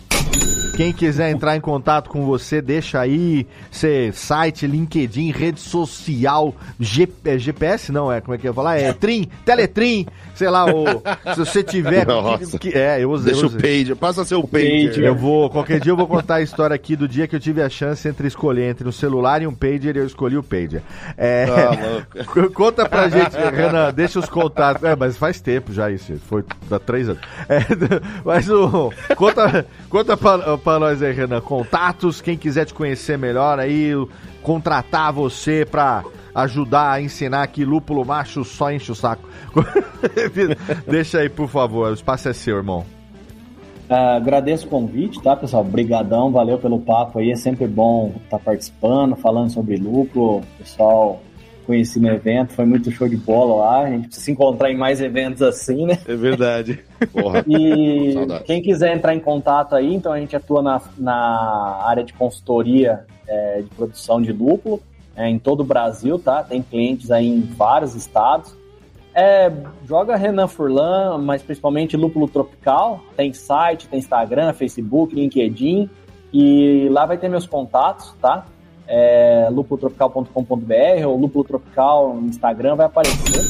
[0.80, 7.06] quem quiser entrar em contato com você, deixa aí seu site, LinkedIn, rede social, G,
[7.22, 8.78] é, GPS não é, como é que eu ia falar?
[8.78, 10.86] É Trim, Teletrim, sei lá, o,
[11.34, 12.06] se você tiver...
[12.08, 12.58] Nossa.
[12.58, 13.34] Que, é, eu usei.
[13.34, 15.02] Deixa o page, passa seu page.
[15.02, 17.60] Eu vou, qualquer dia eu vou contar a história aqui do dia que eu tive
[17.60, 20.82] a chance entre escolher entre um celular e um pager e eu escolhi o pager.
[21.18, 22.24] É, ah,
[22.54, 24.82] conta pra gente, Renan, deixa os contatos.
[24.82, 27.20] É, mas faz tempo já isso, foi há três anos.
[27.50, 27.60] É,
[28.24, 33.58] mas o, conta, conta pra, pra nós aí, Renan, contatos, quem quiser te conhecer melhor
[33.58, 33.92] aí,
[34.42, 39.28] contratar você pra ajudar a ensinar que lúpulo macho só enche o saco.
[40.86, 42.84] Deixa aí, por favor, o espaço é seu, irmão.
[43.90, 45.64] Uh, agradeço o convite, tá, pessoal?
[45.64, 47.32] Obrigadão, valeu pelo papo aí.
[47.32, 50.42] É sempre bom estar tá participando, falando sobre lúpulo.
[50.58, 51.20] Pessoal,
[51.70, 53.82] conheci no evento, foi muito show de bola lá.
[53.82, 55.98] A gente precisa se encontrar em mais eventos assim, né?
[56.06, 56.80] É verdade.
[57.12, 57.44] Porra.
[57.50, 58.44] E Saudade.
[58.44, 63.04] quem quiser entrar em contato aí, então a gente atua na, na área de consultoria
[63.26, 64.80] é, de produção de lúpulo
[65.16, 66.42] é, em todo o Brasil, tá?
[66.42, 68.56] Tem clientes aí em vários estados.
[69.14, 69.52] É,
[69.86, 73.00] joga Renan Furlan, mas principalmente Lúpulo Tropical.
[73.16, 75.88] Tem site, tem Instagram, Facebook, LinkedIn.
[76.32, 78.46] E lá vai ter meus contatos, tá?
[78.92, 83.40] É, lupulotropical.com.br ou Lúpulo Tropical no Instagram vai aparecer.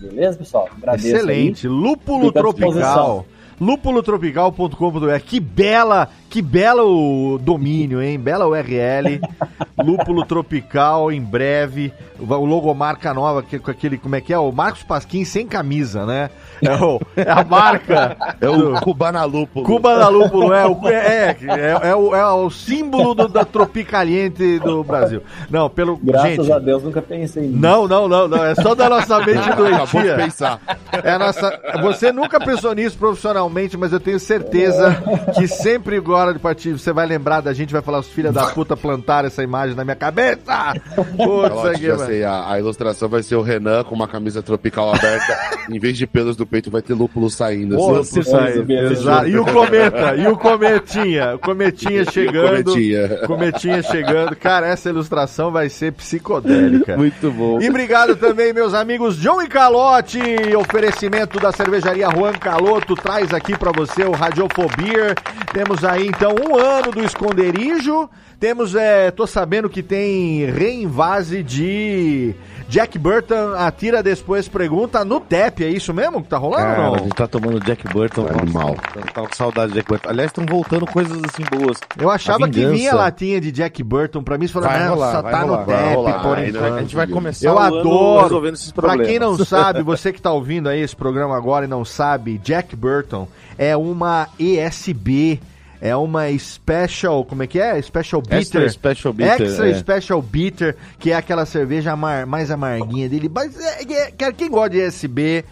[0.00, 0.70] Beleza, pessoal?
[0.74, 1.66] Agradeço Excelente.
[1.66, 1.72] Aí.
[1.72, 3.26] Lúpulo Tropical
[3.60, 5.18] lúpulotropical.com.br.
[5.24, 8.18] Que bela, que bela o domínio, hein?
[8.18, 9.20] Bela URL.
[9.78, 11.92] Lúpulo Tropical em breve.
[12.18, 14.38] O logomarca nova, que, com aquele, como é que é?
[14.38, 16.30] O Marcos Pasquim sem camisa, né?
[16.62, 18.16] É, o, é a marca.
[18.40, 19.66] É o do, Cubana Lúpulo.
[19.66, 24.82] Cubana Lúpulo, é, o, é, é, é, o, é o símbolo do, da Tropicaliente do
[24.82, 25.22] Brasil.
[25.50, 25.98] Não, pelo.
[26.02, 27.60] Graças gente, a Deus nunca pensei nisso.
[27.60, 28.44] Não, não, não, não.
[28.44, 29.76] É só da nossa mente doentia.
[29.84, 30.60] Acabou de pensar.
[31.04, 32.96] É a nossa, você nunca pensou nisso
[33.46, 35.02] profissionalmente, mas eu tenho certeza
[35.34, 38.46] que sempre agora de partir você vai lembrar da gente, vai falar, os filhos da
[38.46, 40.74] puta plantaram essa imagem na minha cabeça.
[40.94, 44.92] Putz, aqui, já sei, a, a, ilustração vai ser o Renan com uma camisa tropical
[44.92, 45.36] aberta.
[45.70, 47.76] em vez de pelos do peito, vai ter lúpulo saindo.
[47.76, 48.66] Pô, assim, saindo.
[49.26, 52.64] E o cometa, e o cometinha, o cometinha chegando.
[52.64, 53.08] cometinha.
[53.26, 54.36] cometinha chegando.
[54.36, 56.96] Cara, essa ilustração vai ser psicodélica.
[56.96, 57.60] Muito bom.
[57.60, 60.20] E obrigado também, meus amigos John e Calote,
[60.56, 65.14] oferecimento da cervejaria Juan Caloto, traz aqui para você o Radiofobia.
[65.52, 68.08] Temos aí então um ano do esconderijo.
[68.40, 72.34] Temos, é, tô sabendo que tem reinvase de
[72.68, 76.86] Jack Burton, atira depois pergunta no TEP, é isso mesmo que tá rolando Cara, ou
[76.86, 76.94] não?
[76.94, 78.26] A gente tá tomando Jack Burton.
[78.26, 78.74] É animal.
[78.74, 80.08] Tá, tá com saudade de Jack Burton.
[80.08, 81.78] Aliás, estão voltando coisas assim boas.
[81.98, 85.46] Eu achava que vinha latinha de Jack Burton pra mim, você falou, nossa, tá rolar,
[85.46, 86.74] no TEP, por enquanto.
[86.74, 88.22] A gente vai começar Eu adoro.
[88.24, 88.98] resolvendo esses problemas.
[88.98, 92.38] Pra quem não sabe, você que tá ouvindo aí esse programa agora e não sabe,
[92.38, 95.40] Jack Burton é uma ESB
[95.80, 97.80] é uma special, como é que é?
[97.80, 98.38] Special bitter.
[98.38, 99.42] Extra special bitter.
[99.42, 99.74] Extra é.
[99.74, 103.30] special bitter, que é aquela cerveja amar, mais amarguinha dele.
[103.32, 103.82] Mas é,
[104.18, 105.44] é, quem gosta de SB,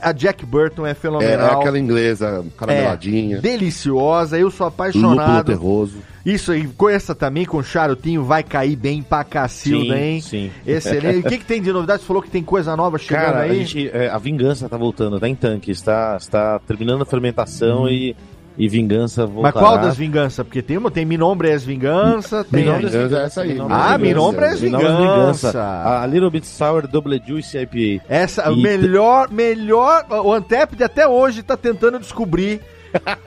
[0.00, 1.48] a Jack Burton é fenomenal.
[1.48, 3.38] É, é aquela inglesa carameladinha.
[3.38, 5.38] É, deliciosa, eu sou apaixonado.
[5.38, 6.16] Lúpulo terroso.
[6.26, 10.20] Isso aí, essa também, com charutinho, vai cair bem pra cacilda, sim, hein?
[10.20, 10.50] Sim.
[10.66, 11.24] Excelente.
[11.24, 12.02] o que, que tem de novidade?
[12.02, 13.50] Você falou que tem coisa nova chegando Cara, aí?
[13.50, 17.84] A, gente, é, a vingança tá voltando, tá em tanque, está, está terminando a fermentação
[17.84, 17.88] hum.
[17.88, 18.16] e
[18.58, 19.54] e Vingança voltará.
[19.54, 20.44] Mas qual das Vingança?
[20.44, 22.64] Porque tem uma, tem Minombres Vingança, tem...
[22.64, 23.58] Vingança é essa aí.
[23.68, 24.96] ah, Minombres Vingança.
[24.96, 26.02] Vingança.
[26.02, 28.04] A Little Bit Sour Double Juice IPA.
[28.08, 28.62] Essa, e...
[28.62, 30.06] melhor, melhor...
[30.24, 32.60] O Antep até hoje tá tentando descobrir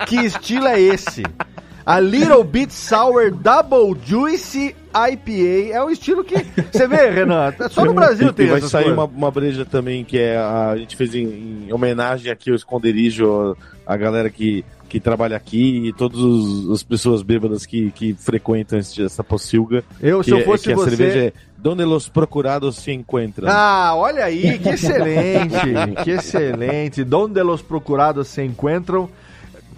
[0.07, 1.23] que estilo é esse.
[1.85, 5.73] A Little Bit Sour Double Juicy IPA.
[5.73, 6.35] É um estilo que.
[6.71, 7.53] Você vê, Renan?
[7.69, 10.37] Só no Brasil tem e Vai sair uma, uma, breja também que é.
[10.37, 13.57] A, a gente fez em, em homenagem aqui ao esconderijo,
[13.87, 16.19] a galera que que trabalha aqui e todas
[16.71, 19.83] as pessoas bêbadas que, que frequentam essa pocilga.
[20.01, 20.89] Eu, se eu é, fosse que você...
[20.89, 23.49] cerveja é Donde los procurados se encontram.
[23.49, 25.57] Ah, olha aí, que excelente,
[26.03, 27.03] que excelente.
[27.03, 29.09] Donde los procurados se encontram.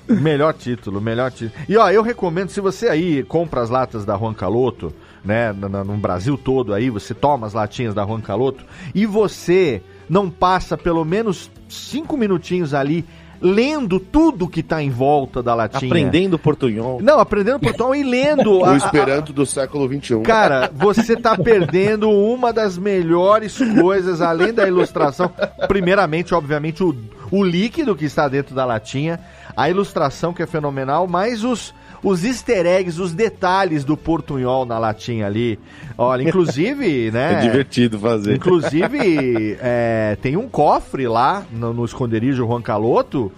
[0.08, 1.60] Melhor título, melhor título.
[1.68, 4.94] E ó, eu recomendo, se você aí compra as latas da Juan Caloto,
[5.24, 8.64] né, no, no Brasil todo aí, você toma as latinhas da Juan Caloto
[8.94, 13.06] e você não passa pelo menos cinco minutinhos ali
[13.42, 15.92] lendo tudo que está em volta da latinha.
[15.92, 17.02] Aprendendo portunhol.
[17.02, 18.62] Não, aprendendo portunhol e lendo.
[18.62, 20.22] o Esperanto do século XXI.
[20.22, 25.32] Cara, você está perdendo uma das melhores coisas, além da ilustração.
[25.68, 26.96] Primeiramente, obviamente, o,
[27.32, 29.20] o líquido que está dentro da latinha,
[29.58, 31.74] a ilustração que é fenomenal, mas os
[32.04, 35.60] os easter eggs, os detalhes do portunhol na latinha ali.
[35.98, 37.34] Olha, inclusive, né?
[37.34, 38.36] É divertido fazer.
[38.36, 43.32] Inclusive, é, tem um cofre lá no, no esconderijo Juan Caloto,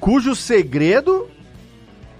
[0.00, 1.28] cujo segredo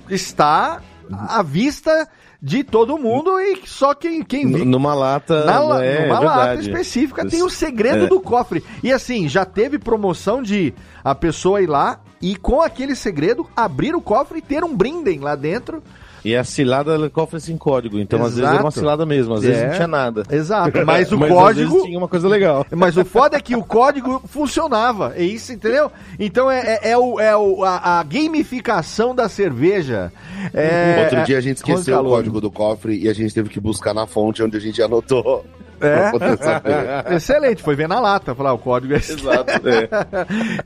[0.08, 0.80] está
[1.10, 2.08] à vista
[2.40, 4.64] de todo mundo e só quem, quem viu.
[4.64, 5.44] Numa lata.
[5.44, 8.08] Na, é, numa lata específica tem o segredo é.
[8.08, 8.62] do cofre.
[8.82, 10.72] E assim, já teve promoção de
[11.02, 15.20] a pessoa ir lá e com aquele segredo abrir o cofre e ter um brindem
[15.20, 15.82] lá dentro.
[16.24, 18.32] E a cilada do cofre sem código, então Exato.
[18.32, 19.66] às vezes é uma cilada mesmo, às vezes é.
[19.68, 20.24] não tinha nada.
[20.30, 21.82] Exato, mas o mas código.
[21.84, 22.66] tinha uma coisa legal.
[22.74, 25.90] Mas o foda é que o código funcionava, é isso, entendeu?
[26.18, 30.12] Então é, é, é, o, é o, a, a gamificação da cerveja.
[30.52, 33.60] É, Outro dia a gente esqueceu o código do cofre e a gente teve que
[33.60, 35.44] buscar na fonte onde a gente anotou.
[35.80, 36.12] É.
[37.16, 39.52] Excelente, foi ver na lata, falar o código é Exato.
[39.68, 39.88] É.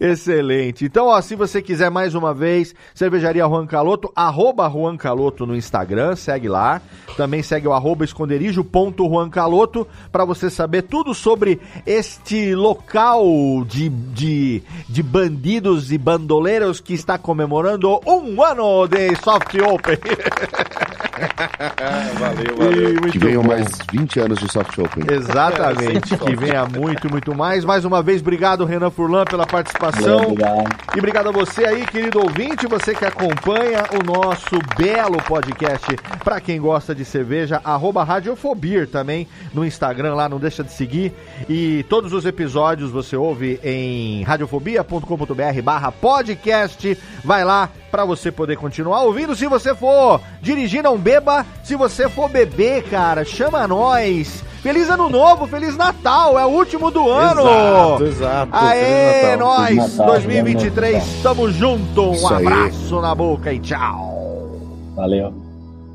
[0.13, 0.85] Excelente.
[0.85, 5.57] Então, ó, se você quiser mais uma vez, cervejaria Juan Caloto, arroba Juan Caloto no
[5.57, 6.81] Instagram, segue lá.
[7.17, 13.25] Também segue o arroba esconderijo.juancaloto para você saber tudo sobre este local
[13.67, 19.99] de, de, de bandidos e bandoleiros que está comemorando um ano de Soft Open.
[22.19, 23.01] valeu, valeu.
[23.11, 25.02] que venham mais 20 anos de Soft Open.
[25.11, 27.65] Exatamente, que venha muito, muito mais.
[27.65, 30.23] Mais uma vez, obrigado, Renan Furlan, pela participação.
[30.23, 30.77] Obrigado.
[30.95, 35.97] E obrigado a você aí, querido ouvinte, você que acompanha o nosso belo podcast.
[36.23, 41.13] Para quem gosta de cerveja, arroba Radiofobir também no Instagram, lá não deixa de seguir.
[41.49, 46.99] E todos os episódios você ouve em radiofobia.com.br barra podcast.
[47.25, 49.37] Vai lá para você poder continuar ouvindo.
[49.37, 51.45] Se você for dirigir, não beba.
[51.63, 54.43] Se você for beber, cara, chama nós.
[54.63, 57.41] Feliz Ano Novo, Feliz Natal, é o último do ano.
[57.41, 58.53] Exato, exato.
[58.55, 62.11] Aê, nós, Natal, 2023, tamo junto.
[62.11, 63.03] Um Isso abraço aí.
[63.03, 64.61] na boca e tchau.
[64.95, 65.33] Valeu.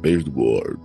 [0.02, 0.80] Beijo do gordo.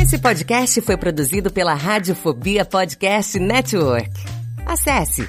[0.00, 4.10] Esse podcast foi produzido pela Radiofobia Podcast Network.
[4.64, 5.28] Acesse